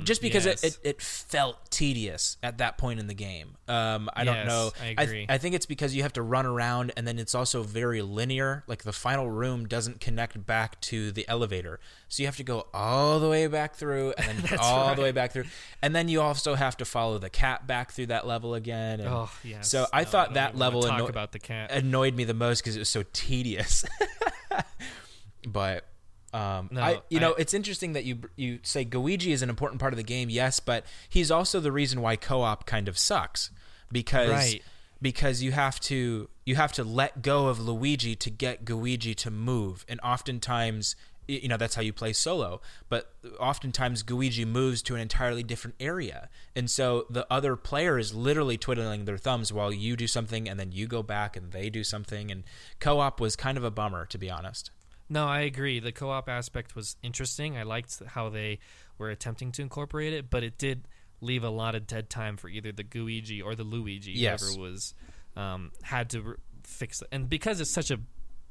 Mm, 0.00 0.04
just 0.06 0.22
because 0.22 0.46
yes. 0.46 0.64
it, 0.64 0.78
it, 0.82 0.88
it 0.88 1.02
felt 1.02 1.70
tedious 1.70 2.38
at 2.42 2.56
that 2.58 2.78
point 2.78 2.98
in 2.98 3.06
the 3.08 3.14
game. 3.14 3.56
Um, 3.68 4.08
I 4.14 4.24
don't 4.24 4.46
know. 4.46 4.70
I 4.82 4.94
I, 4.96 5.02
agree. 5.02 5.26
I 5.28 5.36
think 5.36 5.54
it's 5.54 5.66
because 5.66 5.94
you 5.94 6.02
have 6.02 6.14
to 6.14 6.22
run 6.22 6.46
around, 6.46 6.92
and 6.96 7.06
then 7.06 7.18
it's 7.18 7.34
also 7.34 7.62
very 7.62 8.00
linear. 8.00 8.64
Like 8.66 8.84
the 8.84 8.92
final 8.94 9.28
room 9.30 9.66
doesn't 9.68 10.00
connect 10.00 10.46
back 10.46 10.80
to 10.82 11.12
the 11.12 11.28
elevator, 11.28 11.78
so 12.08 12.22
you 12.22 12.26
have 12.26 12.38
to 12.38 12.44
go 12.44 12.68
all 12.72 13.20
the 13.20 13.28
way 13.28 13.46
back 13.48 13.74
through, 13.74 14.14
and 14.16 14.38
then 14.38 14.58
all 14.62 14.94
the 14.94 15.02
way 15.02 15.12
back 15.12 15.32
through, 15.32 15.44
and 15.82 15.94
then 15.94 16.08
you 16.08 16.22
also 16.22 16.54
have 16.54 16.74
to 16.78 16.86
follow 16.86 17.18
the 17.18 17.28
cat 17.28 17.66
back 17.66 17.92
through 17.92 18.06
that 18.06 18.26
level 18.26 18.54
again. 18.54 19.00
And 19.00 19.08
Oh 19.10 19.30
yes. 19.44 19.68
So 19.68 19.86
I 19.92 20.04
No, 20.04 20.08
thought 20.08 20.26
don't 20.28 20.34
that 20.34 20.56
level 20.56 20.86
anno- 20.90 21.06
about 21.06 21.32
the 21.32 21.38
cat. 21.38 21.70
annoyed 21.70 22.14
me 22.14 22.24
the 22.24 22.32
most 22.34 22.62
because 22.62 22.76
it 22.78 22.80
was 22.80 22.88
so 22.88 23.04
tedious. 23.12 23.84
but 25.46 25.84
um, 26.32 26.68
No, 26.72 26.80
I, 26.82 27.02
you 27.10 27.20
know, 27.20 27.32
I- 27.32 27.40
it's 27.40 27.54
interesting 27.54 27.92
that 27.94 28.04
you 28.04 28.18
you 28.36 28.58
say 28.62 28.84
Gooigi 28.84 29.28
is 29.32 29.42
an 29.42 29.50
important 29.50 29.80
part 29.80 29.92
of 29.92 29.96
the 29.96 30.02
game, 30.02 30.28
yes, 30.30 30.60
but 30.60 30.84
he's 31.08 31.30
also 31.30 31.60
the 31.60 31.72
reason 31.72 32.00
why 32.00 32.16
co-op 32.16 32.66
kind 32.66 32.88
of 32.88 32.98
sucks 32.98 33.50
because 33.90 34.30
Right. 34.30 34.62
because 35.00 35.42
you 35.42 35.52
have 35.52 35.80
to 35.80 36.28
you 36.44 36.56
have 36.56 36.72
to 36.72 36.84
let 36.84 37.22
go 37.22 37.48
of 37.48 37.60
Luigi 37.60 38.14
to 38.16 38.30
get 38.30 38.64
Gooigi 38.64 39.14
to 39.16 39.30
move, 39.30 39.84
and 39.88 40.00
oftentimes 40.02 40.96
you 41.28 41.46
know 41.48 41.56
that's 41.56 41.74
how 41.74 41.82
you 41.82 41.92
play 41.92 42.12
solo 42.12 42.60
but 42.88 43.12
oftentimes 43.38 44.02
Gooigi 44.02 44.46
moves 44.46 44.82
to 44.82 44.94
an 44.94 45.00
entirely 45.00 45.42
different 45.42 45.76
area 45.78 46.28
and 46.56 46.70
so 46.70 47.06
the 47.10 47.26
other 47.30 47.54
player 47.54 47.98
is 47.98 48.14
literally 48.14 48.56
twiddling 48.56 49.04
their 49.04 49.18
thumbs 49.18 49.52
while 49.52 49.72
you 49.72 49.94
do 49.96 50.06
something 50.06 50.48
and 50.48 50.58
then 50.58 50.72
you 50.72 50.86
go 50.86 51.02
back 51.02 51.36
and 51.36 51.52
they 51.52 51.68
do 51.70 51.84
something 51.84 52.30
and 52.30 52.44
co-op 52.80 53.20
was 53.20 53.36
kind 53.36 53.56
of 53.58 53.64
a 53.64 53.70
bummer 53.70 54.06
to 54.06 54.18
be 54.18 54.30
honest 54.30 54.70
No, 55.10 55.26
I 55.26 55.40
agree. 55.40 55.80
The 55.80 55.92
co-op 55.92 56.28
aspect 56.28 56.74
was 56.76 56.96
interesting. 57.02 57.56
I 57.56 57.62
liked 57.62 58.02
how 58.06 58.28
they 58.28 58.58
were 58.98 59.08
attempting 59.10 59.52
to 59.52 59.62
incorporate 59.62 60.12
it, 60.12 60.28
but 60.28 60.42
it 60.42 60.58
did 60.58 60.86
leave 61.22 61.44
a 61.44 61.48
lot 61.50 61.74
of 61.74 61.86
dead 61.86 62.10
time 62.10 62.36
for 62.36 62.48
either 62.50 62.72
the 62.72 62.84
Gooigi 62.84 63.42
or 63.42 63.54
the 63.54 63.64
Luigi, 63.64 64.12
Yes. 64.12 64.42
whoever 64.42 64.60
was 64.60 64.94
um, 65.34 65.72
had 65.82 66.10
to 66.10 66.20
re- 66.20 66.34
fix 66.62 67.00
it. 67.00 67.08
And 67.10 67.28
because 67.28 67.58
it's 67.62 67.70
such 67.70 67.90
a 67.90 67.98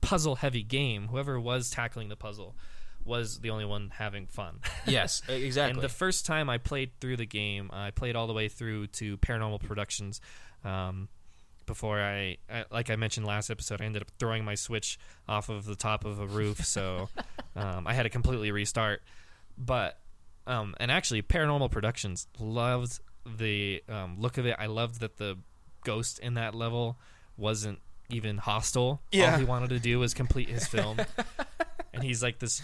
puzzle-heavy 0.02 0.64
game, 0.64 1.08
whoever 1.08 1.40
was 1.40 1.70
tackling 1.70 2.10
the 2.10 2.16
puzzle 2.16 2.56
was 3.04 3.40
the 3.40 3.50
only 3.50 3.66
one 3.66 3.92
having 3.96 4.28
fun. 4.28 4.60
yes 4.86 5.22
exactly 5.30 5.74
And 5.74 5.82
the 5.82 5.90
first 5.90 6.26
time 6.26 6.50
I 6.50 6.58
played 6.58 6.92
through 7.00 7.18
the 7.18 7.26
game, 7.26 7.70
I 7.72 7.92
played 7.92 8.16
all 8.16 8.28
the 8.28 8.34
way 8.34 8.50
through 8.50 8.88
to 8.88 9.18
Paranormal 9.18 9.62
Productions. 9.66 10.20
Um, 10.66 11.08
before 11.66 12.00
I, 12.02 12.38
I, 12.50 12.66
like 12.72 12.90
I 12.90 12.96
mentioned 12.96 13.26
last 13.26 13.50
episode, 13.50 13.82
I 13.82 13.86
ended 13.86 14.02
up 14.02 14.10
throwing 14.20 14.44
my 14.46 14.56
Switch 14.56 14.98
off 15.28 15.50
of 15.50 15.66
the 15.66 15.76
top 15.76 16.06
of 16.06 16.20
a 16.20 16.26
roof, 16.26 16.66
so 16.66 17.10
um, 17.56 17.86
I 17.86 17.94
had 17.94 18.04
to 18.04 18.10
completely 18.10 18.52
restart. 18.52 19.02
But 19.58 20.00
um, 20.48 20.76
and 20.80 20.90
actually, 20.90 21.22
Paranormal 21.22 21.70
Productions 21.70 22.28
loved 22.40 23.00
the 23.26 23.84
um, 23.90 24.16
look 24.18 24.38
of 24.38 24.46
it. 24.46 24.56
I 24.58 24.68
loved 24.68 25.02
that 25.02 25.18
the 25.18 25.38
ghost 25.84 26.20
in 26.20 26.36
that 26.36 26.56
level 26.56 26.98
wasn't 27.36 27.80
even 28.10 28.38
hostile. 28.38 29.02
Yeah. 29.12 29.34
All 29.34 29.40
he 29.40 29.46
wanted 29.46 29.70
to 29.70 29.80
do 29.80 30.00
was 30.00 30.14
complete 30.14 30.50
his 30.50 30.68
film, 30.68 30.98
and 31.94 32.04
he's 32.04 32.22
like 32.24 32.40
this 32.40 32.62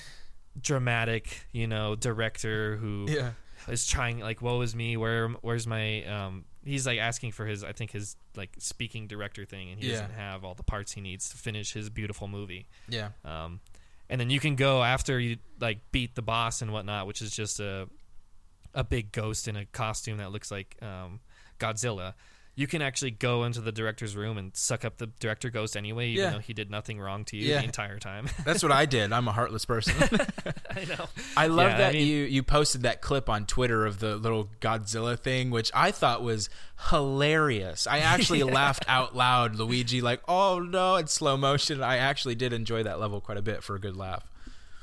dramatic, 0.59 1.45
you 1.51 1.67
know, 1.67 1.95
director 1.95 2.77
who 2.77 3.05
yeah 3.09 3.31
is 3.69 3.87
trying 3.87 4.19
like 4.19 4.41
woe 4.41 4.59
is 4.59 4.75
me 4.75 4.97
where 4.97 5.29
where's 5.41 5.65
my 5.65 6.03
um 6.03 6.43
he's 6.65 6.85
like 6.85 6.99
asking 6.99 7.31
for 7.31 7.45
his 7.45 7.63
i 7.63 7.71
think 7.71 7.91
his 7.91 8.17
like 8.35 8.49
speaking 8.57 9.07
director 9.07 9.45
thing 9.45 9.71
and 9.71 9.79
he 9.79 9.87
Yeah. 9.87 10.01
doesn't 10.01 10.15
have 10.15 10.43
all 10.43 10.53
the 10.53 10.63
parts 10.63 10.91
he 10.91 10.99
needs 10.99 11.29
to 11.29 11.37
finish 11.37 11.71
his 11.71 11.89
beautiful 11.89 12.27
movie 12.27 12.67
yeah 12.89 13.11
um 13.23 13.61
and 14.09 14.19
then 14.19 14.29
you 14.29 14.41
can 14.41 14.57
go 14.57 14.83
after 14.83 15.17
you 15.17 15.37
like 15.61 15.79
beat 15.93 16.13
the 16.15 16.21
boss 16.21 16.61
and 16.61 16.73
whatnot 16.73 17.07
which 17.07 17.21
is 17.21 17.33
just 17.33 17.61
a 17.61 17.87
a 18.73 18.83
big 18.83 19.13
ghost 19.13 19.47
in 19.47 19.55
a 19.55 19.65
costume 19.67 20.17
that 20.17 20.33
looks 20.33 20.51
like 20.51 20.75
um 20.81 21.21
godzilla 21.57 22.15
you 22.55 22.67
can 22.67 22.81
actually 22.83 23.09
go 23.11 23.43
into 23.45 23.59
the 23.61 23.71
director's 23.71 24.15
room 24.15 24.37
and 24.37 24.55
suck 24.55 24.85
up 24.85 24.97
the 24.97 25.07
director 25.19 25.49
ghost 25.49 25.75
anyway 25.75 26.09
even 26.09 26.23
Yeah. 26.23 26.29
though 26.31 26.39
he 26.39 26.53
did 26.53 26.69
nothing 26.69 26.99
wrong 26.99 27.25
to 27.25 27.37
you 27.37 27.49
Yeah. 27.49 27.59
the 27.59 27.65
entire 27.65 27.97
time 27.99 28.27
that's 28.45 28.61
what 28.61 28.71
I 28.71 28.85
did 28.85 29.11
I'm 29.11 29.27
a 29.27 29.31
heartless 29.31 29.65
person 29.65 29.95
i 30.69 30.85
know 30.89 31.05
I 31.35 31.47
love 31.47 31.69
Yeah, 31.69 31.75
I 31.75 31.77
that 31.79 31.93
mean- 31.93 32.07
you 32.07 32.23
you 32.25 32.43
posted 32.43 32.83
that 32.83 33.01
clip 33.01 33.27
on 33.29 33.45
Twitter 33.45 33.85
of 33.85 33.99
the 33.99 34.15
little 34.17 34.49
Godzilla 34.61 35.17
thing, 35.17 35.49
which 35.49 35.71
I 35.73 35.91
thought 35.91 36.21
was 36.23 36.49
hilarious. 36.89 37.87
I 37.87 37.99
actually 37.99 38.43
laughed 38.43 38.85
out 38.87 39.15
loud, 39.15 39.55
Luigi, 39.55 40.01
like, 40.01 40.21
"Oh 40.27 40.59
no!" 40.59 40.95
it's 40.95 41.13
slow 41.13 41.35
motion. 41.37 41.81
I 41.83 41.97
actually 41.97 42.35
did 42.35 42.53
enjoy 42.53 42.83
that 42.83 42.99
level 42.99 43.19
quite 43.21 43.37
a 43.37 43.41
bit 43.41 43.63
for 43.63 43.75
a 43.75 43.79
good 43.79 43.95
laugh. 43.97 44.23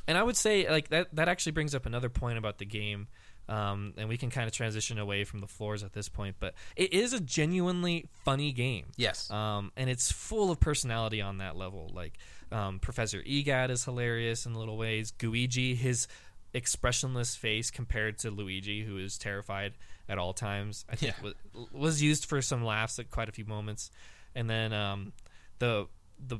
and 0.06 0.18
I 0.18 0.22
would 0.22 0.36
say 0.36 0.68
like 0.68 0.88
that 0.88 1.14
that 1.14 1.28
actually 1.28 1.52
brings 1.52 1.74
up 1.74 1.86
another 1.86 2.08
point 2.08 2.36
about 2.38 2.58
the 2.58 2.64
game. 2.66 3.08
Um, 3.50 3.94
and 3.96 4.08
we 4.08 4.16
can 4.16 4.30
kind 4.30 4.46
of 4.46 4.52
transition 4.52 4.96
away 4.98 5.24
from 5.24 5.40
the 5.40 5.48
floors 5.48 5.82
at 5.82 5.92
this 5.92 6.08
point, 6.08 6.36
but 6.38 6.54
it 6.76 6.92
is 6.92 7.12
a 7.12 7.18
genuinely 7.20 8.06
funny 8.24 8.52
game. 8.52 8.86
Yes. 8.96 9.28
Um, 9.28 9.72
and 9.76 9.90
it's 9.90 10.12
full 10.12 10.52
of 10.52 10.60
personality 10.60 11.20
on 11.20 11.38
that 11.38 11.56
level. 11.56 11.90
Like 11.92 12.16
um, 12.52 12.78
Professor 12.78 13.20
Egad 13.26 13.72
is 13.72 13.84
hilarious 13.84 14.46
in 14.46 14.54
little 14.54 14.76
ways. 14.78 15.12
Gooigi, 15.18 15.74
his 15.76 16.06
expressionless 16.54 17.34
face 17.34 17.70
compared 17.72 18.18
to 18.18 18.30
Luigi, 18.30 18.84
who 18.84 18.98
is 18.98 19.18
terrified 19.18 19.72
at 20.08 20.16
all 20.18 20.32
times, 20.32 20.84
I 20.88 20.94
think 20.96 21.14
Yeah. 21.20 21.30
was, 21.54 21.66
was 21.72 22.02
used 22.02 22.26
for 22.26 22.40
some 22.42 22.64
laughs 22.64 22.98
at 23.00 23.10
quite 23.10 23.28
a 23.28 23.32
few 23.32 23.44
moments. 23.46 23.90
And 24.34 24.48
then 24.48 24.72
um, 24.72 25.12
the 25.58 25.88
the 26.24 26.38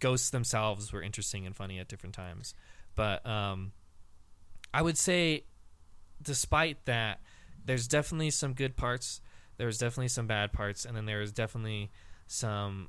ghosts 0.00 0.28
themselves 0.30 0.92
were 0.92 1.00
interesting 1.02 1.46
and 1.46 1.56
funny 1.56 1.78
at 1.78 1.88
different 1.88 2.14
times. 2.14 2.52
But 2.94 3.24
um, 3.26 3.72
I 4.74 4.82
would 4.82 4.98
say, 4.98 5.44
despite 6.22 6.84
that, 6.86 7.20
there's 7.64 7.88
definitely 7.88 8.30
some 8.30 8.54
good 8.54 8.76
parts. 8.76 9.20
There's 9.56 9.78
definitely 9.78 10.08
some 10.08 10.26
bad 10.26 10.52
parts, 10.52 10.84
and 10.84 10.96
then 10.96 11.06
there's 11.06 11.32
definitely 11.32 11.90
some, 12.26 12.88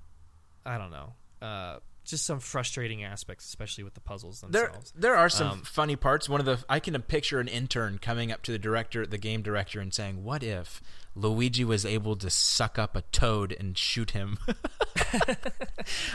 I 0.66 0.78
don't 0.78 0.92
know, 0.92 1.14
uh, 1.42 1.78
just 2.12 2.26
some 2.26 2.40
frustrating 2.40 3.04
aspects, 3.04 3.46
especially 3.46 3.84
with 3.84 3.94
the 3.94 4.00
puzzles 4.02 4.42
themselves. 4.42 4.92
there 4.96 5.12
there 5.14 5.16
are 5.20 5.30
some 5.30 5.48
Um, 5.48 5.62
funny 5.62 5.96
parts. 5.96 6.28
One 6.28 6.40
of 6.40 6.46
the 6.46 6.64
I 6.70 6.80
can 6.80 7.00
picture 7.04 7.40
an 7.40 7.48
intern 7.48 8.00
coming 8.00 8.32
up 8.32 8.42
to 8.44 8.52
the 8.52 8.60
director, 8.60 9.06
the 9.06 9.18
game 9.18 9.42
director, 9.42 9.80
and 9.80 9.94
saying, 9.94 10.24
"What 10.24 10.44
if 10.44 10.82
Luigi 11.16 11.64
was 11.66 11.86
able 11.86 12.16
to 12.16 12.30
suck 12.30 12.78
up 12.80 12.96
a 12.96 13.02
toad 13.12 13.56
and 13.60 13.78
shoot 13.78 14.12
him?" 14.12 14.38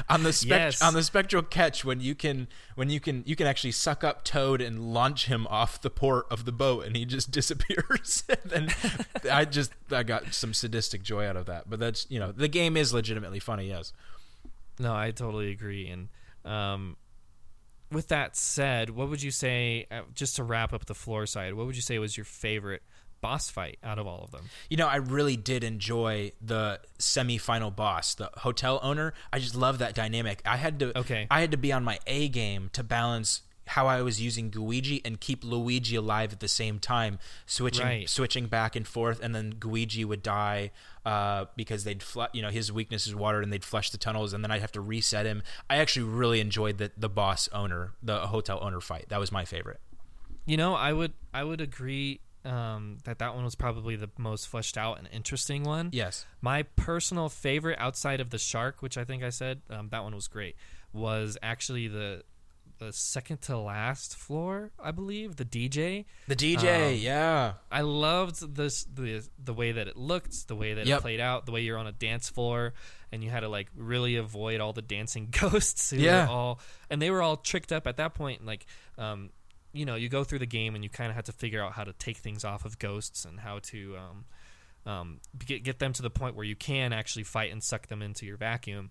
on 0.09 0.23
the 0.23 0.33
spec- 0.33 0.51
Yes. 0.61 0.83
on 0.83 0.95
the 0.95 1.03
spectral 1.03 1.43
catch 1.43 1.85
when 1.85 2.01
you 2.01 2.15
can 2.15 2.49
when 2.75 2.91
you 2.91 3.01
can 3.01 3.23
you 3.27 3.37
can 3.37 3.47
actually 3.47 3.73
suck 3.73 4.05
up 4.05 4.25
Toad 4.25 4.61
and 4.61 4.93
launch 4.93 5.27
him 5.27 5.47
off 5.49 5.81
the 5.81 5.91
port 5.91 6.27
of 6.31 6.45
the 6.45 6.53
boat 6.53 6.85
and 6.87 6.97
he 6.97 7.05
just 7.05 7.31
disappears. 7.39 8.25
and 8.55 8.75
I 9.31 9.45
just 9.45 9.73
I 9.91 10.03
got 10.03 10.35
some 10.35 10.55
sadistic 10.55 11.03
joy 11.03 11.27
out 11.27 11.37
of 11.37 11.47
that. 11.47 11.69
But 11.71 11.81
that's 11.81 12.07
you 12.11 12.19
know 12.21 12.33
the 12.33 12.49
game 12.49 12.77
is 12.77 12.93
legitimately 12.93 13.39
funny. 13.41 13.69
Yes. 13.69 13.93
No, 14.79 14.95
I 14.95 15.11
totally 15.11 15.51
agree. 15.51 15.89
And 15.89 16.09
um, 16.45 16.97
with 17.91 18.09
that 18.09 18.37
said, 18.37 18.91
what 18.91 19.09
would 19.09 19.23
you 19.23 19.31
say, 19.31 19.87
uh, 19.91 20.03
just 20.15 20.37
to 20.37 20.45
wrap 20.45 20.73
up 20.73 20.87
the 20.87 20.95
floor 20.95 21.27
side, 21.27 21.55
what 21.55 21.67
would 21.67 21.77
you 21.77 21.83
say 21.83 21.99
was 21.99 22.17
your 22.17 22.25
favorite 22.25 22.83
boss 23.21 23.51
fight 23.51 23.79
out 23.85 23.99
of 23.99 24.07
all 24.07 24.25
of 24.25 24.31
them? 24.33 24.47
You 24.69 24.77
know, 24.77 24.89
I 24.89 24.97
really 24.97 25.37
did 25.37 25.63
enjoy 25.63 26.33
the 26.41 26.81
semi-final 26.99 27.71
boss, 27.71 28.15
the 28.15 28.31
hotel 28.39 28.81
owner. 28.83 29.15
I 29.33 29.39
just 29.39 29.55
love 29.55 29.79
that 29.79 29.95
dynamic. 29.95 30.43
I 30.45 30.57
had 30.57 30.79
to 30.81 30.99
Okay. 30.99 31.27
I 31.31 31.41
had 31.41 31.53
to 31.53 31.57
be 31.57 31.73
on 31.73 31.85
my 31.85 31.99
A 32.07 32.29
game 32.29 32.71
to 32.73 32.83
balance 32.83 33.43
how 33.69 33.87
I 33.87 34.03
was 34.03 34.21
using 34.21 34.51
Gooigi 34.51 35.01
and 35.05 35.21
keep 35.21 35.45
Luigi 35.45 35.97
alive 35.97 36.33
at 36.33 36.41
the 36.41 36.49
same 36.49 36.79
time, 36.79 37.19
switching 37.47 37.87
Right. 37.87 38.09
switching 38.09 38.47
back 38.47 38.75
and 38.77 38.87
forth, 38.87 39.21
and 39.23 39.35
then 39.35 39.55
Gooigi 39.55 40.05
would 40.05 40.23
die 40.23 40.71
uh, 41.07 41.47
because 41.57 41.85
they'd 41.85 42.03
fl- 42.03 42.25
you 42.33 42.43
know 42.43 42.51
his 42.51 42.73
weakness 42.73 43.07
is 43.07 43.15
water, 43.15 43.41
and 43.41 43.53
they'd 43.53 43.65
flush 43.65 43.91
the 43.91 43.99
tunnels, 43.99 44.33
and 44.33 44.43
then 44.45 44.51
I'd 44.51 44.61
have 44.61 44.73
to 44.73 44.81
reset 44.81 45.27
him. 45.27 45.43
I 45.71 45.77
actually 45.77 46.05
really 46.07 46.41
enjoyed 46.41 46.79
the 46.79 46.91
the 46.97 47.09
boss 47.09 47.49
owner, 47.53 47.93
the 48.03 48.27
hotel 48.29 48.59
owner 48.63 48.81
fight. 48.81 49.07
That 49.09 49.21
was 49.21 49.31
my 49.33 49.45
favorite. 49.45 49.81
You 50.45 50.57
know, 50.57 50.75
I 50.75 50.93
would 50.93 51.13
I 51.33 51.45
would 51.45 51.61
agree 51.61 52.21
um, 52.45 52.99
that 53.05 53.21
that 53.21 53.37
one 53.37 53.45
was 53.45 53.55
probably 53.55 53.95
the 53.95 54.11
most 54.19 54.49
fleshed 54.49 54.77
out 54.77 54.99
and 54.99 55.09
interesting 55.13 55.63
one. 55.63 55.91
Yes. 55.93 56.27
My 56.41 56.65
personal 56.65 57.29
favorite 57.29 57.79
outside 57.79 58.21
of 58.21 58.31
the 58.31 58.39
shark, 58.39 58.83
which 58.83 58.99
I 58.99 59.05
think 59.05 59.23
I 59.23 59.31
said 59.31 59.61
um, 59.71 59.91
that 59.91 60.03
one 60.03 60.13
was 60.17 60.27
great, 60.27 60.57
was 60.93 61.39
actually 61.43 61.87
the 61.87 62.25
the 62.87 62.93
second 62.93 63.43
to 63.43 63.57
last 63.59 64.17
floor, 64.17 64.71
I 64.83 64.91
believe, 64.91 65.37
the 65.37 65.45
DJ. 65.45 66.05
The 66.29 66.37
DJ, 66.37 66.89
Um, 66.93 66.99
yeah. 67.01 67.53
I 67.71 67.81
loved 67.83 68.55
this 68.57 68.85
the 68.85 69.27
the 69.43 69.55
way 69.55 69.73
that 69.73 69.89
it 69.89 69.97
looked, 69.97 70.49
the 70.49 70.57
way 70.57 70.75
that 70.75 70.87
Yep. 70.87 70.99
it 70.99 71.03
played 71.03 71.21
out, 71.21 71.47
the 71.47 71.53
way 71.53 71.61
you're 71.63 71.79
on 71.79 71.87
a 71.87 71.93
dance 71.93 72.29
floor 72.29 72.75
and 73.11 73.23
you 73.23 73.31
had 73.31 73.41
to 73.41 73.49
like 73.49 73.69
really 73.77 74.17
avoid 74.17 74.61
all 74.61 74.73
the 74.73 74.83
dancing 74.83 75.29
ghosts 75.41 75.91
who 75.91 75.97
Yeah. 75.99 76.27
all 76.29 76.61
and 76.91 77.01
they 77.03 77.11
were 77.11 77.23
all 77.23 77.37
tricked 77.37 77.73
up 77.73 77.87
at 77.87 77.97
that 77.99 78.15
point 78.15 78.45
like 78.47 78.67
um 78.99 79.31
you 79.75 79.87
know, 79.87 79.95
you 79.95 80.11
go 80.11 80.23
through 80.23 80.41
the 80.41 80.47
game 80.47 80.75
and 80.75 80.85
you 80.85 80.91
kind 80.91 81.09
of 81.09 81.17
have 81.17 81.25
to 81.25 81.33
figure 81.33 81.63
out 81.65 81.73
how 81.73 81.83
to 81.85 81.95
take 81.95 82.19
things 82.19 82.45
off 82.45 82.65
of 82.67 82.79
ghosts 82.79 83.25
and 83.25 83.41
how 83.41 83.59
to 83.61 83.97
um 83.97 84.25
um 84.85 85.21
get 85.47 85.63
get 85.63 85.79
them 85.79 85.93
to 85.95 86.03
the 86.03 86.11
point 86.11 86.35
where 86.37 86.45
you 86.45 86.57
can 86.57 86.93
actually 86.93 87.23
fight 87.25 87.51
and 87.53 87.63
suck 87.63 87.87
them 87.87 88.03
into 88.03 88.27
your 88.27 88.37
vacuum. 88.37 88.91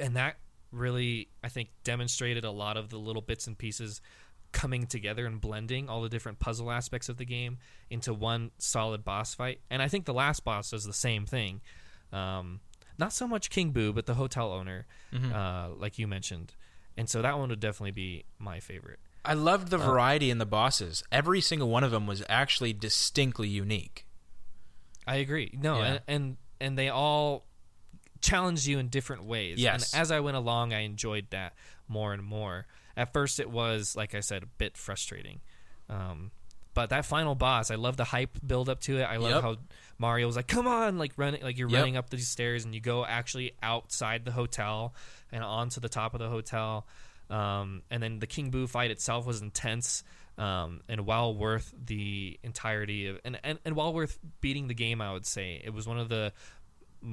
And 0.00 0.16
that 0.16 0.36
really 0.72 1.28
I 1.44 1.48
think 1.48 1.68
demonstrated 1.84 2.44
a 2.44 2.50
lot 2.50 2.76
of 2.76 2.88
the 2.90 2.98
little 2.98 3.22
bits 3.22 3.46
and 3.46 3.56
pieces 3.56 4.00
coming 4.52 4.86
together 4.86 5.24
and 5.26 5.40
blending 5.40 5.88
all 5.88 6.02
the 6.02 6.08
different 6.08 6.38
puzzle 6.38 6.70
aspects 6.70 7.08
of 7.08 7.16
the 7.16 7.24
game 7.24 7.58
into 7.90 8.12
one 8.12 8.50
solid 8.58 9.04
boss 9.04 9.34
fight. 9.34 9.60
And 9.70 9.80
I 9.80 9.88
think 9.88 10.04
the 10.04 10.12
last 10.14 10.44
boss 10.44 10.70
does 10.70 10.84
the 10.84 10.92
same 10.92 11.24
thing. 11.24 11.60
Um, 12.12 12.60
not 12.98 13.12
so 13.14 13.26
much 13.26 13.48
King 13.48 13.70
Boo, 13.70 13.92
but 13.94 14.04
the 14.06 14.14
hotel 14.14 14.52
owner, 14.52 14.86
uh, 15.34 15.68
like 15.76 15.98
you 15.98 16.06
mentioned. 16.06 16.54
And 16.98 17.08
so 17.08 17.22
that 17.22 17.38
one 17.38 17.48
would 17.48 17.60
definitely 17.60 17.92
be 17.92 18.24
my 18.38 18.60
favorite. 18.60 18.98
I 19.24 19.32
loved 19.34 19.68
the 19.68 19.78
variety 19.78 20.28
in 20.30 20.36
the 20.38 20.44
bosses. 20.46 21.02
Every 21.10 21.40
single 21.40 21.70
one 21.70 21.84
of 21.84 21.90
them 21.90 22.06
was 22.06 22.22
actually 22.28 22.74
distinctly 22.74 23.48
unique. 23.48 24.04
I 25.06 25.16
agree. 25.16 25.56
No, 25.58 25.78
Yeah. 25.78 25.84
and, 25.86 26.00
and 26.08 26.36
and 26.60 26.78
they 26.78 26.90
all 26.90 27.46
challenged 28.22 28.66
you 28.66 28.78
in 28.78 28.88
different 28.88 29.24
ways. 29.24 29.58
Yes. 29.58 29.92
And 29.92 30.00
as 30.00 30.10
I 30.10 30.20
went 30.20 30.36
along, 30.36 30.72
I 30.72 30.80
enjoyed 30.80 31.26
that 31.30 31.54
more 31.88 32.12
and 32.14 32.22
more. 32.22 32.66
At 32.96 33.12
first, 33.12 33.40
it 33.40 33.50
was 33.50 33.94
like 33.96 34.14
I 34.14 34.20
said, 34.20 34.42
a 34.42 34.46
bit 34.46 34.76
frustrating. 34.76 35.40
Um, 35.88 36.30
but 36.74 36.88
that 36.88 37.04
final 37.04 37.34
boss, 37.34 37.70
I 37.70 37.74
love 37.74 37.98
the 37.98 38.04
hype 38.04 38.38
build 38.46 38.70
up 38.70 38.80
to 38.82 38.96
it. 38.98 39.02
I 39.02 39.16
love 39.18 39.32
Yep. 39.32 39.42
how 39.42 39.56
Mario 39.98 40.26
was 40.26 40.36
like, 40.36 40.46
"Come 40.48 40.66
on!" 40.66 40.96
Like 40.96 41.12
running, 41.18 41.42
like 41.42 41.58
you're 41.58 41.68
Yep. 41.68 41.78
running 41.78 41.96
up 41.98 42.08
these 42.08 42.28
stairs, 42.28 42.64
and 42.64 42.74
you 42.74 42.80
go 42.80 43.04
actually 43.04 43.52
outside 43.62 44.24
the 44.24 44.32
hotel 44.32 44.94
and 45.30 45.44
onto 45.44 45.80
the 45.80 45.90
top 45.90 46.14
of 46.14 46.20
the 46.20 46.30
hotel. 46.30 46.86
Um, 47.28 47.82
and 47.90 48.02
then 48.02 48.18
the 48.20 48.26
King 48.26 48.50
Boo 48.50 48.66
fight 48.66 48.90
itself 48.90 49.26
was 49.26 49.42
intense 49.42 50.02
um, 50.38 50.80
and 50.88 51.04
well 51.06 51.34
worth 51.34 51.74
the 51.78 52.38
entirety 52.42 53.06
of 53.08 53.18
and, 53.24 53.38
and 53.44 53.58
and 53.66 53.76
well 53.76 53.92
worth 53.92 54.18
beating 54.40 54.68
the 54.68 54.74
game. 54.74 55.02
I 55.02 55.12
would 55.12 55.26
say 55.26 55.60
it 55.62 55.70
was 55.74 55.86
one 55.86 55.98
of 55.98 56.08
the 56.08 56.32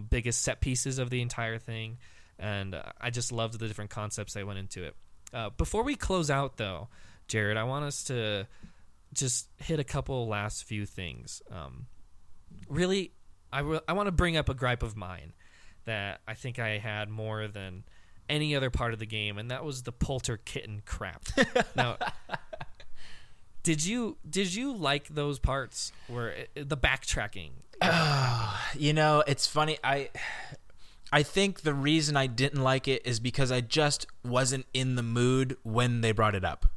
biggest 0.10 0.42
set 0.42 0.62
pieces 0.62 1.00
of 1.00 1.10
the 1.10 1.22
entire 1.22 1.58
thing, 1.58 1.98
and 2.38 2.76
uh, 2.76 2.84
I 3.00 3.10
just 3.10 3.32
loved 3.32 3.60
the 3.60 3.68
different 3.68 3.92
concepts 3.92 4.34
that 4.34 4.46
went 4.46 4.60
into 4.60 4.84
it. 4.84 4.96
Uh, 5.34 5.50
before 5.52 5.84
we 5.84 5.96
close 5.96 6.30
out, 6.32 6.58
though, 6.58 6.90
Jared, 7.28 7.58
I 7.58 7.64
want 7.64 7.86
us 7.86 8.04
to 8.06 8.48
just 9.14 9.48
hit 9.58 9.80
a 9.80 9.84
couple 9.84 10.28
last 10.28 10.64
few 10.64 10.86
things. 10.86 11.42
Um, 11.52 11.88
really, 12.68 13.12
I 13.52 13.60
re- 13.60 13.82
I 13.88 13.94
want 13.94 14.08
to 14.08 14.12
bring 14.12 14.38
up 14.38 14.50
a 14.50 14.54
gripe 14.54 14.84
of 14.84 14.96
mine 14.96 15.34
that 15.86 16.22
I 16.28 16.34
think 16.34 16.60
I 16.60 16.78
had 16.78 17.10
more 17.10 17.48
than 17.48 17.84
any 18.30 18.56
other 18.56 18.70
part 18.70 18.94
of 18.94 19.00
the 19.00 19.06
game, 19.06 19.38
and 19.38 19.52
that 19.52 19.64
was 19.64 19.84
the 19.84 19.92
polter 19.92 20.38
kitten 20.38 20.82
crap. 20.86 21.24
now, 21.76 21.98
did 23.64 23.86
you 23.86 24.18
did 24.28 24.54
you 24.54 24.76
like 24.76 25.08
those 25.10 25.40
parts 25.40 25.92
where 26.08 26.30
it, 26.30 26.70
the 26.70 26.78
backtracking? 26.78 27.52
You 28.78 28.94
know, 28.94 29.24
it's 29.26 29.48
funny. 29.48 29.78
I 29.84 30.10
I 31.12 31.24
think 31.24 31.62
the 31.62 31.74
reason 31.74 32.16
I 32.16 32.28
didn't 32.28 32.62
like 32.64 32.88
it 32.88 33.02
is 33.06 33.20
because 33.20 33.52
I 33.52 33.62
just 33.62 34.06
wasn't 34.24 34.68
in 34.76 34.96
the 34.96 35.02
mood 35.04 35.58
when 35.64 36.02
they 36.02 36.12
brought 36.12 36.36
it 36.36 36.46
up. 36.46 36.68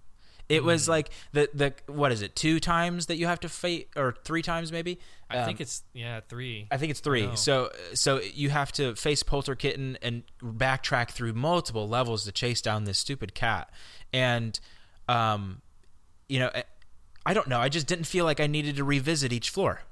It 0.48 0.64
was 0.64 0.88
like 0.88 1.10
the 1.32 1.48
the 1.54 1.74
what 1.86 2.10
is 2.12 2.22
it? 2.22 2.34
Two 2.34 2.58
times 2.60 3.06
that 3.06 3.16
you 3.16 3.26
have 3.26 3.40
to 3.40 3.48
fight, 3.48 3.88
or 3.94 4.16
three 4.24 4.40
times 4.42 4.72
maybe. 4.72 4.98
I 5.30 5.38
Um, 5.38 5.46
think 5.46 5.60
it's 5.60 5.82
yeah 5.92 6.20
three. 6.28 6.66
I 6.70 6.78
think 6.78 6.90
it's 6.90 7.00
three. 7.00 7.26
No. 7.26 7.34
So 7.34 7.70
so 7.94 8.20
you 8.20 8.48
have 8.50 8.72
to 8.72 8.96
face 8.96 9.22
Polter 9.22 9.54
Kitten 9.54 9.98
and 10.02 10.22
backtrack 10.42 11.10
through 11.10 11.34
multiple 11.34 11.88
levels 11.88 12.24
to 12.24 12.32
chase 12.32 12.60
down 12.62 12.84
this 12.84 12.98
stupid 12.98 13.34
cat. 13.34 13.70
And 14.14 14.58
um 15.08 15.60
you 16.28 16.38
know, 16.38 16.50
I- 16.54 16.64
I 17.24 17.34
don't 17.34 17.46
know. 17.48 17.60
I 17.60 17.68
just 17.68 17.86
didn't 17.86 18.06
feel 18.06 18.24
like 18.24 18.40
I 18.40 18.46
needed 18.48 18.76
to 18.76 18.84
revisit 18.84 19.32
each 19.32 19.50
floor. 19.50 19.82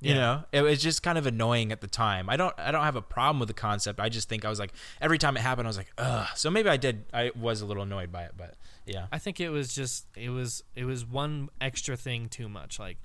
You 0.00 0.10
Yeah. 0.14 0.20
know, 0.20 0.44
it 0.52 0.62
was 0.62 0.82
just 0.82 1.02
kind 1.02 1.16
of 1.16 1.26
annoying 1.26 1.72
at 1.72 1.80
the 1.80 1.86
time. 1.86 2.28
I 2.28 2.36
don't 2.36 2.54
I 2.58 2.70
don't 2.70 2.84
have 2.84 2.96
a 2.96 3.02
problem 3.02 3.38
with 3.40 3.48
the 3.48 3.54
concept. 3.54 3.98
I 3.98 4.08
just 4.08 4.28
think 4.28 4.44
I 4.44 4.50
was 4.50 4.58
like 4.58 4.72
every 5.00 5.16
time 5.18 5.36
it 5.36 5.40
happened 5.40 5.66
I 5.66 5.70
was 5.70 5.78
like, 5.78 5.92
"Ugh." 5.98 6.28
So 6.34 6.50
maybe 6.50 6.68
I 6.68 6.76
did 6.76 7.06
I 7.14 7.32
was 7.34 7.62
a 7.62 7.66
little 7.66 7.82
annoyed 7.82 8.12
by 8.12 8.24
it, 8.24 8.32
but 8.36 8.54
yeah. 8.84 9.06
I 9.10 9.18
think 9.18 9.40
it 9.40 9.48
was 9.50 9.74
just 9.74 10.06
it 10.14 10.28
was 10.30 10.62
it 10.74 10.84
was 10.84 11.04
one 11.04 11.48
extra 11.60 11.96
thing 11.96 12.28
too 12.28 12.48
much. 12.48 12.78
Like 12.78 12.98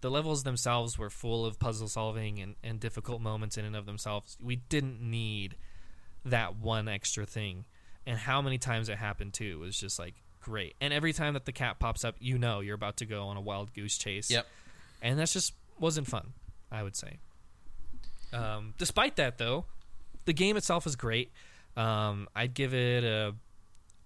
the 0.00 0.10
levels 0.10 0.44
themselves 0.44 0.96
were 0.96 1.10
full 1.10 1.44
of 1.44 1.58
puzzle 1.58 1.88
solving 1.88 2.38
and, 2.40 2.54
and 2.62 2.78
difficult 2.80 3.20
moments 3.20 3.58
in 3.58 3.64
and 3.64 3.76
of 3.76 3.84
themselves. 3.84 4.38
We 4.40 4.56
didn't 4.56 5.00
need 5.02 5.56
that 6.24 6.56
one 6.56 6.88
extra 6.88 7.26
thing. 7.26 7.64
And 8.06 8.18
how 8.18 8.40
many 8.40 8.56
times 8.58 8.88
it 8.88 8.96
happened 8.96 9.34
too 9.34 9.58
was 9.58 9.78
just 9.78 9.98
like 9.98 10.14
great. 10.40 10.76
And 10.80 10.94
every 10.94 11.12
time 11.12 11.34
that 11.34 11.44
the 11.44 11.52
cat 11.52 11.78
pops 11.78 12.04
up, 12.04 12.16
you 12.20 12.38
know 12.38 12.60
you're 12.60 12.74
about 12.74 12.96
to 12.98 13.04
go 13.06 13.24
on 13.26 13.36
a 13.36 13.40
wild 13.40 13.74
goose 13.74 13.98
chase. 13.98 14.30
Yep. 14.30 14.46
And 15.02 15.18
that's 15.18 15.32
just 15.34 15.52
wasn't 15.80 16.06
fun, 16.06 16.32
I 16.70 16.82
would 16.82 16.96
say. 16.96 17.18
Um, 18.32 18.74
despite 18.78 19.16
that 19.16 19.38
though, 19.38 19.64
the 20.24 20.32
game 20.32 20.56
itself 20.56 20.86
is 20.86 20.96
great. 20.96 21.32
Um, 21.76 22.28
I'd 22.34 22.54
give 22.54 22.74
it 22.74 23.04
a 23.04 23.34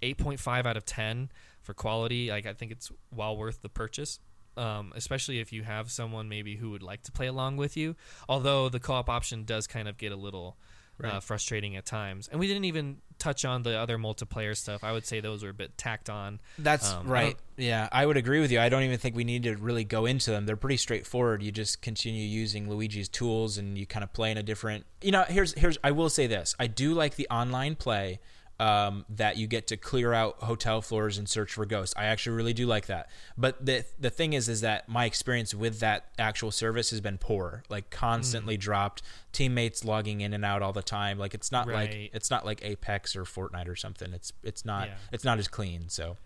8.5 0.02 0.66
out 0.66 0.76
of 0.76 0.84
10 0.84 1.30
for 1.62 1.74
quality. 1.74 2.30
Like 2.30 2.46
I 2.46 2.52
think 2.52 2.72
it's 2.72 2.90
well 3.14 3.36
worth 3.36 3.62
the 3.62 3.68
purchase. 3.68 4.20
Um, 4.54 4.92
especially 4.94 5.38
if 5.38 5.50
you 5.50 5.62
have 5.62 5.90
someone 5.90 6.28
maybe 6.28 6.56
who 6.56 6.70
would 6.72 6.82
like 6.82 7.02
to 7.04 7.12
play 7.12 7.26
along 7.26 7.56
with 7.56 7.74
you. 7.74 7.96
Although 8.28 8.68
the 8.68 8.80
co-op 8.80 9.08
option 9.08 9.44
does 9.44 9.66
kind 9.66 9.88
of 9.88 9.96
get 9.96 10.12
a 10.12 10.16
little 10.16 10.58
uh, 11.04 11.20
frustrating 11.20 11.76
at 11.76 11.84
times, 11.86 12.28
and 12.28 12.38
we 12.40 12.46
didn't 12.46 12.64
even 12.64 12.98
touch 13.18 13.44
on 13.44 13.62
the 13.62 13.76
other 13.78 13.98
multiplayer 13.98 14.56
stuff. 14.56 14.82
I 14.82 14.90
would 14.92 15.06
say 15.06 15.20
those 15.20 15.44
were 15.44 15.50
a 15.50 15.54
bit 15.54 15.78
tacked 15.78 16.10
on. 16.10 16.40
That's 16.58 16.92
Um, 16.92 17.06
right. 17.06 17.36
don't- 17.56 17.64
Yeah, 17.64 17.88
I 17.92 18.04
would 18.04 18.16
agree 18.16 18.40
with 18.40 18.50
you. 18.50 18.58
I 18.60 18.68
don't 18.68 18.82
even 18.82 18.98
think 18.98 19.14
we 19.14 19.22
need 19.24 19.44
to 19.44 19.54
really 19.56 19.84
go 19.84 20.06
into 20.06 20.30
them. 20.32 20.46
They're 20.46 20.56
pretty 20.56 20.78
straightforward. 20.78 21.42
You 21.42 21.52
just 21.52 21.82
continue 21.82 22.24
using 22.26 22.68
Luigi's 22.68 23.08
tools 23.08 23.58
and 23.58 23.78
you 23.78 23.86
kind 23.86 24.02
of 24.02 24.12
play 24.12 24.32
in 24.32 24.38
a 24.38 24.42
different. 24.42 24.86
You 25.02 25.12
know, 25.12 25.22
here's 25.28 25.52
here's 25.54 25.78
I 25.84 25.92
will 25.92 26.10
say 26.10 26.26
this. 26.26 26.56
I 26.58 26.66
do 26.66 26.94
like 26.94 27.14
the 27.14 27.28
online 27.30 27.76
play 27.76 28.18
um, 28.62 29.04
that 29.08 29.36
you 29.36 29.46
get 29.48 29.66
to 29.68 29.76
clear 29.76 30.12
out 30.12 30.36
hotel 30.38 30.80
floors 30.80 31.18
and 31.18 31.28
search 31.28 31.52
for 31.52 31.66
ghosts. 31.66 31.94
I 31.96 32.04
actually 32.04 32.36
really 32.36 32.52
do 32.52 32.66
like 32.66 32.86
that. 32.86 33.10
But 33.36 33.64
the 33.66 33.84
the 33.98 34.10
thing 34.10 34.34
is 34.34 34.48
is 34.48 34.60
that 34.60 34.88
my 34.88 35.04
experience 35.04 35.52
with 35.54 35.80
that 35.80 36.06
actual 36.18 36.50
service 36.52 36.90
has 36.90 37.00
been 37.00 37.18
poor. 37.18 37.64
Like 37.68 37.90
constantly 37.90 38.56
dropped, 38.56 39.02
teammates 39.32 39.84
logging 39.84 40.20
in 40.20 40.32
and 40.32 40.44
out 40.44 40.62
all 40.62 40.72
the 40.72 40.82
time. 40.82 41.18
Like 41.18 41.34
it's 41.34 41.50
not 41.50 41.66
Right. 41.66 41.74
like 41.90 42.10
it's 42.14 42.30
not 42.30 42.46
like 42.46 42.64
Apex 42.64 43.16
or 43.16 43.24
Fortnite 43.24 43.66
or 43.68 43.74
something. 43.76 44.12
It's 44.12 44.32
it's 44.44 44.64
not 44.64 44.88
Yeah. 44.88 44.94
it's 45.10 45.24
not 45.24 45.38
as 45.40 45.48
clean. 45.48 45.88
So 45.88 46.16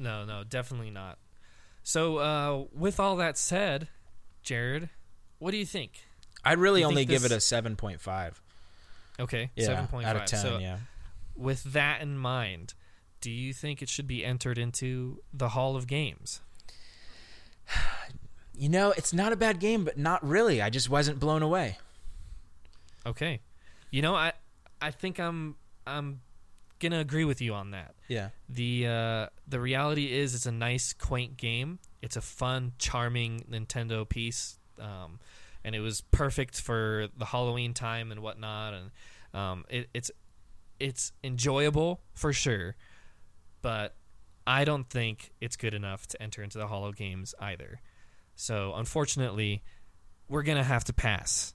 No, 0.00 0.24
no, 0.24 0.42
definitely 0.44 0.90
not. 0.90 1.18
So, 1.84 2.18
uh, 2.18 2.64
with 2.72 3.00
all 3.00 3.16
that 3.16 3.38
said, 3.38 3.88
Jared, 4.42 4.90
what 5.38 5.52
do 5.52 5.56
you 5.56 5.64
think? 5.66 5.92
I'd 6.44 6.58
really 6.58 6.80
You 6.80 6.86
only 6.86 7.02
think 7.06 7.10
give 7.10 7.24
it 7.24 7.32
a 7.32 7.40
seven 7.40 7.76
point 7.76 8.00
five. 8.00 8.40
Okay, 9.20 9.50
Yeah, 9.56 9.66
seven 9.66 9.86
point 9.86 10.06
out 10.06 10.16
of 10.16 10.24
ten. 10.26 10.40
So 10.40 10.58
yeah. 10.58 10.78
With 11.38 11.62
that 11.72 12.00
in 12.00 12.18
mind, 12.18 12.74
do 13.20 13.30
you 13.30 13.52
think 13.52 13.80
it 13.82 13.88
should 13.88 14.06
be 14.06 14.24
entered 14.24 14.58
into 14.58 15.22
the 15.32 15.50
Hall 15.50 15.76
of 15.76 15.86
Games? 15.86 16.40
You 18.60 18.68
know, 18.68 18.90
it's 18.90 19.12
not 19.12 19.32
a 19.32 19.36
bad 19.36 19.60
game, 19.60 19.84
but 19.84 19.96
not 19.96 20.20
really. 20.26 20.60
I 20.60 20.68
just 20.68 20.90
wasn't 20.90 21.20
blown 21.20 21.42
away. 21.44 21.78
Okay, 23.06 23.38
you 23.92 24.02
know 24.02 24.16
I 24.16 24.32
I 24.82 24.90
think 24.90 25.20
I'm 25.20 25.54
I'm 25.86 26.22
gonna 26.80 26.98
agree 26.98 27.24
with 27.24 27.40
you 27.40 27.54
on 27.54 27.70
that. 27.70 27.94
Yeah. 28.08 28.30
the 28.48 28.86
uh, 28.88 29.26
the 29.46 29.60
reality 29.60 30.12
is 30.12 30.34
it's 30.34 30.46
a 30.46 30.50
nice 30.50 30.92
quaint 30.92 31.36
game 31.36 31.78
it's 32.02 32.16
a 32.16 32.20
fun 32.20 32.72
charming 32.78 33.44
nintendo 33.50 34.08
piece 34.08 34.58
um, 34.80 35.18
and 35.64 35.74
it 35.74 35.80
was 35.80 36.00
perfect 36.00 36.60
for 36.60 37.08
the 37.16 37.24
halloween 37.26 37.74
time 37.74 38.10
and 38.12 38.20
whatnot 38.20 38.74
and 38.74 38.90
um, 39.34 39.64
it, 39.68 39.88
it's 39.92 40.10
it's 40.80 41.12
enjoyable 41.22 42.00
for 42.14 42.32
sure 42.32 42.76
but 43.62 43.94
i 44.46 44.64
don't 44.64 44.88
think 44.88 45.32
it's 45.40 45.56
good 45.56 45.74
enough 45.74 46.06
to 46.06 46.22
enter 46.22 46.42
into 46.42 46.58
the 46.58 46.66
Hall 46.66 46.84
of 46.86 46.96
Games 46.96 47.34
either 47.40 47.80
so 48.34 48.72
unfortunately 48.76 49.62
we're 50.28 50.42
gonna 50.42 50.64
have 50.64 50.84
to 50.84 50.92
pass 50.92 51.54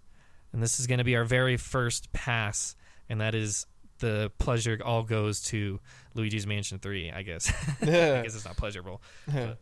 and 0.52 0.62
this 0.62 0.80
is 0.80 0.88
gonna 0.88 1.04
be 1.04 1.16
our 1.16 1.26
very 1.26 1.58
first 1.58 2.12
pass 2.12 2.76
and 3.10 3.22
that 3.22 3.36
is 3.36 3.66
the 4.00 4.32
pleasure 4.38 4.80
all 4.84 5.04
goes 5.04 5.42
to 5.42 5.80
Luigi's 6.14 6.46
Mansion 6.46 6.78
3, 6.80 7.12
I 7.12 7.22
guess. 7.22 7.52
I 7.82 7.86
guess 7.86 8.36
it's 8.36 8.44
not 8.44 8.58
pleasurable. 8.58 9.02
But, 9.26 9.60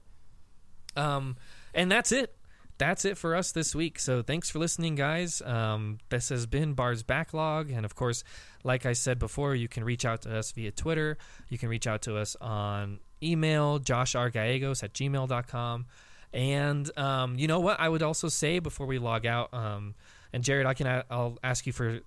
um, 0.96 1.38
and 1.74 1.92
that's 1.92 2.12
it. 2.12 2.36
That's 2.82 3.06
it 3.06 3.16
for 3.16 3.36
us 3.36 3.52
this 3.52 3.76
week. 3.76 4.00
So 4.00 4.24
thanks 4.24 4.50
for 4.50 4.58
listening, 4.58 4.96
guys. 4.96 5.40
Um, 5.46 6.00
this 6.10 6.30
has 6.30 6.48
been 6.48 6.74
Bard's 6.74 7.04
Backlog. 7.04 7.70
And 7.70 7.86
of 7.86 7.94
course, 7.94 8.24
like 8.64 8.88
I 8.88 8.94
said 8.94 9.20
before, 9.20 9.54
you 9.54 9.68
can 9.68 9.84
reach 9.84 10.04
out 10.04 10.24
to 10.24 10.36
us 10.36 10.52
via 10.52 10.72
Twitter. 10.72 11.20
You 11.48 11.60
can 11.60 11.70
reach 11.70 11.86
out 11.86 12.02
to 12.02 12.18
us 12.18 12.36
on 12.42 13.00
email, 13.22 13.80
joshrgallegos 13.80 14.84
at 14.84 14.94
gmail.com. 14.94 15.86
And 16.34 16.98
um, 16.98 17.38
you 17.38 17.46
know 17.48 17.60
what? 17.60 17.80
I 17.80 17.88
would 17.88 18.02
also 18.02 18.30
say 18.30 18.58
before 18.58 18.88
we 18.88 18.98
log 18.98 19.28
out, 19.28 19.54
um, 19.54 19.94
and 20.34 20.44
Jared, 20.44 20.66
I 20.66 20.74
can 20.74 21.04
I'll 21.12 21.38
ask 21.44 21.68
you 21.68 21.74
for 21.74 22.00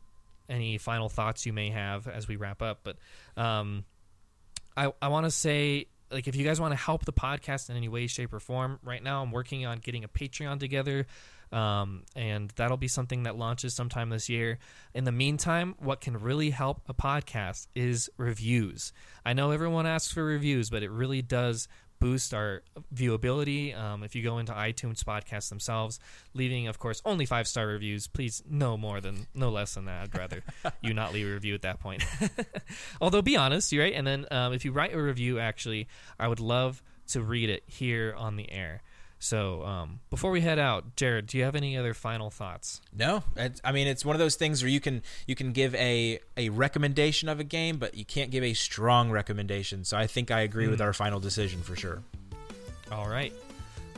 any 0.48 0.78
final 0.78 1.08
thoughts 1.08 1.46
you 1.46 1.52
may 1.52 1.70
have 1.70 2.08
as 2.08 2.26
we 2.26 2.34
wrap 2.34 2.62
up. 2.62 2.80
But 2.82 2.96
um, 3.36 3.84
I 4.76 4.92
I 5.00 5.06
want 5.06 5.26
to 5.26 5.30
say 5.30 5.86
like 6.14 6.28
if 6.28 6.36
you 6.36 6.44
guys 6.44 6.60
want 6.60 6.72
to 6.72 6.78
help 6.78 7.04
the 7.04 7.12
podcast 7.12 7.68
in 7.68 7.76
any 7.76 7.88
way, 7.88 8.06
shape, 8.06 8.32
or 8.32 8.40
form, 8.40 8.78
right 8.82 9.02
now 9.02 9.22
I'm 9.22 9.32
working 9.32 9.66
on 9.66 9.78
getting 9.78 10.04
a 10.04 10.08
Patreon 10.08 10.60
together. 10.60 11.06
Um, 11.52 12.02
and 12.16 12.50
that'll 12.56 12.76
be 12.76 12.88
something 12.88 13.24
that 13.24 13.36
launches 13.36 13.74
sometime 13.74 14.08
this 14.08 14.28
year. 14.28 14.58
In 14.92 15.04
the 15.04 15.12
meantime, 15.12 15.74
what 15.78 16.00
can 16.00 16.18
really 16.18 16.50
help 16.50 16.82
a 16.88 16.94
podcast 16.94 17.68
is 17.74 18.10
reviews. 18.16 18.92
I 19.24 19.34
know 19.34 19.50
everyone 19.50 19.86
asks 19.86 20.12
for 20.12 20.24
reviews, 20.24 20.70
but 20.70 20.82
it 20.82 20.90
really 20.90 21.22
does 21.22 21.68
boost 22.00 22.34
our 22.34 22.62
viewability. 22.94 23.76
Um, 23.78 24.02
if 24.02 24.14
you 24.14 24.22
go 24.22 24.38
into 24.38 24.52
iTunes 24.52 25.02
podcasts 25.02 25.48
themselves, 25.48 25.98
leaving, 26.34 26.68
of 26.68 26.78
course, 26.78 27.00
only 27.04 27.26
five 27.26 27.48
star 27.48 27.66
reviews. 27.66 28.06
Please, 28.06 28.42
no 28.48 28.76
more 28.76 29.00
than, 29.00 29.26
no 29.34 29.50
less 29.50 29.74
than 29.74 29.86
that. 29.86 30.02
I'd 30.02 30.18
rather 30.18 30.42
you 30.82 30.94
not 30.94 31.12
leave 31.12 31.26
a 31.26 31.32
review 31.32 31.54
at 31.54 31.62
that 31.62 31.80
point. 31.80 32.04
Although, 33.00 33.22
be 33.22 33.36
honest, 33.36 33.72
you 33.72 33.80
right. 33.80 33.94
And 33.94 34.06
then 34.06 34.26
um, 34.30 34.52
if 34.52 34.64
you 34.64 34.72
write 34.72 34.94
a 34.94 35.00
review, 35.02 35.38
actually, 35.38 35.88
I 36.18 36.28
would 36.28 36.40
love 36.40 36.82
to 37.08 37.22
read 37.22 37.50
it 37.50 37.64
here 37.66 38.14
on 38.16 38.36
the 38.36 38.50
air. 38.50 38.82
So 39.24 39.64
um, 39.64 40.00
before 40.10 40.30
we 40.30 40.42
head 40.42 40.58
out, 40.58 40.96
Jared, 40.96 41.28
do 41.28 41.38
you 41.38 41.44
have 41.44 41.56
any 41.56 41.78
other 41.78 41.94
final 41.94 42.28
thoughts? 42.28 42.82
No, 42.94 43.22
I 43.64 43.72
mean 43.72 43.86
it's 43.86 44.04
one 44.04 44.14
of 44.14 44.20
those 44.20 44.36
things 44.36 44.62
where 44.62 44.68
you 44.68 44.80
can 44.80 45.02
you 45.26 45.34
can 45.34 45.52
give 45.52 45.74
a 45.76 46.18
a 46.36 46.50
recommendation 46.50 47.30
of 47.30 47.40
a 47.40 47.44
game, 47.44 47.78
but 47.78 47.94
you 47.94 48.04
can't 48.04 48.30
give 48.30 48.44
a 48.44 48.52
strong 48.52 49.10
recommendation. 49.10 49.82
So 49.84 49.96
I 49.96 50.06
think 50.06 50.30
I 50.30 50.40
agree 50.40 50.68
with 50.68 50.82
our 50.82 50.92
final 50.92 51.20
decision 51.20 51.62
for 51.62 51.74
sure. 51.74 52.02
All 52.92 53.08
right. 53.08 53.32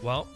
Well, 0.01 0.29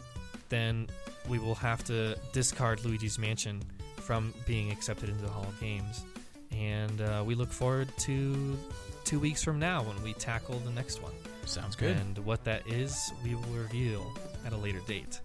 then 0.48 0.88
we 1.28 1.38
will 1.38 1.54
have 1.54 1.84
to 1.84 2.16
discard 2.32 2.84
Luigi's 2.84 3.16
Mansion 3.16 3.62
from 3.94 4.34
being 4.44 4.72
accepted 4.72 5.08
into 5.08 5.22
the 5.22 5.30
Hall 5.30 5.44
of 5.44 5.60
Games. 5.60 6.04
And 6.50 7.00
uh, 7.00 7.22
we 7.24 7.36
look 7.36 7.52
forward 7.52 7.96
to 7.98 8.58
two 9.04 9.20
weeks 9.20 9.44
from 9.44 9.60
now 9.60 9.84
when 9.84 10.02
we 10.02 10.14
tackle 10.14 10.58
the 10.58 10.72
next 10.72 11.00
one. 11.00 11.12
Sounds 11.50 11.74
good. 11.74 11.96
And 11.96 12.16
what 12.18 12.44
that 12.44 12.66
is, 12.66 13.12
we 13.24 13.34
will 13.34 13.42
reveal 13.52 14.12
at 14.46 14.52
a 14.52 14.56
later 14.56 14.80
date. 14.86 15.20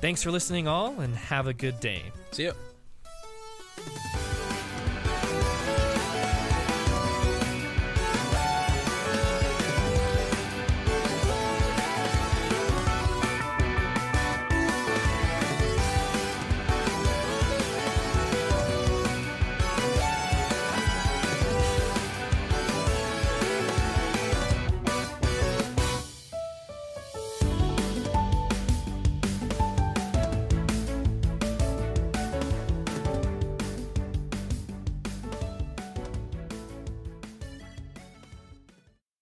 Thanks 0.00 0.22
for 0.22 0.30
listening, 0.30 0.66
all, 0.66 1.00
and 1.00 1.14
have 1.14 1.46
a 1.46 1.54
good 1.54 1.78
day. 1.78 2.02
See 2.32 2.44
you. 2.44 2.52